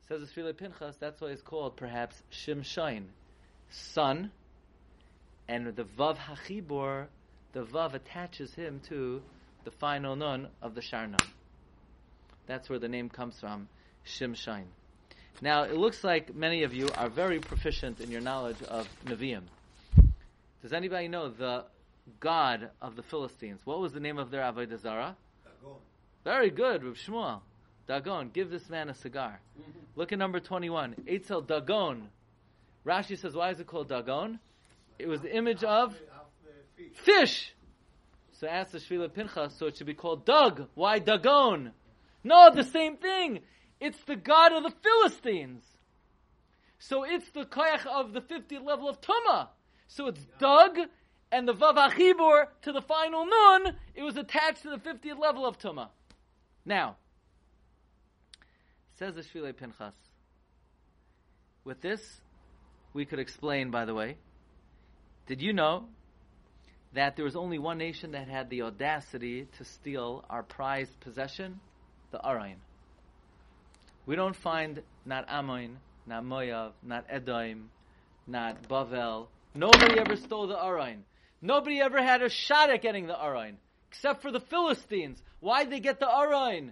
Says 0.09 0.31
the 0.35 0.53
Pinchas, 0.53 0.97
that's 0.97 1.21
why 1.21 1.29
it's 1.29 1.43
called 1.43 1.77
perhaps 1.77 2.23
Shimshain, 2.31 3.05
sun, 3.71 4.31
and 5.49 5.75
the 5.75 5.85
Vav 5.85 6.17
Hachibor, 6.17 7.07
the 7.53 7.65
Vav 7.65 7.95
attaches 7.95 8.55
him 8.55 8.81
to 8.89 9.23
the 9.65 9.71
final 9.71 10.17
nun 10.17 10.49
of 10.61 10.75
the 10.75 10.83
Shar 10.83 11.07
nun. 11.07 11.21
That's 12.47 12.69
where 12.69 12.79
the 12.79 12.89
name 12.89 13.09
comes 13.09 13.41
from, 13.41 13.69
Shimshain. 14.05 14.67
Now, 15.41 15.63
it 15.65 15.77
looks 15.77 16.05
like 16.05 16.35
many 16.35 16.63
of 16.63 16.73
you 16.75 16.89
are 16.97 17.09
very 17.09 17.41
proficient 17.41 18.01
in 18.01 18.11
your 18.11 18.21
knowledge 18.21 18.63
of 18.69 18.89
Nevi'im. 19.07 19.43
Does 20.63 20.73
anybody 20.73 21.09
know 21.09 21.29
the 21.29 21.65
god 22.21 22.71
of 22.81 22.95
the 22.95 23.03
Philistines? 23.03 23.61
What 23.65 23.81
was 23.81 23.93
the 23.93 24.01
name 24.01 24.19
of 24.19 24.31
their 24.31 24.43
Avodah 24.43 24.81
Zarah? 24.81 25.17
Dagon. 25.45 25.77
Very 26.25 26.51
good, 26.51 26.85
Rav 26.85 26.95
Shmuel. 26.95 27.41
Dagon, 27.89 28.31
give 28.33 28.51
this 28.51 28.69
man 28.71 28.89
a 28.89 28.95
cigar. 28.95 29.41
Look 29.97 30.13
at 30.13 30.19
number 30.19 30.39
21. 30.39 30.95
Eitzel 31.07 31.47
Dagon. 31.47 32.09
Rashi 32.87 33.19
says, 33.19 33.35
why 33.35 33.51
is 33.51 33.59
it 33.59 33.67
called 33.67 33.89
Dagon? 33.89 34.39
It 34.99 35.09
was 35.09 35.21
the 35.21 35.35
image 35.35 35.65
of 35.65 35.97
fish. 36.95 37.53
So 38.39 38.47
ask 38.47 38.71
the 38.71 38.79
Shvilei 38.79 39.13
Pinchas, 39.13 39.57
so 39.59 39.67
it 39.67 39.77
should 39.77 39.87
be 39.87 39.95
called 39.95 40.25
Dug. 40.25 40.69
Why 40.75 41.01
Dagon? 41.01 41.73
No, 42.23 42.51
the 42.55 42.65
same 42.65 42.97
thing. 42.97 43.41
It's 43.83 43.99
the 44.05 44.15
god 44.15 44.53
of 44.53 44.63
the 44.63 44.71
Philistines. 44.71 45.65
So 46.79 47.03
it's 47.03 47.29
the 47.31 47.45
koyach 47.45 47.85
of 47.85 48.13
the 48.13 48.21
50th 48.21 48.65
level 48.65 48.89
of 48.89 49.01
Tumah. 49.01 49.49
So 49.89 50.07
it's 50.07 50.25
Dug 50.39 50.79
and 51.33 51.49
the 51.49 51.53
Vav 51.53 51.75
Achibor 51.75 52.47
to 52.63 52.71
the 52.71 52.81
final 52.81 53.27
Nun. 53.27 53.75
It 53.97 54.05
was 54.05 54.17
attached 54.17 54.63
to 54.63 54.71
the 54.71 54.77
50th 54.77 55.19
level 55.19 55.45
of 55.45 55.59
Tumah. 55.59 55.89
Now, 56.65 56.95
says 59.01 59.17
the 59.17 59.23
Shvilei 59.23 59.57
Pinchas. 59.57 59.95
With 61.65 61.81
this, 61.81 62.21
we 62.93 63.05
could 63.05 63.19
explain, 63.19 63.73
by 63.73 63.85
the 63.85 63.95
way, 63.95 64.17
did 65.27 65.43
you 65.43 65.53
know 65.53 65.89
that 66.93 67.17
there 67.17 67.25
was 67.25 67.35
only 67.35 67.59
one 67.59 67.79
nation 67.79 68.13
that 68.13 68.29
had 68.29 68.49
the 68.49 68.63
audacity 68.63 69.49
to 69.59 69.65
steal 69.65 70.25
our 70.31 70.45
prized 70.45 71.01
possession? 71.01 71.59
The 72.13 72.19
Arayin. 72.19 72.59
We 74.05 74.17
don't 74.17 74.35
find 74.37 74.83
not 75.05 75.27
Ammon, 75.29 75.79
not 76.07 76.25
Moav, 76.25 76.73
not 76.83 77.07
Edom, 77.09 77.71
not 78.27 78.69
Bavel. 78.69 79.29
Nobody 79.55 79.99
ever 79.99 80.17
stole 80.17 80.49
the 80.49 80.57
Arayin. 80.57 81.03
Nobody 81.41 81.81
ever 81.81 82.03
had 82.03 82.23
a 82.23 82.29
shot 82.29 82.71
at 82.71 82.83
getting 82.83 83.07
the 83.07 83.15
Arayin, 83.15 83.57
except 83.89 84.23
for 84.23 84.33
the 84.33 84.41
Philistines. 84.41 85.23
Why'd 85.41 85.71
they 85.71 85.81
get 85.81 86.01
the 86.01 86.07
Arayin? 86.07 86.71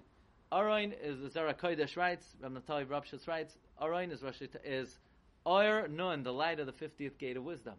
Arayin 0.52 0.92
is 1.00 1.20
the 1.20 1.30
Zara 1.30 1.54
Kodesh 1.54 1.96
writes, 1.96 2.26
Rav 2.40 2.52
Natali 2.52 2.86
Ropshitz 2.86 3.28
writes, 3.28 3.56
Arayin 3.80 4.12
is 4.12 4.22
Rosh 4.22 4.42
is 4.64 4.98
Oyer 5.46 5.86
Nun, 5.86 6.24
the 6.24 6.32
light 6.32 6.58
of 6.58 6.66
the 6.66 6.72
50th 6.72 7.16
gate 7.18 7.36
of 7.36 7.44
wisdom. 7.44 7.74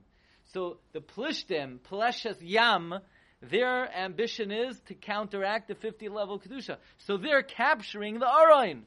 So 0.54 0.78
the 0.94 1.02
Plishtim, 1.02 1.80
Pleshes 1.80 2.38
Yam, 2.40 2.96
their 3.42 3.94
ambition 3.94 4.52
is 4.52 4.80
to 4.88 4.94
counteract 4.94 5.68
the 5.68 5.76
50 5.76 6.08
level 6.10 6.40
Kedusha. 6.40 6.78
So 7.00 7.18
they're 7.18 7.44
capturing 7.44 8.20
the 8.20 8.26
Arayin. 8.26 8.84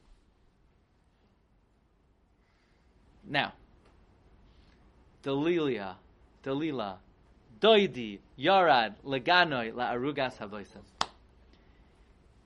Now, 3.27 3.53
Delilia, 5.23 5.95
Delila, 6.43 6.97
Doidi, 7.59 8.19
Yarad, 8.39 8.93
Leganoi, 9.03 9.73
La'arugas 9.73 10.37
Havoisas. 10.37 10.85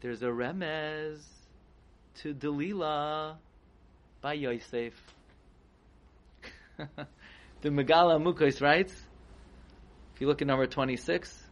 There's 0.01 0.23
a 0.23 0.27
remez 0.27 1.19
to 2.21 2.33
Delila 2.33 3.35
by 4.21 4.33
Yosef. 4.33 4.93
the 6.77 7.69
Megaleh 7.69 8.21
Amukos 8.21 8.61
writes, 8.61 8.93
if 10.15 10.21
you 10.21 10.27
look 10.27 10.41
at 10.41 10.47
number 10.47 10.67
26, 10.67 11.49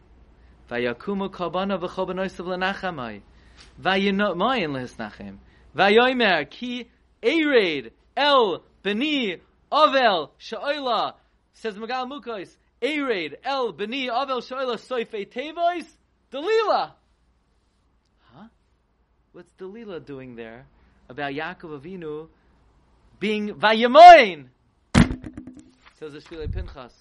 Vayakumu 0.70 1.30
kabana 1.30 1.78
v'chobanoisav 1.78 2.46
l'nachamai. 2.46 3.20
Vayinomayin 3.82 4.70
lehisnachem. 4.70 5.36
Vayomer 5.76 6.48
ki 6.48 6.88
ered 7.22 7.90
el 8.16 8.62
beni 8.82 9.36
avel 9.70 10.30
sha'oila. 10.38 11.14
Says 11.54 11.74
Megaleh 11.74 12.08
Amukos, 12.08 12.56
ered 12.82 13.34
el 13.44 13.72
beni 13.72 14.08
avel 14.08 14.40
sha'oila 14.40 14.78
soifei 14.78 15.28
tevois. 15.28 15.86
Delila. 16.32 16.92
Huh? 18.32 18.48
What's 19.32 19.50
Delila 19.58 20.04
doing 20.04 20.36
there 20.36 20.66
about 21.08 21.32
Yaakov 21.32 21.80
Avinu 21.80 22.28
being 23.18 23.54
Vayamoin? 23.54 24.48
Says 25.98 26.12
the 26.12 26.20
Shvilei 26.20 26.52
Pinchas. 26.52 26.92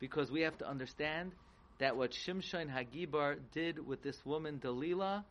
Because 0.00 0.30
we 0.30 0.42
have 0.42 0.58
to 0.58 0.68
understand 0.68 1.32
that 1.78 1.96
what 1.96 2.12
Shimshon 2.12 2.68
Hagibar 2.68 3.36
did 3.52 3.84
with 3.84 4.02
this 4.02 4.24
woman 4.24 4.60
Dalila 4.62 5.24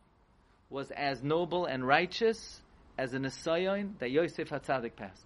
was 0.70 0.90
as 0.90 1.22
noble 1.22 1.66
and 1.66 1.86
righteous 1.86 2.60
as 2.98 3.14
an 3.14 3.22
Nisayon 3.22 3.98
that 3.98 4.10
Yosef 4.10 4.50
Hatzadik 4.50 4.96
passed. 4.96 5.24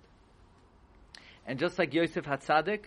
And 1.47 1.59
just 1.59 1.78
like 1.78 1.93
Yosef 1.95 2.24
Hatzadik 2.24 2.84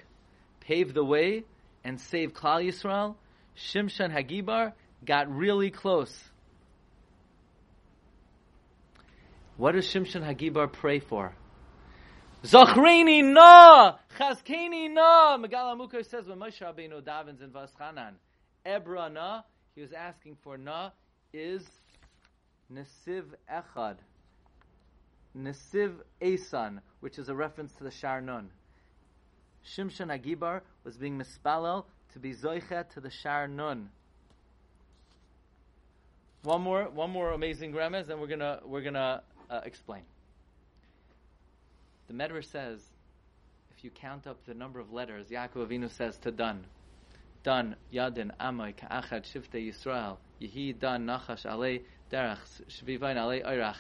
paved 0.62 0.94
the 0.94 1.04
way 1.04 1.44
and 1.84 2.00
saved 2.00 2.34
Klal 2.34 2.66
Yisrael, 2.66 3.16
Shimshon 3.58 4.14
Hagibar 4.14 4.74
got 5.04 5.30
really 5.30 5.72
close. 5.72 6.18
What 9.58 9.74
does 9.74 9.86
Shimshon 9.86 10.24
Hagibar 10.24 10.72
pray 10.72 11.00
for? 11.00 11.34
Zachreini 12.44 13.24
na, 13.24 13.96
chazkeni 14.20 14.94
na. 14.94 15.38
Megaleh 15.38 15.76
Amukos 15.76 16.06
says 16.06 16.28
when 16.28 16.38
Moshe 16.38 16.62
Rabbeinu 16.62 17.02
davens 17.02 17.42
in 17.42 17.50
Vaschanan, 17.50 18.14
Ebra 18.66 19.12
na, 19.12 19.42
he 19.74 19.82
was 19.82 19.92
asking 19.94 20.38
for 20.44 20.58
na 20.58 20.92
is 21.34 21.66
Nesiv 22.72 23.26
Echad, 23.52 23.98
Nesiv 25.38 25.96
Esan, 26.22 26.80
which 27.06 27.20
is 27.20 27.30
a 27.30 27.36
reference 27.36 27.72
to 27.74 27.84
the 27.84 27.92
Shar 27.92 28.20
Nun. 28.20 28.50
Shimshon 29.64 30.08
Agibar 30.08 30.62
was 30.84 30.98
being 30.98 31.22
mispalel 31.22 31.86
to 32.14 32.18
be 32.18 32.34
zoichet 32.34 32.90
to 32.96 33.00
the 33.00 33.12
Shar 33.12 33.48
Nun. 33.48 33.90
One 36.42 36.64
more, 36.64 36.86
one 36.86 37.12
more 37.12 37.34
amazing 37.34 37.74
remez, 37.74 38.10
and 38.10 38.20
we're 38.20 38.26
gonna 38.26 38.60
we're 38.66 38.82
gonna 38.82 39.22
uh, 39.52 39.62
explain. 39.66 40.02
The 42.08 42.16
Medrash 42.16 42.52
says, 42.52 42.80
if 43.78 43.84
you 43.84 43.92
count 43.92 44.26
up 44.26 44.44
the 44.48 44.56
number 44.56 44.80
of 44.80 44.92
letters, 44.92 45.28
Yaakov 45.28 45.68
Avinu 45.68 45.92
says 45.92 46.18
to 46.24 46.32
Dan, 46.32 46.66
Dan, 47.44 47.76
Yadin, 47.94 48.32
Amoy, 48.40 48.74
Ka'achad, 48.76 49.32
Shifte 49.32 49.72
Yisrael, 49.72 50.18
Yehi, 50.42 50.80
Dan, 50.80 51.06
Nachash, 51.06 51.46
Alei, 51.46 51.84
Derach, 52.12 52.40
Shvivain, 52.68 53.16
Alei, 53.16 53.46
Oirach, 53.46 53.78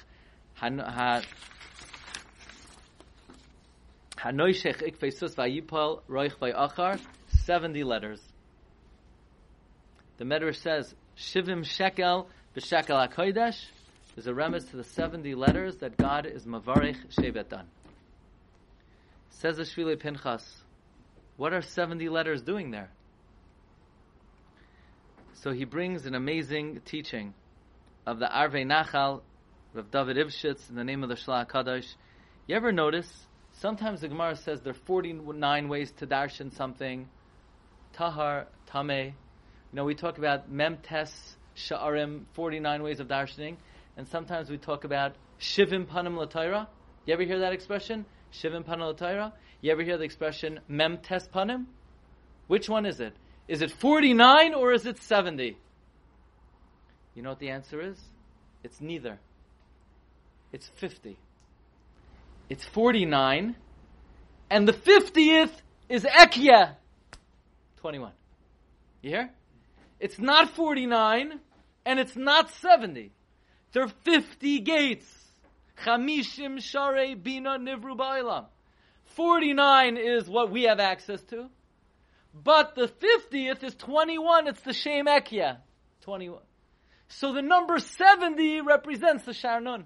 Hanoishech, 4.26 4.82
Ikfeisus, 4.82 5.36
Vayipal, 5.36 6.02
Roich, 6.10 6.36
Vayachar, 6.40 7.00
70 7.46 7.84
letters. 7.84 8.20
The 10.18 10.26
Medrash 10.26 10.56
says, 10.56 10.96
Shivim 11.16 11.64
Shekel, 11.64 12.28
B'Shekel 12.56 13.08
HaKodesh, 13.08 13.66
is 14.18 14.26
a 14.26 14.32
remez 14.32 14.68
to 14.72 14.78
the 14.78 14.84
70 14.84 15.36
letters 15.36 15.78
that 15.78 15.96
God 15.98 16.26
is 16.26 16.46
Mavarech 16.46 16.98
Shevet 17.10 17.66
Says 19.30 19.58
the 19.58 19.64
Shvilei 19.64 20.00
Pinchas, 20.00 20.44
what 21.38 21.54
are 21.54 21.62
70 21.62 22.10
letters 22.10 22.42
doing 22.42 22.72
there? 22.72 22.90
So 25.34 25.52
he 25.52 25.66
brings 25.66 26.08
an 26.08 26.16
amazing 26.16 26.82
teaching 26.86 27.36
of 28.08 28.18
the 28.18 28.26
Arvei 28.26 28.66
Nachal 28.66 29.22
of 29.76 29.92
David 29.92 30.18
Eibeschutz 30.18 30.70
in 30.70 30.76
the 30.76 30.84
name 30.84 31.04
of 31.04 31.10
the 31.10 31.16
Shlach 31.16 31.50
Kadosh. 31.50 31.94
You 32.48 32.56
ever 32.56 32.72
notice 32.72 33.28
Sometimes 33.60 34.02
the 34.02 34.10
Gemara 34.10 34.36
says 34.36 34.62
there 34.62 34.72
are 34.72 34.74
49 34.86 35.70
ways 35.70 35.92
to 35.94 36.08
darshan 36.08 36.54
something. 36.54 37.08
Tahar, 37.94 38.48
Tameh. 38.70 39.06
You 39.06 39.14
know, 39.74 39.86
we 39.86 39.96
talk 39.96 40.18
about 40.18 40.52
Memtes, 40.52 41.36
Sha'arim, 41.56 42.26
49 42.34 42.84
ways 42.84 43.00
of 43.00 43.08
darshaning. 43.08 43.56
And 43.96 44.08
sometimes 44.10 44.50
we 44.50 44.58
talk 44.58 44.84
about 44.84 45.16
Shivim 45.40 45.86
Panim 45.86 46.16
Latayra. 46.16 46.68
You 47.06 47.14
ever 47.14 47.24
hear 47.24 47.40
that 47.40 47.54
expression? 47.54 48.06
Shivim 48.34 48.66
Panim 48.66 48.94
Latayra? 48.94 49.32
You 49.62 49.72
ever 49.72 49.84
hear 49.84 49.98
the 49.98 50.04
expression 50.04 50.60
Memtes 50.70 51.30
Panim? 51.30 51.66
Which 52.48 52.68
one 52.68 52.86
is 52.86 53.00
it? 53.00 53.16
Is 53.48 53.62
it 53.62 53.72
49 53.72 54.54
or 54.54 54.74
is 54.74 54.86
it 54.86 55.02
70? 55.02 55.58
You 57.14 57.22
know 57.22 57.30
what 57.30 57.40
the 57.40 57.50
answer 57.50 57.80
is? 57.80 57.98
It's 58.64 58.82
neither. 58.82 59.18
It's 60.52 60.68
50. 60.76 61.18
It's 62.50 62.66
49. 62.66 63.56
And 64.50 64.68
the 64.68 64.74
50th 64.74 65.52
is 65.90 66.04
Ekya. 66.04 66.76
21. 67.78 68.12
You 69.02 69.10
hear? 69.10 69.30
It's 70.00 70.20
not 70.20 70.50
49 70.52 71.40
and 71.86 72.00
it's 72.00 72.16
not 72.16 72.52
70. 72.62 73.12
There 73.72 73.84
are 73.84 73.92
50 74.04 74.60
gates. 74.60 75.06
Chamishim 75.84 76.62
Share 76.62 77.16
Bina 77.16 77.60
Nivru 77.60 77.98
Ba'ilam. 77.98 78.46
49 79.16 79.98
is 79.98 80.28
what 80.28 80.52
we 80.52 80.64
have 80.64 80.80
access 80.80 81.22
to. 81.24 81.50
But 82.34 82.76
the 82.76 82.88
50th 82.88 83.64
is 83.64 83.76
21. 83.76 84.48
It's 84.48 84.62
the 84.62 84.74
Shem 84.74 85.06
Ekya. 85.06 85.58
21. 86.02 86.42
So 87.08 87.34
the 87.34 87.42
number 87.42 87.80
70 87.80 88.62
represents 88.62 89.26
the 89.26 89.32
Sharnun. 89.32 89.84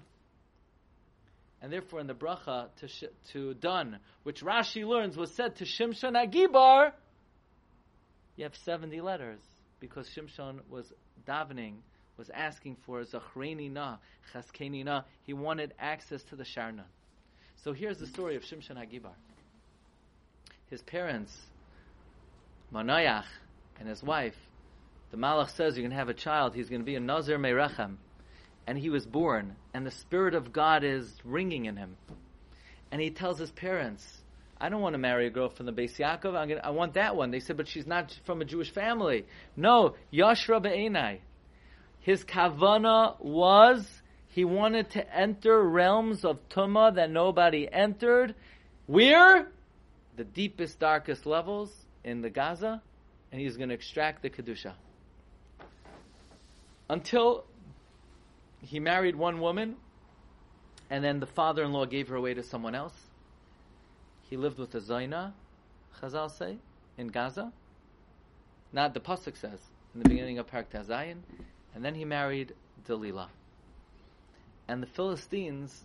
And 1.62 1.72
therefore, 1.72 2.00
in 2.00 2.06
the 2.06 2.14
bracha 2.14 2.68
to, 2.76 2.88
sh- 2.88 3.04
to 3.32 3.54
done, 3.54 3.98
which 4.22 4.42
Rashi 4.42 4.86
learns 4.86 5.16
was 5.16 5.30
said 5.34 5.56
to 5.56 5.64
Shimshon 5.64 6.12
Agibar, 6.12 6.92
you 8.36 8.44
have 8.44 8.56
70 8.64 9.00
letters 9.02 9.40
because 9.78 10.08
Shimshon 10.08 10.60
was 10.70 10.90
davening, 11.26 11.74
was 12.16 12.30
asking 12.30 12.76
for 12.86 13.02
Zachreni 13.02 13.70
na, 13.70 13.96
Chaskeni 14.32 14.84
na. 14.84 15.02
He 15.24 15.34
wanted 15.34 15.74
access 15.78 16.22
to 16.24 16.36
the 16.36 16.44
Sharnan. 16.44 16.84
So 17.64 17.74
here's 17.74 17.98
the 17.98 18.06
story 18.06 18.36
of 18.36 18.42
Shimshon 18.42 18.76
Agibar. 18.76 19.12
His 20.70 20.80
parents, 20.82 21.36
Manayach, 22.72 23.24
and 23.78 23.88
his 23.88 24.02
wife, 24.02 24.36
the 25.10 25.16
Malach 25.16 25.50
says 25.50 25.76
you're 25.76 25.82
going 25.82 25.90
to 25.90 25.96
have 25.96 26.08
a 26.08 26.14
child. 26.14 26.54
He's 26.54 26.68
going 26.68 26.80
to 26.80 26.86
be 26.86 26.94
a 26.94 27.00
Nazir 27.00 27.38
Meirachem. 27.38 27.96
And 28.66 28.78
he 28.78 28.90
was 28.90 29.04
born, 29.04 29.56
and 29.74 29.84
the 29.84 29.90
Spirit 29.90 30.34
of 30.34 30.52
God 30.52 30.84
is 30.84 31.12
ringing 31.24 31.64
in 31.64 31.76
him. 31.76 31.96
And 32.92 33.00
he 33.00 33.10
tells 33.10 33.38
his 33.38 33.50
parents, 33.50 34.04
I 34.60 34.68
don't 34.68 34.80
want 34.80 34.94
to 34.94 34.98
marry 34.98 35.26
a 35.26 35.30
girl 35.30 35.48
from 35.48 35.66
the 35.66 35.72
Beis 35.72 35.96
Yaakov. 35.96 36.36
I'm 36.36 36.48
gonna, 36.48 36.60
I 36.62 36.70
want 36.70 36.94
that 36.94 37.16
one. 37.16 37.30
They 37.30 37.40
said, 37.40 37.56
but 37.56 37.66
she's 37.66 37.86
not 37.86 38.16
from 38.26 38.42
a 38.42 38.44
Jewish 38.44 38.70
family. 38.70 39.24
No, 39.56 39.94
Yashra 40.12 40.62
Be'enai. 40.62 41.18
His 42.00 42.24
kavana 42.24 43.18
was 43.20 43.86
he 44.28 44.44
wanted 44.44 44.90
to 44.90 45.16
enter 45.16 45.60
realms 45.62 46.24
of 46.24 46.48
Tumah 46.50 46.94
that 46.94 47.10
nobody 47.10 47.68
entered. 47.70 48.34
Where? 48.86 49.48
The 50.16 50.24
deepest, 50.24 50.78
darkest 50.78 51.26
levels 51.26 51.72
in 52.04 52.20
the 52.20 52.30
Gaza, 52.30 52.80
and 53.32 53.40
he's 53.40 53.56
going 53.56 53.70
to 53.70 53.74
extract 53.74 54.22
the 54.22 54.30
Kedusha. 54.30 54.74
Until 56.88 57.44
he 58.62 58.80
married 58.80 59.16
one 59.16 59.40
woman, 59.40 59.76
and 60.90 61.02
then 61.04 61.20
the 61.20 61.26
father 61.26 61.62
in 61.62 61.72
law 61.72 61.86
gave 61.86 62.08
her 62.08 62.16
away 62.16 62.34
to 62.34 62.42
someone 62.42 62.74
else. 62.74 62.94
He 64.28 64.36
lived 64.36 64.58
with 64.58 64.74
a 64.74 64.80
Zaina, 64.80 65.32
Chazal 66.00 66.30
say, 66.30 66.58
in 66.98 67.08
Gaza. 67.08 67.52
Not 68.72 68.94
the 68.94 69.00
Pasuk 69.00 69.36
says, 69.36 69.58
in 69.94 70.02
the 70.02 70.08
beginning 70.08 70.38
of 70.38 70.46
Parak 70.46 70.66
Tazayin. 70.72 71.18
And 71.74 71.84
then 71.84 71.94
he 71.94 72.04
married 72.04 72.54
Delilah. 72.86 73.28
And 74.68 74.82
the 74.82 74.86
Philistines, 74.86 75.84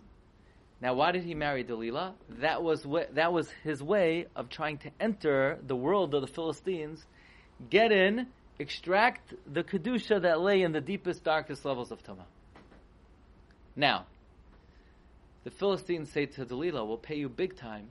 now 0.80 0.94
why 0.94 1.12
did 1.12 1.24
he 1.24 1.34
marry 1.34 1.64
Delilah? 1.64 2.14
That 2.40 2.62
was, 2.62 2.84
wh- 2.84 3.12
that 3.14 3.32
was 3.32 3.50
his 3.64 3.82
way 3.82 4.26
of 4.36 4.48
trying 4.48 4.78
to 4.78 4.90
enter 5.00 5.58
the 5.66 5.74
world 5.74 6.14
of 6.14 6.20
the 6.20 6.28
Philistines, 6.28 7.04
get 7.68 7.90
in, 7.90 8.28
extract 8.58 9.34
the 9.52 9.64
Kedusha 9.64 10.22
that 10.22 10.40
lay 10.40 10.62
in 10.62 10.72
the 10.72 10.80
deepest, 10.80 11.24
darkest 11.24 11.64
levels 11.64 11.90
of 11.90 12.02
Tumah. 12.04 12.26
Now, 13.76 14.06
the 15.44 15.50
Philistines 15.50 16.10
say 16.10 16.26
to 16.26 16.44
Delilah, 16.44 16.84
we'll 16.84 16.96
pay 16.96 17.16
you 17.16 17.28
big 17.28 17.56
time 17.56 17.88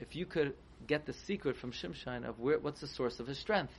if 0.00 0.16
you 0.16 0.24
could 0.26 0.54
get 0.86 1.04
the 1.06 1.12
secret 1.12 1.56
from 1.56 1.72
Shimshon 1.72 2.26
of 2.26 2.40
where, 2.40 2.58
what's 2.58 2.80
the 2.80 2.86
source 2.86 3.20
of 3.20 3.26
his 3.26 3.38
strength. 3.38 3.74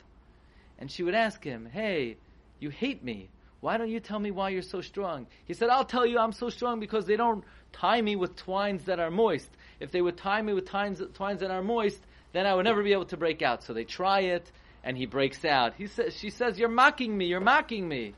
And 0.77 0.89
she 0.89 1.03
would 1.03 1.15
ask 1.15 1.43
him, 1.43 1.67
hey, 1.71 2.17
you 2.59 2.69
hate 2.69 3.03
me. 3.03 3.29
Why 3.59 3.77
don't 3.77 3.89
you 3.89 3.99
tell 3.99 4.19
me 4.19 4.31
why 4.31 4.49
you're 4.49 4.61
so 4.61 4.81
strong? 4.81 5.27
He 5.45 5.53
said, 5.53 5.69
I'll 5.69 5.85
tell 5.85 6.05
you 6.05 6.17
I'm 6.17 6.31
so 6.31 6.49
strong 6.49 6.79
because 6.79 7.05
they 7.05 7.15
don't 7.15 7.43
tie 7.73 8.01
me 8.01 8.15
with 8.15 8.35
twines 8.35 8.85
that 8.85 8.99
are 8.99 9.11
moist. 9.11 9.49
If 9.79 9.91
they 9.91 10.01
would 10.01 10.17
tie 10.17 10.41
me 10.41 10.53
with 10.53 10.65
twines, 10.65 11.01
twines 11.13 11.41
that 11.41 11.51
are 11.51 11.63
moist, 11.63 11.99
then 12.33 12.45
I 12.45 12.55
would 12.55 12.65
never 12.65 12.81
be 12.81 12.93
able 12.93 13.05
to 13.05 13.17
break 13.17 13.41
out. 13.41 13.63
So 13.63 13.73
they 13.73 13.83
try 13.83 14.21
it, 14.21 14.51
and 14.83 14.97
he 14.97 15.05
breaks 15.05 15.45
out. 15.45 15.73
He 15.75 15.87
says, 15.87 16.15
she 16.15 16.29
says, 16.29 16.57
you're 16.57 16.69
mocking 16.69 17.15
me, 17.15 17.25
you're 17.25 17.39
mocking 17.39 17.87
me. 17.87 18.15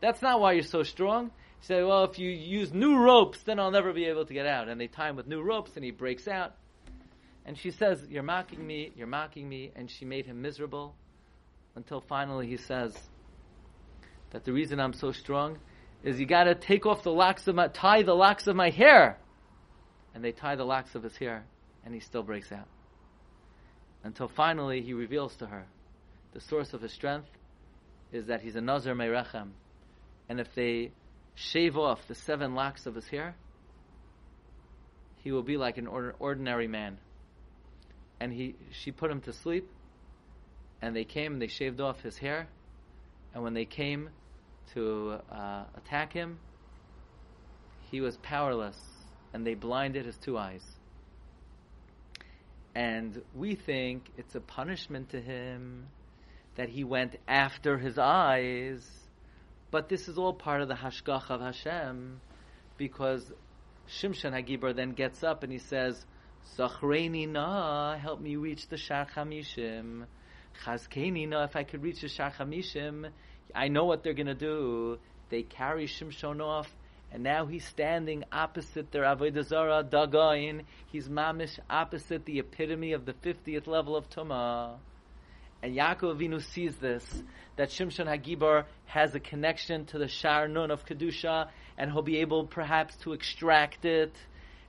That's 0.00 0.20
not 0.20 0.40
why 0.40 0.52
you're 0.52 0.62
so 0.62 0.82
strong. 0.82 1.30
Said, 1.60 1.84
well, 1.84 2.04
if 2.04 2.18
you 2.18 2.30
use 2.30 2.72
new 2.72 2.98
ropes, 2.98 3.42
then 3.42 3.58
I'll 3.58 3.70
never 3.70 3.92
be 3.92 4.06
able 4.06 4.24
to 4.24 4.32
get 4.32 4.46
out. 4.46 4.68
And 4.68 4.80
they 4.80 4.86
tie 4.86 5.08
him 5.08 5.16
with 5.16 5.26
new 5.26 5.42
ropes, 5.42 5.72
and 5.74 5.84
he 5.84 5.90
breaks 5.90 6.28
out. 6.28 6.54
And 7.44 7.56
she 7.58 7.70
says, 7.70 8.06
you're 8.08 8.22
mocking 8.22 8.64
me, 8.64 8.92
you're 8.94 9.06
mocking 9.06 9.48
me, 9.48 9.72
and 9.74 9.90
she 9.90 10.04
made 10.04 10.26
him 10.26 10.42
miserable 10.42 10.94
until 11.74 12.00
finally 12.00 12.46
he 12.46 12.56
says 12.56 12.96
that 14.30 14.44
the 14.44 14.52
reason 14.52 14.80
I'm 14.80 14.92
so 14.92 15.12
strong 15.12 15.58
is 16.02 16.20
you 16.20 16.26
gotta 16.26 16.54
take 16.54 16.86
off 16.86 17.02
the 17.02 17.12
locks 17.12 17.48
of 17.48 17.54
my, 17.54 17.68
tie 17.68 18.02
the 18.02 18.14
locks 18.14 18.46
of 18.46 18.54
my 18.54 18.70
hair. 18.70 19.18
And 20.14 20.22
they 20.22 20.32
tie 20.32 20.56
the 20.56 20.64
locks 20.64 20.94
of 20.94 21.02
his 21.02 21.16
hair, 21.16 21.44
and 21.84 21.94
he 21.94 22.00
still 22.00 22.22
breaks 22.22 22.52
out. 22.52 22.68
Until 24.04 24.28
finally 24.28 24.82
he 24.82 24.92
reveals 24.92 25.34
to 25.36 25.46
her 25.46 25.66
the 26.32 26.40
source 26.40 26.74
of 26.74 26.82
his 26.82 26.92
strength 26.92 27.30
is 28.12 28.26
that 28.26 28.42
he's 28.42 28.56
a 28.56 28.60
Nazar 28.60 28.94
Meirachem. 28.94 29.50
And 30.28 30.40
if 30.40 30.54
they 30.54 30.92
shave 31.38 31.76
off 31.76 32.06
the 32.08 32.14
seven 32.14 32.54
locks 32.54 32.86
of 32.86 32.94
his 32.94 33.06
hair, 33.08 33.36
he 35.22 35.30
will 35.30 35.42
be 35.42 35.56
like 35.56 35.78
an 35.78 35.86
ordinary 35.86 36.66
man. 36.66 36.98
And 38.20 38.32
he, 38.32 38.56
she 38.72 38.90
put 38.90 39.10
him 39.10 39.20
to 39.22 39.32
sleep, 39.32 39.70
and 40.82 40.94
they 40.94 41.04
came 41.04 41.34
and 41.34 41.42
they 41.42 41.46
shaved 41.46 41.80
off 41.80 42.00
his 42.00 42.18
hair, 42.18 42.48
and 43.32 43.42
when 43.44 43.54
they 43.54 43.64
came 43.64 44.10
to 44.74 45.18
uh, 45.30 45.64
attack 45.76 46.12
him, 46.12 46.38
he 47.90 48.00
was 48.00 48.16
powerless, 48.18 48.78
and 49.32 49.46
they 49.46 49.54
blinded 49.54 50.06
his 50.06 50.16
two 50.18 50.36
eyes. 50.36 50.64
And 52.74 53.22
we 53.34 53.54
think 53.54 54.10
it's 54.16 54.34
a 54.34 54.40
punishment 54.40 55.10
to 55.10 55.20
him 55.20 55.86
that 56.56 56.68
he 56.68 56.84
went 56.84 57.16
after 57.26 57.78
his 57.78 57.98
eyes, 57.98 58.84
but 59.70 59.88
this 59.88 60.08
is 60.08 60.18
all 60.18 60.32
part 60.32 60.62
of 60.62 60.68
the 60.68 60.74
hashgach 60.74 61.30
of 61.30 61.40
Hashem, 61.40 62.20
because 62.76 63.30
Shimshon 63.88 64.32
Hagibar 64.32 64.74
then 64.74 64.92
gets 64.92 65.22
up 65.22 65.42
and 65.42 65.52
he 65.52 65.58
says, 65.58 66.04
Zachreini 66.56 67.28
na, 67.28 67.96
help 67.96 68.20
me 68.20 68.36
reach 68.36 68.68
the 68.68 68.76
Shar 68.76 69.06
Chamishim. 69.06 70.04
Chazkeni 70.64 71.28
na, 71.28 71.44
if 71.44 71.56
I 71.56 71.64
could 71.64 71.82
reach 71.82 72.00
the 72.00 72.08
Shar 72.08 72.30
Chamishim, 72.30 73.10
I 73.54 73.68
know 73.68 73.84
what 73.84 74.02
they're 74.02 74.14
going 74.14 74.26
to 74.26 74.34
do. 74.34 74.98
They 75.30 75.42
carry 75.42 75.86
Shimshon 75.86 76.40
off, 76.42 76.74
and 77.12 77.22
now 77.22 77.46
he's 77.46 77.64
standing 77.64 78.24
opposite 78.32 78.90
their 78.92 79.04
Avodah 79.04 79.44
Zarah, 79.44 79.84
Dagain. 79.84 80.62
He's 80.86 81.08
mamish 81.08 81.58
opposite 81.68 82.24
the 82.24 82.38
epitome 82.38 82.92
of 82.92 83.04
the 83.04 83.12
50th 83.12 83.66
level 83.66 83.96
of 83.96 84.08
Tumah. 84.10 84.76
And 85.62 85.74
Yaakov 85.74 86.16
Avinu 86.16 86.40
sees 86.40 86.76
this, 86.76 87.04
that 87.56 87.70
Shimshon 87.70 88.06
Hagibar 88.06 88.64
has 88.86 89.14
a 89.14 89.20
connection 89.20 89.86
to 89.86 89.98
the 89.98 90.06
Shar 90.06 90.46
Nun 90.46 90.70
of 90.70 90.86
Kedusha, 90.86 91.48
and 91.76 91.90
he'll 91.90 92.02
be 92.02 92.18
able 92.18 92.46
perhaps 92.46 92.96
to 92.98 93.12
extract 93.12 93.84
it. 93.84 94.12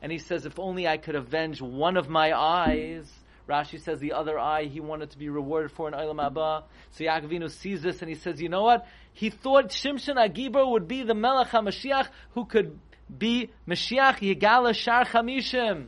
And 0.02 0.12
he 0.12 0.18
says, 0.18 0.46
if 0.46 0.58
only 0.60 0.88
I 0.88 0.98
could 0.98 1.16
avenge 1.16 1.62
one 1.62 1.98
of 1.98 2.10
my 2.10 2.34
eyes. 2.34 3.08
Rashi 3.48 3.82
says 3.82 4.00
the 4.00 4.14
other 4.14 4.38
eye 4.38 4.66
he 4.66 4.80
wanted 4.80 5.10
to 5.12 5.18
be 5.18 5.28
rewarded 5.28 5.72
for 5.72 5.88
in 5.88 5.94
Olam 5.94 6.24
Abba. 6.24 6.64
So 6.92 7.04
Yaakov 7.04 7.30
Avinu 7.30 7.50
sees 7.50 7.82
this 7.82 8.02
and 8.02 8.10
he 8.10 8.16
says, 8.16 8.42
you 8.42 8.50
know 8.50 8.64
what? 8.64 8.88
He 9.14 9.32
thought 9.32 9.70
Shimshon 9.70 10.16
Agibar 10.16 10.70
would 10.72 10.88
be 10.88 11.04
the 11.04 11.16
Melech 11.16 11.50
HaMashiach 11.50 12.08
who 12.36 12.46
could 12.46 12.80
be 13.16 13.50
Mashiach 13.68 14.20
Yigala 14.20 14.76
Shar 14.76 15.04
Chamishim. 15.06 15.88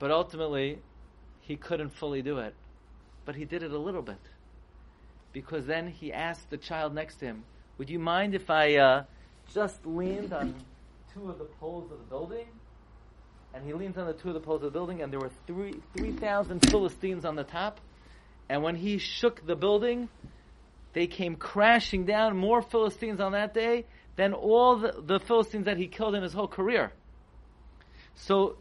But 0.00 0.10
ultimately, 0.10 0.80
he 1.40 1.56
couldn't 1.56 1.90
fully 1.90 2.22
do 2.22 2.38
it. 2.38 2.54
But 3.24 3.36
he 3.36 3.44
did 3.44 3.62
it 3.62 3.72
a 3.72 3.78
little 3.78 4.02
bit. 4.02 4.20
Because 5.32 5.66
then 5.66 5.88
he 5.88 6.12
asked 6.12 6.50
the 6.50 6.56
child 6.56 6.94
next 6.94 7.16
to 7.16 7.26
him, 7.26 7.44
would 7.78 7.88
you 7.88 7.98
mind 7.98 8.34
if 8.34 8.50
I 8.50 8.76
uh, 8.76 9.04
just 9.54 9.86
leaned 9.86 10.32
on 10.32 10.54
two 11.14 11.30
of 11.30 11.38
the 11.38 11.44
poles 11.44 11.90
of 11.90 11.98
the 11.98 12.04
building? 12.04 12.46
and 13.52 13.64
he 13.64 13.72
leans 13.72 13.98
on 13.98 14.06
the 14.06 14.12
two 14.12 14.28
of 14.28 14.34
the 14.34 14.40
poles 14.40 14.62
of 14.62 14.72
the 14.72 14.78
building, 14.78 15.02
and 15.02 15.12
there 15.12 15.20
were 15.20 15.30
three 15.46 15.74
three 15.96 16.12
thousand 16.12 16.60
Philistines 16.70 17.24
on 17.24 17.36
the 17.36 17.44
top. 17.44 17.80
And 18.48 18.62
when 18.62 18.76
he 18.76 18.98
shook 18.98 19.46
the 19.46 19.54
building, 19.54 20.08
they 20.92 21.06
came 21.06 21.36
crashing 21.36 22.04
down. 22.04 22.36
More 22.36 22.62
Philistines 22.62 23.20
on 23.20 23.32
that 23.32 23.54
day 23.54 23.86
than 24.16 24.34
all 24.34 24.76
the, 24.76 24.94
the 25.00 25.20
Philistines 25.20 25.66
that 25.66 25.76
he 25.76 25.86
killed 25.86 26.14
in 26.14 26.22
his 26.22 26.32
whole 26.32 26.48
career. 26.48 26.92
So 28.14 28.56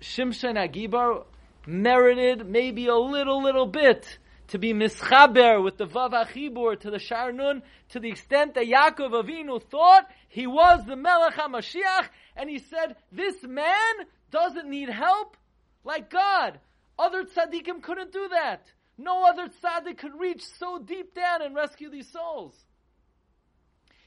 Shimshon 0.00 0.54
Agibar 0.54 1.24
merited 1.68 2.48
maybe 2.48 2.86
a 2.86 2.96
little, 2.96 3.42
little 3.42 3.66
bit 3.66 4.18
to 4.48 4.58
be 4.58 4.72
mischaber 4.72 5.62
with 5.62 5.76
the 5.76 5.86
Vav 5.86 6.12
Achibur 6.12 6.80
to 6.80 6.90
the 6.90 6.96
Sharnun 6.96 7.60
to 7.90 8.00
the 8.00 8.08
extent 8.08 8.54
that 8.54 8.64
Yaakov 8.64 9.10
Avinu 9.10 9.62
thought 9.62 10.08
he 10.28 10.46
was 10.46 10.84
the 10.86 10.96
Melech 10.96 11.34
HaMashiach 11.34 12.08
and 12.36 12.48
he 12.48 12.58
said, 12.58 12.96
this 13.12 13.42
man 13.42 13.94
doesn't 14.30 14.68
need 14.68 14.88
help 14.88 15.36
like 15.84 16.08
God. 16.08 16.58
Other 16.98 17.24
tzaddikim 17.24 17.82
couldn't 17.82 18.12
do 18.12 18.28
that. 18.30 18.66
No 18.96 19.24
other 19.28 19.48
tzaddik 19.48 19.98
could 19.98 20.18
reach 20.18 20.44
so 20.58 20.78
deep 20.78 21.14
down 21.14 21.42
and 21.42 21.54
rescue 21.54 21.90
these 21.90 22.10
souls. 22.10 22.54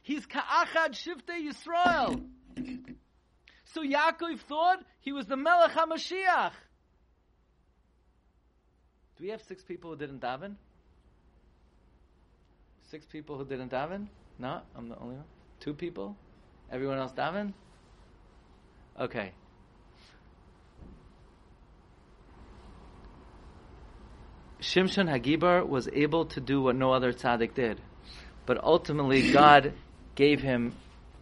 He's 0.01 0.25
ka'achad 0.25 0.93
shifte 0.93 1.29
Yisrael. 1.29 2.23
So 3.65 3.83
Yaakov 3.83 4.39
thought 4.39 4.83
he 4.99 5.11
was 5.11 5.27
the 5.27 5.37
Melech 5.37 5.71
HaMashiach. 5.71 6.53
Do 9.21 9.27
we 9.27 9.31
have 9.33 9.43
six 9.43 9.61
people 9.61 9.91
who 9.91 9.97
didn't 9.97 10.19
daven? 10.19 10.55
Six 12.89 13.05
people 13.05 13.37
who 13.37 13.45
didn't 13.45 13.71
daven? 13.71 14.07
No, 14.39 14.61
I'm 14.75 14.89
the 14.89 14.97
only 14.97 15.13
one. 15.13 15.25
Two 15.59 15.75
people? 15.75 16.17
Everyone 16.71 16.97
else 16.97 17.11
daven? 17.11 17.53
Okay. 18.99 19.33
Shimshon 24.59 25.07
Hagibar 25.07 25.67
was 25.67 25.87
able 25.93 26.25
to 26.25 26.41
do 26.41 26.59
what 26.63 26.75
no 26.75 26.91
other 26.91 27.13
tzaddik 27.13 27.53
did. 27.53 27.79
But 28.47 28.63
ultimately, 28.63 29.31
God 29.33 29.73
gave 30.15 30.41
him 30.41 30.73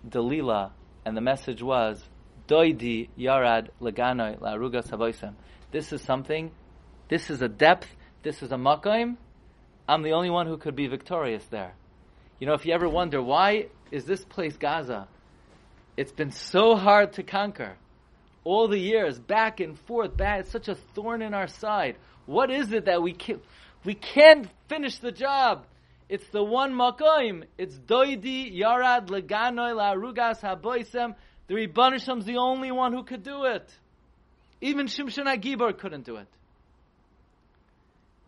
Dalila, 0.07 0.71
and 1.03 1.17
the 1.17 1.21
message 1.21 1.61
was, 1.61 2.01
Doidi 2.47 3.09
Yarad 3.19 3.71
Laganoi 3.81 4.39
Laruga 4.39 4.87
Savoisem. 4.87 5.33
This 5.71 5.91
is 5.91 6.01
something, 6.01 6.51
this 7.09 7.29
is 7.29 7.41
a 7.41 7.49
depth, 7.49 7.87
this 8.23 8.41
is 8.41 8.51
a 8.51 8.55
makaim. 8.55 9.17
I'm 9.87 10.03
the 10.03 10.11
only 10.11 10.29
one 10.29 10.47
who 10.47 10.57
could 10.57 10.75
be 10.75 10.87
victorious 10.87 11.43
there. 11.47 11.73
You 12.39 12.47
know, 12.47 12.53
if 12.53 12.65
you 12.65 12.73
ever 12.73 12.87
wonder, 12.87 13.21
why 13.21 13.67
is 13.91 14.05
this 14.05 14.23
place 14.23 14.55
Gaza? 14.55 15.07
It's 15.97 16.11
been 16.11 16.31
so 16.31 16.75
hard 16.75 17.13
to 17.13 17.23
conquer. 17.23 17.75
All 18.43 18.67
the 18.67 18.77
years, 18.77 19.19
back 19.19 19.59
and 19.59 19.77
forth, 19.79 20.11
it's 20.19 20.51
such 20.51 20.69
a 20.69 20.75
thorn 20.75 21.21
in 21.21 21.33
our 21.33 21.47
side. 21.47 21.97
What 22.25 22.51
is 22.51 22.71
it 22.71 22.85
that 22.85 23.01
we 23.01 23.13
can't, 23.13 23.41
we 23.83 23.95
can't 23.95 24.47
finish 24.67 24.99
the 24.99 25.11
job? 25.11 25.65
It's 26.07 26.27
the 26.29 26.43
one 26.43 26.73
makoim. 26.73 27.43
It's 27.57 27.75
doidi 27.75 28.55
yarad 28.57 29.07
leganoi 29.09 29.75
la'arugas 29.75 30.41
haboisem. 30.41 31.15
The 31.47 31.55
Rebbeinu 31.55 32.23
the 32.23 32.37
only 32.37 32.71
one 32.71 32.93
who 32.93 33.03
could 33.03 33.23
do 33.23 33.45
it. 33.45 33.67
Even 34.61 34.87
Shimshon 34.87 35.25
Agibar 35.25 35.77
couldn't 35.77 36.05
do 36.05 36.17
it. 36.17 36.27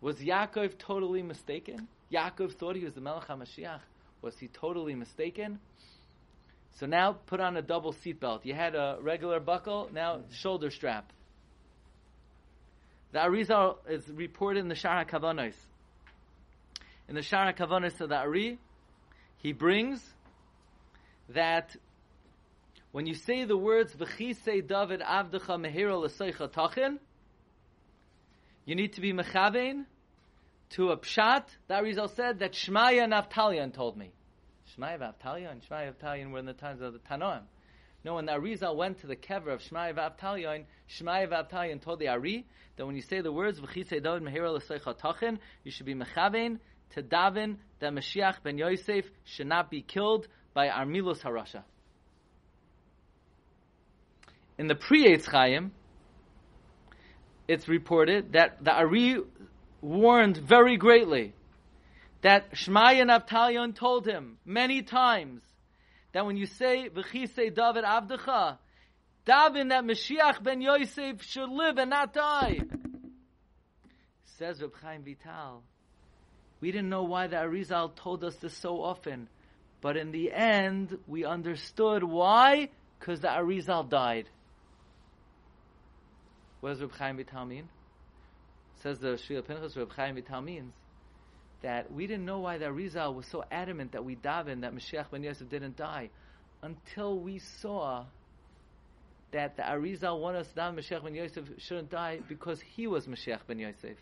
Was 0.02 0.16
Yaakov 0.16 0.78
totally 0.78 1.22
mistaken? 1.22 1.86
Yaakov 2.12 2.54
thought 2.54 2.74
he 2.74 2.84
was 2.84 2.94
the 2.94 3.00
Melech 3.00 3.28
HaMashiach. 3.28 3.78
Was 4.20 4.36
he 4.36 4.48
totally 4.48 4.96
mistaken? 4.96 5.60
So 6.78 6.86
now 6.86 7.12
put 7.12 7.38
on 7.38 7.56
a 7.56 7.62
double 7.62 7.92
seatbelt. 7.92 8.44
You 8.44 8.52
had 8.52 8.74
a 8.74 8.98
regular 9.00 9.38
buckle, 9.38 9.88
now 9.94 10.22
shoulder 10.32 10.70
strap. 10.70 11.12
The 13.12 13.20
Arizal 13.20 13.76
is 13.88 14.08
reported 14.08 14.60
in 14.60 14.68
the 14.68 14.74
Shara 14.74 15.08
Kavanos. 15.08 15.54
In 17.08 17.14
the 17.14 17.20
Shara 17.20 17.56
Kavanos 17.56 18.00
of 18.00 18.08
the 18.08 18.16
Ari, 18.16 18.58
he 19.38 19.52
brings 19.52 20.02
that 21.28 21.76
when 22.90 23.06
you 23.06 23.14
say 23.14 23.44
the 23.44 23.56
words 23.56 23.94
"V'chisei 23.94 24.66
David 24.66 25.00
Avdecha 25.00 25.60
Mehira 25.60 25.96
L'Seicha 26.00 26.50
Tachin," 26.50 26.98
you 28.64 28.74
need 28.74 28.94
to 28.94 29.00
be 29.00 29.12
mechavein 29.12 29.84
to 30.72 30.90
a 30.90 30.96
pshat. 30.96 31.44
That 31.68 31.82
Arizal 31.82 32.14
said 32.14 32.40
that 32.40 32.52
Shmaya 32.52 33.06
Naftalion 33.08 33.72
told 33.72 33.96
me. 33.96 34.12
Shmaya 34.76 34.98
Naftalion, 34.98 35.60
Shmaya 35.68 35.92
Naftalion 35.92 36.32
were 36.32 36.38
in 36.38 36.46
the 36.46 36.52
times 36.52 36.80
of 36.80 36.92
the 36.92 36.98
Tanoim. 36.98 37.42
No, 38.04 38.14
when 38.14 38.26
the 38.26 38.32
Arizal 38.32 38.74
went 38.74 39.00
to 39.00 39.06
the 39.06 39.16
kever 39.16 39.48
of 39.48 39.60
Shmaya 39.60 39.94
Vavtalion, 39.94 40.64
Shmaya 40.90 41.28
Vavtalion 41.28 41.80
told 41.80 42.00
the 42.00 42.08
Ari 42.08 42.44
that 42.76 42.86
when 42.86 42.96
you 42.96 43.02
say 43.02 43.20
the 43.20 43.30
words 43.30 43.60
V'chisei 43.60 44.02
David 44.02 44.22
Mehira 44.22 44.52
L'Seicha 44.52 45.38
you 45.62 45.70
should 45.70 45.86
be 45.86 45.94
mechavein 45.94 46.58
to 46.90 47.02
daven 47.02 47.56
that 47.78 47.92
Mashiach 47.92 48.42
ben 48.42 48.58
Yosef 48.58 49.04
should 49.24 49.46
not 49.46 49.70
be 49.70 49.82
killed 49.82 50.26
by 50.52 50.68
Armilus 50.68 51.20
Harasha. 51.20 51.62
In 54.58 54.66
the 54.66 54.74
Pri 54.74 55.04
Eitz 55.04 55.26
Chaim, 55.26 55.72
it's 57.48 57.68
reported 57.68 58.32
that 58.32 58.62
the 58.62 58.72
Ari 58.72 59.20
warned 59.82 60.36
very 60.36 60.76
greatly 60.76 61.34
that 62.22 62.52
Shmaya 62.52 63.04
Naftalion 63.04 63.74
told 63.74 64.06
him 64.06 64.38
many 64.46 64.82
times 64.82 65.42
that 66.12 66.24
when 66.24 66.36
you 66.36 66.46
say 66.46 66.88
V'chisei 66.88 67.52
David 67.54 67.84
Avdecha, 67.84 68.58
daven 69.26 69.70
that 69.70 69.84
Mashiach 69.84 70.42
ben 70.42 70.60
Yosef 70.60 71.22
should 71.22 71.50
live 71.50 71.78
and 71.78 71.90
not 71.90 72.14
die. 72.14 72.60
Says 74.38 74.62
Reb 74.62 74.72
Chaim 74.80 75.02
Vital, 75.04 75.62
we 76.60 76.70
didn't 76.70 76.88
know 76.88 77.02
why 77.02 77.26
the 77.26 77.36
Arizal 77.36 77.94
told 77.94 78.22
us 78.24 78.36
this 78.36 78.56
so 78.56 78.82
often, 78.82 79.28
but 79.80 79.96
in 79.96 80.12
the 80.12 80.32
end 80.32 80.96
we 81.08 81.24
understood 81.24 82.04
why, 82.04 82.68
because 82.98 83.20
the 83.20 83.28
Arizal 83.28 83.88
died. 83.88 84.28
What 86.60 86.70
does 86.70 86.80
Reb 86.82 86.92
Chaim 86.92 87.16
Vital 87.16 87.44
mean? 87.44 87.68
Says 88.82 88.98
the 88.98 89.14
Shvilei 89.14 89.46
Pinchas, 89.46 89.76
Reb 89.76 89.92
Chaim 89.92 90.16
Vital 90.16 90.40
means 90.40 90.72
that 91.62 91.92
we 91.92 92.06
didn't 92.08 92.24
know 92.24 92.40
why 92.40 92.58
the 92.58 92.64
Arizal 92.64 93.14
was 93.14 93.26
so 93.26 93.44
adamant 93.50 93.92
that 93.92 94.04
we 94.04 94.16
daven 94.16 94.62
that 94.62 94.74
Mashiach 94.74 95.10
ben 95.10 95.22
Yosef 95.22 95.48
didn't 95.48 95.76
die 95.76 96.10
until 96.62 97.16
we 97.16 97.38
saw 97.38 98.04
that 99.30 99.56
the 99.56 99.62
Arizal 99.62 100.20
wanted 100.20 100.40
us 100.40 100.48
to 100.48 100.60
daven 100.60 100.74
Mashiach 100.74 101.04
ben 101.04 101.14
Yosef 101.14 101.44
shouldn't 101.58 101.90
die 101.90 102.18
because 102.28 102.60
he 102.60 102.88
was 102.88 103.06
Mashiach 103.06 103.46
ben 103.46 103.60
Yosef. 103.60 103.96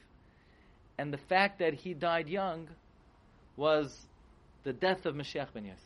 And 0.97 1.13
the 1.13 1.19
fact 1.19 1.59
that 1.59 1.75
he 1.75 1.93
died 1.93 2.29
young 2.29 2.69
was 3.57 3.95
the 4.65 4.73
death 4.73 5.05
of 5.05 5.15
Mashiach 5.15 5.53
ben 5.53 5.67
Yosef. 5.67 5.85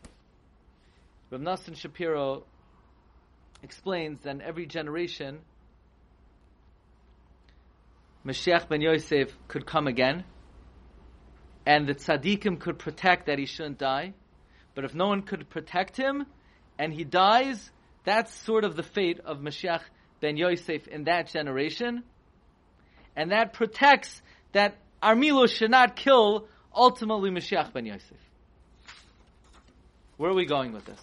Rav 1.31 1.41
Nassim 1.41 1.77
Shapiro 1.77 2.45
explains 3.65 4.21
that 4.21 4.31
in 4.31 4.41
every 4.43 4.67
generation, 4.67 5.41
Mashiach 8.27 8.69
ben 8.69 8.81
Yosef 8.81 9.37
could 9.49 9.67
come 9.67 9.87
again 9.87 10.25
and 11.67 11.87
the 11.87 11.95
tzaddikim 11.95 12.59
could 12.59 12.79
protect 12.79 13.27
that 13.27 13.39
he 13.39 13.47
shouldn't 13.47 13.79
die. 13.79 14.15
But 14.75 14.85
if 14.85 14.95
no 14.95 15.07
one 15.07 15.23
could 15.23 15.49
protect 15.49 15.97
him 15.97 16.27
and 16.79 16.93
he 16.93 17.05
dies, 17.05 17.71
that's 18.05 18.35
sort 18.35 18.65
of 18.65 18.77
the 18.77 18.83
fate 18.83 19.21
of 19.21 19.39
Mashiach 19.39 19.83
ben 20.21 20.37
Yosef 20.37 20.89
in 20.89 21.05
that 21.05 21.29
generation. 21.29 22.03
And 23.17 23.31
that 23.31 23.53
protects 23.53 24.23
that 24.53 24.77
Armilo 25.03 25.49
should 25.49 25.71
not 25.71 25.97
kill 25.97 26.49
ultimately 26.75 27.31
Mashiach 27.31 27.73
ben 27.73 27.87
Yosef. 27.87 28.17
Where 30.17 30.31
are 30.31 30.35
we 30.35 30.47
going 30.47 30.73
with 30.73 30.85
this? 30.85 31.01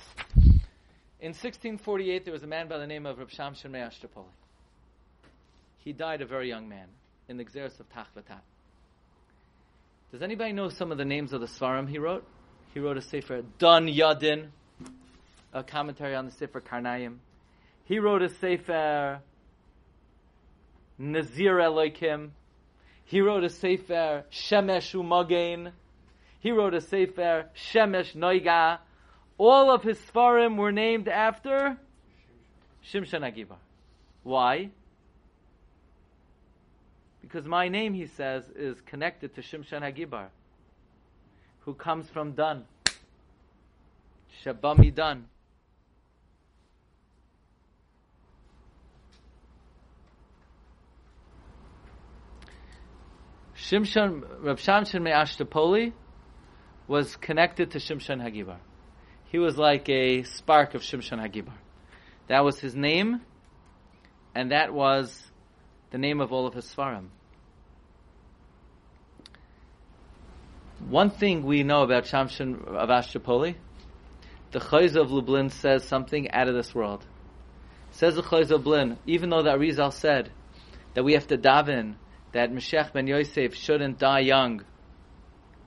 In 1.19 1.33
1648, 1.33 2.25
there 2.25 2.33
was 2.33 2.43
a 2.43 2.47
man 2.47 2.67
by 2.67 2.79
the 2.79 2.87
name 2.87 3.05
of 3.05 3.19
Reb 3.19 3.29
Shamshon 3.29 3.75
He 5.77 5.93
died 5.93 6.21
a 6.21 6.25
very 6.25 6.47
young 6.47 6.67
man 6.67 6.87
in 7.31 7.37
the 7.37 7.45
Xeris 7.45 7.79
of 7.79 7.89
Tach 7.89 8.07
V'Tat. 8.13 8.41
Does 10.11 10.21
anybody 10.21 10.51
know 10.51 10.67
some 10.67 10.91
of 10.91 10.97
the 10.97 11.05
names 11.05 11.31
of 11.31 11.39
the 11.39 11.47
Svarim 11.47 11.87
he 11.89 11.97
wrote? 11.97 12.27
He 12.73 12.81
wrote 12.81 12.97
a 12.97 13.01
Sefer, 13.01 13.43
Dun 13.57 13.87
Yadin, 13.87 14.49
a 15.53 15.63
commentary 15.63 16.13
on 16.13 16.25
the 16.25 16.31
Sefer 16.31 16.59
Karnayim. 16.59 17.19
He 17.85 17.99
wrote 17.99 18.21
a 18.21 18.27
Sefer, 18.27 19.21
Nazir 20.97 21.59
Elohim. 21.61 22.33
He 23.05 23.21
wrote 23.21 23.45
a 23.45 23.49
Sefer, 23.49 24.25
Shemesh 24.29 24.93
Umagein. 24.93 25.71
He 26.41 26.51
wrote 26.51 26.73
a 26.73 26.81
Sefer, 26.81 27.49
Shemesh 27.55 28.13
Noiga. 28.13 28.79
All 29.37 29.73
of 29.73 29.83
his 29.83 29.97
Svarim 30.13 30.57
were 30.57 30.73
named 30.73 31.07
after 31.07 31.77
Shimshon 32.91 33.21
Agibar. 33.21 33.55
Why? 34.23 34.71
because 37.31 37.47
my 37.47 37.69
name, 37.69 37.93
he 37.93 38.07
says, 38.07 38.43
is 38.57 38.81
connected 38.81 39.33
to 39.35 39.41
Shimshon 39.41 39.81
Hagibar, 39.81 40.27
who 41.61 41.73
comes 41.73 42.09
from 42.09 42.33
Dun. 42.33 42.65
Shabami 44.43 44.93
Dun. 44.93 45.27
Shimshon, 53.55 54.23
Rav 54.41 54.59
Shamshon 54.59 55.01
Me'Ostropoli 55.01 55.93
was 56.89 57.15
connected 57.15 57.71
to 57.71 57.77
Shimshon 57.77 58.21
Hagibar. 58.21 58.57
He 59.31 59.39
was 59.39 59.57
like 59.57 59.87
a 59.87 60.23
spark 60.23 60.73
of 60.73 60.81
Shimshon 60.81 61.25
Hagibar. 61.25 61.53
That 62.27 62.43
was 62.43 62.59
his 62.59 62.75
name, 62.75 63.21
and 64.35 64.51
that 64.51 64.73
was 64.73 65.31
the 65.91 65.97
name 65.97 66.19
of 66.19 66.33
all 66.33 66.45
of 66.45 66.53
his 66.55 66.65
Sfarim. 66.65 67.07
One 70.89 71.09
thing 71.09 71.43
we 71.43 71.63
know 71.63 71.83
about 71.83 72.03
Shamshon 72.03 72.67
of 72.67 72.89
Ostropoli, 72.89 73.55
the 74.51 74.59
Chozeh 74.59 75.01
of 75.01 75.11
Lublin 75.11 75.49
says 75.49 75.85
something 75.85 76.29
out 76.31 76.49
of 76.49 76.55
this 76.55 76.75
world. 76.75 77.05
Says 77.91 78.15
the 78.15 78.23
Chozeh 78.23 78.51
of 78.51 78.65
Lublin, 78.65 78.97
even 79.05 79.29
though 79.29 79.43
that 79.43 79.59
Rizal 79.59 79.91
said 79.91 80.31
that 80.93 81.03
we 81.03 81.13
have 81.13 81.27
to 81.27 81.37
daven 81.37 81.95
that 82.33 82.51
Mashiach 82.51 82.93
ben 82.93 83.07
Yosef 83.07 83.55
shouldn't 83.55 83.99
die 83.99 84.19
young 84.19 84.63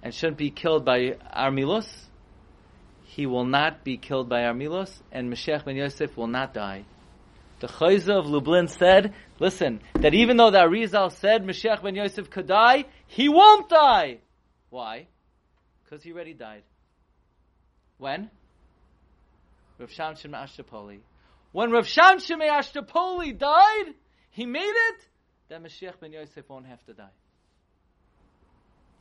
and 0.03 0.15
shouldn't 0.15 0.37
be 0.37 0.51
killed 0.51 0.85
by 0.85 1.17
Armilos, 1.35 1.89
he 3.05 3.25
will 3.27 3.45
not 3.45 3.85
be 3.85 3.97
killed 3.97 4.29
by 4.29 4.41
Armilos, 4.43 5.01
and 5.13 5.33
Mashiach 5.33 5.65
ben 5.65 5.77
Yosef 5.77 6.17
will 6.17 6.27
not 6.27 6.53
die. 6.53 6.85
The 7.61 7.69
Chozeh 7.69 8.19
of 8.19 8.27
Lublin 8.27 8.69
said, 8.69 9.15
listen, 9.39 9.81
that 9.95 10.13
even 10.13 10.37
though 10.37 10.51
the 10.51 10.59
Arizal 10.59 11.11
said 11.11 11.45
Mashiach 11.45 11.83
ben 11.83 11.95
Yosef 11.95 12.29
could 12.29 12.47
die, 12.47 12.85
he 13.07 13.29
won't 13.29 13.71
die. 13.71 14.19
Why? 14.75 15.07
Because 15.85 16.03
he 16.03 16.13
already 16.13 16.35
died. 16.35 16.65
When? 17.99 18.29
Rav 19.79 19.89
Shamshon 19.89 20.33
Ostropoli. 20.33 20.99
When 21.53 21.71
Rav 21.71 21.87
Shamshon 21.87 22.41
Ostropoli 22.41 23.39
died, 23.39 23.95
he 24.31 24.47
made 24.47 24.65
it 24.65 25.07
that 25.49 25.63
Mashiach 25.63 26.01
ben 26.01 26.11
Yosef 26.11 26.49
won't 26.49 26.67
have 26.67 26.85
to 26.87 26.93
die. 26.93 27.15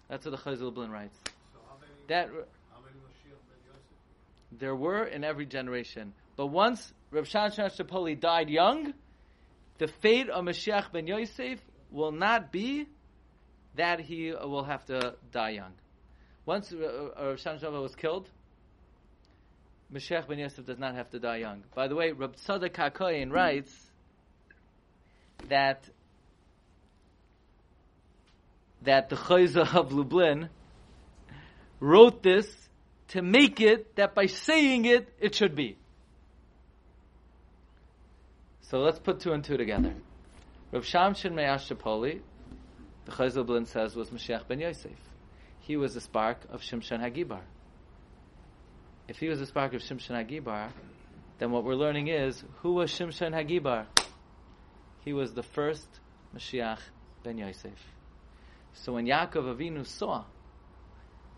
That's 0.10 0.24
what 0.28 0.32
the 0.34 0.38
Chozeh 0.38 0.62
Lublin 0.62 0.92
writes. 0.92 1.18
So 1.26 1.60
how 1.68 1.78
many, 1.82 1.92
That 2.08 2.28
how 2.28 2.80
many 2.82 3.00
Mashiach 3.00 3.42
ben 3.50 3.58
Yosef? 3.66 4.60
there 4.60 4.76
were 4.76 5.06
in 5.06 5.24
every 5.24 5.48
generation, 5.48 6.14
but 6.36 6.48
once 6.48 6.94
Rav 7.10 7.24
Shamshon 7.24 7.72
Ostropoli 7.72 8.20
died 8.20 8.52
young, 8.52 8.94
the 9.80 9.88
fate 9.88 10.30
of 10.30 10.46
Mashiach 10.46 10.92
ben 10.92 11.08
Yosef 11.08 11.60
will 11.90 12.12
not 12.12 12.52
be 12.52 12.86
that 13.76 14.00
he 14.00 14.32
will 14.32 14.64
have 14.64 14.86
to 14.86 15.16
die 15.32 15.52
young. 15.52 15.74
Once 16.46 16.72
uh, 16.74 17.12
uh, 17.18 17.26
Rav 17.26 17.38
Shamshon 17.38 17.82
was 17.82 17.96
killed, 17.96 18.30
Mashiach 19.94 20.28
ben 20.28 20.40
Yosef 20.40 20.66
does 20.66 20.80
not 20.80 20.96
have 20.96 21.10
to 21.12 21.20
die 21.20 21.38
young. 21.38 21.64
By 21.76 21.88
the 21.88 21.96
way, 21.96 22.12
Rab 22.12 22.36
Tzadok 22.36 22.72
HaKohen 22.72 23.32
writes 23.32 23.72
that 25.50 25.84
that 28.82 29.10
the 29.10 29.16
Chozeh 29.16 29.76
of 29.76 29.94
Lublin 29.94 30.50
wrote 31.80 32.22
this 32.22 32.48
to 33.10 33.22
make 33.22 33.62
it 33.62 33.96
that 33.96 34.14
by 34.14 34.26
saying 34.26 34.86
it, 34.86 35.08
it 35.20 35.36
should 35.36 35.56
be. 35.56 35.78
So 38.62 38.80
let's 38.80 39.00
put 39.00 39.20
two 39.20 39.32
and 39.32 39.44
two 39.44 39.56
together. 39.56 39.94
Rav 40.72 40.84
Shamshin 40.84 41.34
Me'Ostropoli, 41.34 42.22
the 43.06 43.12
Chozeh 43.12 43.50
of 43.50 43.68
says, 43.68 43.96
was 43.96 44.10
Mashiach 44.10 44.48
ben 44.48 44.60
Yosef. 44.60 44.92
He 45.60 45.78
was 45.78 45.94
the 45.94 46.02
spark 46.02 46.40
of 46.50 46.62
Shimshon 46.62 47.00
Hagibar. 47.00 47.42
If 49.08 49.18
he 49.18 49.28
was 49.28 49.40
the 49.40 49.46
spark 49.46 49.74
of 49.74 49.82
Shimshon 49.82 50.12
Hagibar, 50.12 50.72
then 51.40 51.52
what 51.52 51.64
we're 51.64 51.76
learning 51.76 52.08
is, 52.08 52.44
who 52.62 52.74
was 52.74 52.92
Shimshon 52.92 53.34
Hagibar? 53.34 53.86
He 55.04 55.14
was 55.14 55.34
the 55.34 55.44
first 55.44 55.88
Mashiach 56.36 56.80
ben 57.24 57.38
Yosef. 57.38 57.72
So 58.74 58.94
when 58.94 59.06
Yaakov 59.06 59.56
Avinu 59.56 59.86
saw, 59.86 60.24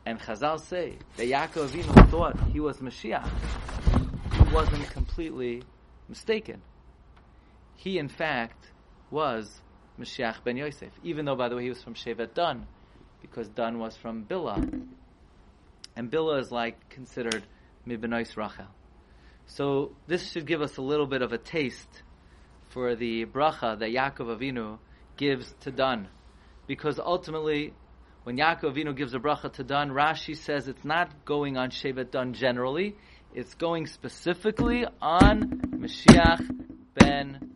and 0.06 0.20
Chazal 0.20 0.60
say 0.60 0.98
that 1.18 1.28
Yaakov 1.28 1.70
Avinu 1.70 2.10
thought 2.10 2.40
he 2.52 2.60
was 2.60 2.78
Mashiach, 2.78 3.28
he 4.34 4.54
wasn't 4.54 4.88
completely 4.92 5.64
mistaken. 6.08 6.62
He, 7.76 7.98
in 7.98 8.08
fact, 8.08 8.72
was 9.10 9.62
Mashiach 10.00 10.44
ben 10.44 10.58
Yosef, 10.58 10.92
even 11.04 11.26
though, 11.26 11.36
by 11.36 11.50
the 11.50 11.56
way, 11.56 11.64
he 11.64 11.70
was 11.70 11.82
from 11.82 11.94
Shevet 11.94 12.34
Dan, 12.34 12.68
because 13.22 13.48
Dan 13.50 13.80
was 13.80 13.96
from 13.96 14.26
Bilah, 14.26 14.86
and 15.96 16.12
Bilah 16.12 16.42
is 16.42 16.52
like 16.52 16.90
considered 16.90 17.44
Mibenois 17.88 18.36
Rachel. 18.36 18.68
So 19.48 19.92
this 20.08 20.32
should 20.32 20.46
give 20.46 20.62
us 20.62 20.78
a 20.78 20.82
little 20.82 21.08
bit 21.08 21.22
of 21.22 21.32
a 21.32 21.38
taste 21.38 22.04
for 22.70 22.96
the 22.96 23.26
bracha 23.26 23.80
that 23.80 23.90
Yaakov 23.90 24.38
Avinu 24.38 24.80
gives 25.18 25.54
to 25.62 25.72
Dan 25.72 26.10
because 26.68 27.00
ultimately, 27.00 27.74
when 28.24 28.38
Yaakov 28.38 28.76
Avinu 28.76 28.96
gives 28.96 29.14
a 29.14 29.20
bracha 29.20 29.52
to 29.54 29.64
Dan, 29.64 29.90
Rashi 29.90 30.36
says 30.36 30.68
it's 30.68 30.84
not 30.84 31.26
going 31.26 31.58
on 31.58 31.70
Shevet 31.70 32.12
Dan 32.12 32.34
generally, 32.34 32.96
it's 33.34 33.54
going 33.56 33.86
specifically 33.86 34.86
on 35.02 35.42
Mashiach 35.76 36.48
ben. 36.96 37.55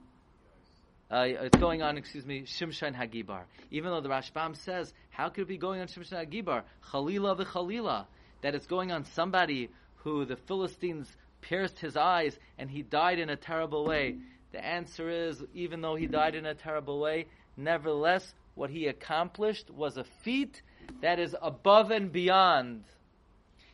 Uh, 1.12 1.26
it's 1.26 1.57
going 1.57 1.82
on, 1.82 1.97
excuse 1.97 2.26
me, 2.26 2.43
Shimshon 2.43 2.95
Hagibar. 2.95 3.41
Even 3.72 3.89
though 3.89 4.01
the 4.01 4.10
Rashbam 4.10 4.55
says, 4.55 4.93
how 5.10 5.30
could 5.30 5.43
it 5.43 5.47
be 5.47 5.57
going 5.57 5.82
on 5.82 5.88
Shimshon 5.88 6.28
Hagibar? 6.28 6.64
Chalila 6.91 7.39
v'chalila. 7.39 8.05
That 8.41 8.53
it's 8.53 8.68
going 8.68 8.91
on 8.91 9.05
somebody 9.05 9.70
who 10.03 10.26
the 10.26 10.36
Philistines 10.36 11.07
pierced 11.41 11.80
his 11.80 11.97
eyes 11.97 12.38
and 12.60 12.70
he 12.70 12.84
died 12.84 13.18
in 13.18 13.30
a 13.30 13.36
terrible 13.36 13.86
way. 13.86 14.18
The 14.51 14.64
answer 14.64 15.10
is, 15.10 15.43
even 15.55 15.82
though 15.82 15.95
he 15.95 16.05
died 16.05 16.36
in 16.36 16.45
a 16.45 16.53
terrible 16.53 16.99
way, 16.99 17.26
nevertheless, 17.57 18.34
what 18.53 18.70
he 18.70 18.88
accomplished 18.88 19.72
was 19.72 19.97
a 19.97 20.03
feat 20.03 20.62
that 21.01 21.20
is 21.20 21.36
above 21.41 21.89
and 21.91 22.12
beyond. 22.12 22.84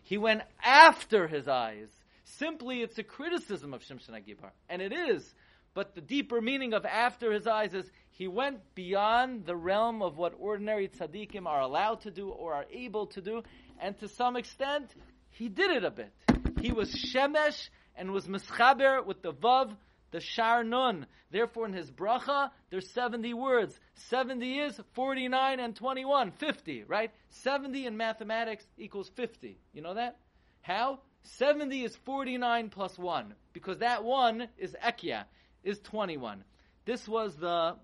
He 0.04 0.18
went 0.18 0.42
after 0.64 1.28
his 1.28 1.48
eyes. 1.48 1.90
Simply, 2.24 2.82
it's 2.82 2.98
a 2.98 3.04
criticism 3.04 3.74
of 3.74 3.82
Shimshon 3.82 4.12
Agibar. 4.12 4.52
And 4.70 4.82
it 4.82 4.94
is. 4.94 5.34
But 5.76 5.94
the 5.94 6.02
deeper 6.02 6.42
meaning 6.42 6.74
of 6.74 6.86
after 6.86 7.32
his 7.32 7.46
eyes 7.46 7.74
is 7.74 7.92
he 8.10 8.28
went 8.28 8.60
beyond 8.76 9.46
the 9.46 9.58
realm 9.58 10.02
of 10.02 10.18
what 10.18 10.34
ordinary 10.40 10.88
tzaddikim 10.88 11.46
are 11.46 11.62
allowed 11.62 12.02
to 12.02 12.12
do 12.12 12.30
or 12.30 12.54
are 12.54 12.66
able 12.72 13.08
to 13.08 13.22
do. 13.22 13.44
And 13.80 13.96
to 14.00 14.08
some 14.08 14.38
extent, 14.38 14.96
he 15.30 15.50
did 15.50 15.70
it 15.72 15.84
a 15.84 15.92
bit. 15.92 16.14
He 16.62 16.72
was 16.72 16.92
Shemesh 16.96 17.70
and 17.96 18.12
was 18.12 18.26
Mischaber 18.26 19.06
with 19.06 19.22
the 19.22 19.34
Vav 19.34 19.76
the 20.12 20.22
Shar 20.22 20.64
Nun. 20.64 21.08
Therefore, 21.30 21.66
in 21.66 21.74
his 21.74 21.92
bracha, 21.92 22.52
there's 22.70 22.90
70 22.92 23.34
words. 23.34 23.78
70 23.96 24.60
is 24.60 24.80
49 24.94 25.60
and 25.60 25.76
21, 25.76 26.32
50, 26.32 26.86
right? 26.86 27.12
70 27.30 27.86
in 27.86 27.98
mathematics 27.98 28.66
equals 28.78 29.10
50. 29.18 29.60
You 29.74 29.82
know 29.82 29.96
that? 29.96 30.18
How? 30.62 31.00
70 31.24 31.84
is 31.84 31.96
49 32.06 32.70
plus 32.70 32.98
1, 32.98 33.34
because 33.52 33.80
that 33.80 34.06
1 34.06 34.48
is 34.58 34.74
Ekya, 34.82 35.26
is 35.66 35.80
21. 35.80 36.44
This 36.86 37.08
was 37.08 37.36
the, 37.36 37.76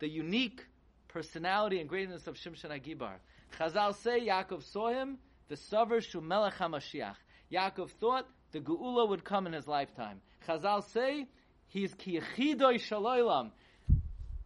the 0.00 0.08
unique 0.08 0.62
personality 1.08 1.80
and 1.80 1.88
greatness 1.88 2.26
of 2.26 2.34
Shimshon 2.34 2.70
Agibar. 2.70 3.14
Chazal 3.58 3.94
say 4.02 4.20
Yaakov 4.20 4.62
saw 4.70 4.90
him, 4.90 5.18
the 5.48 5.54
Savar 5.54 6.04
Shumelech 6.04 6.54
HaMashiach. 6.54 7.14
Yaakov 7.50 7.90
thought 8.00 8.26
the 8.52 8.60
Geula 8.60 9.08
would 9.08 9.24
come 9.24 9.46
in 9.46 9.52
his 9.52 9.66
lifetime. 9.66 10.20
Chazal 10.46 10.84
say 10.92 11.28
He's 11.74 11.92
kichidoi 11.94 12.76
shaloilam. 12.88 13.50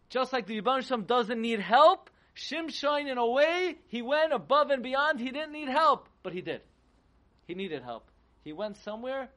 Just 0.09 0.33
like 0.33 0.47
the 0.47 0.59
Yibban 0.59 0.83
Shem 0.83 1.03
doesn't 1.03 1.39
need 1.39 1.59
help, 1.59 2.09
Shimshon, 2.35 3.07
in 3.07 3.19
a 3.19 3.27
way, 3.27 3.75
he 3.87 4.01
went 4.01 4.33
above 4.33 4.71
and 4.71 4.81
beyond. 4.81 5.19
He 5.19 5.29
didn't 5.29 5.51
need 5.51 5.69
help, 5.69 6.09
but 6.23 6.33
he 6.33 6.41
did. 6.41 6.61
He 7.45 7.53
needed 7.53 7.83
help. 7.83 8.09
He 8.43 8.51
went 8.51 8.77
somewhere 8.77 9.29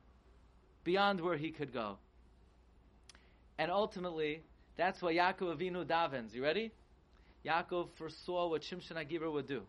beyond 0.85 1.21
where 1.21 1.37
he 1.37 1.51
could 1.51 1.75
go. 1.75 1.99
And 3.63 3.71
ultimately, 3.71 4.43
that's 4.77 5.01
why 5.01 5.15
Yaakov 5.15 5.57
Avinu 5.57 5.87
davens. 5.87 6.35
You 6.35 6.43
ready? 6.43 6.73
Yaakov 7.47 7.91
foresaw 7.95 8.49
what 8.49 8.63
Shimshon 8.63 8.97
Agibar 8.97 9.33
would 9.33 9.47
do. 9.47 9.63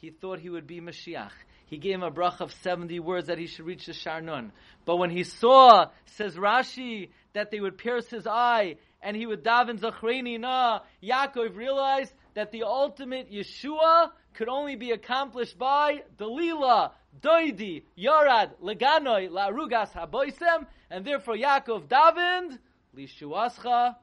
He 0.00 0.10
thought 0.10 0.40
he 0.40 0.50
would 0.50 0.66
be 0.66 0.80
Mashiach. 0.80 1.30
He 1.66 1.76
gave 1.78 1.94
him 1.94 2.02
a 2.02 2.10
bracha 2.10 2.40
of 2.40 2.52
70 2.64 2.98
words 2.98 3.28
that 3.28 3.38
he 3.38 3.46
should 3.46 3.64
reach 3.64 3.86
the 3.86 3.92
Sharnun. 3.92 4.50
But 4.84 4.96
when 4.96 5.10
he 5.10 5.22
saw, 5.22 5.86
says 6.16 6.34
Rashi, 6.34 7.10
that 7.32 7.52
they 7.52 7.60
would 7.60 7.78
pierce 7.78 8.08
his 8.08 8.26
eye 8.26 8.74
and 9.00 9.16
he 9.16 9.24
would 9.24 9.44
daven 9.44 9.78
Zachreni 9.78 10.40
na, 10.40 10.80
Yaakov 11.00 11.54
realized 11.54 12.12
that 12.34 12.50
the 12.50 12.64
ultimate 12.64 13.30
Yeshua 13.30 14.10
could 14.34 14.48
only 14.48 14.74
be 14.74 14.90
accomplished 14.90 15.56
by 15.56 16.02
Dalila, 16.18 16.90
Doidi, 17.20 17.84
Yarad, 17.96 18.50
Leganoi, 18.60 19.30
Larugas 19.30 19.92
Haboisem, 19.92 20.66
and 20.90 21.04
therefore 21.04 21.36
Yaakov 21.36 21.86
davened, 21.86 22.58
Lishuascha 22.98 23.94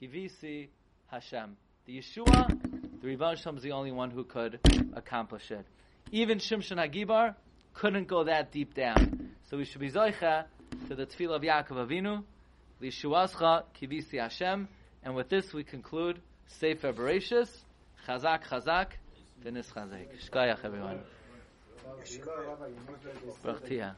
kivisi 0.00 0.68
Hashem. 1.08 1.56
The 1.84 1.98
Yeshua, 1.98 2.48
the 3.00 3.06
Rivan 3.06 3.36
Hashem 3.36 3.58
is 3.58 3.62
the 3.62 3.72
only 3.72 3.92
one 3.92 4.10
who 4.10 4.24
could 4.24 4.58
accomplish 4.94 5.50
it. 5.50 5.66
Even 6.12 6.38
Shimshon 6.38 6.78
Hagibar 6.78 7.34
couldn't 7.74 8.08
go 8.08 8.24
that 8.24 8.50
deep 8.50 8.72
down. 8.72 9.32
So 9.50 9.58
we 9.58 9.66
should 9.66 9.82
be 9.82 9.90
zoicha 9.90 10.44
to 10.88 10.94
the 10.94 11.04
tefillah 11.04 11.36
of 11.36 11.42
Yaakov 11.42 11.88
Avinu, 11.88 12.24
Lishuascha 12.80 13.64
kivisi 13.78 14.18
Hashem, 14.18 14.66
and 15.04 15.14
with 15.14 15.28
this 15.28 15.52
we 15.52 15.62
conclude 15.62 16.18
Sefer 16.46 16.94
Bereshis, 16.94 17.50
Chazak 18.06 18.44
Chazak, 18.44 18.86
Vinis 19.44 19.70
Chazak. 19.72 20.06
Shkayach 20.26 20.64
everyone. 20.64 21.00
Baruch 23.44 23.94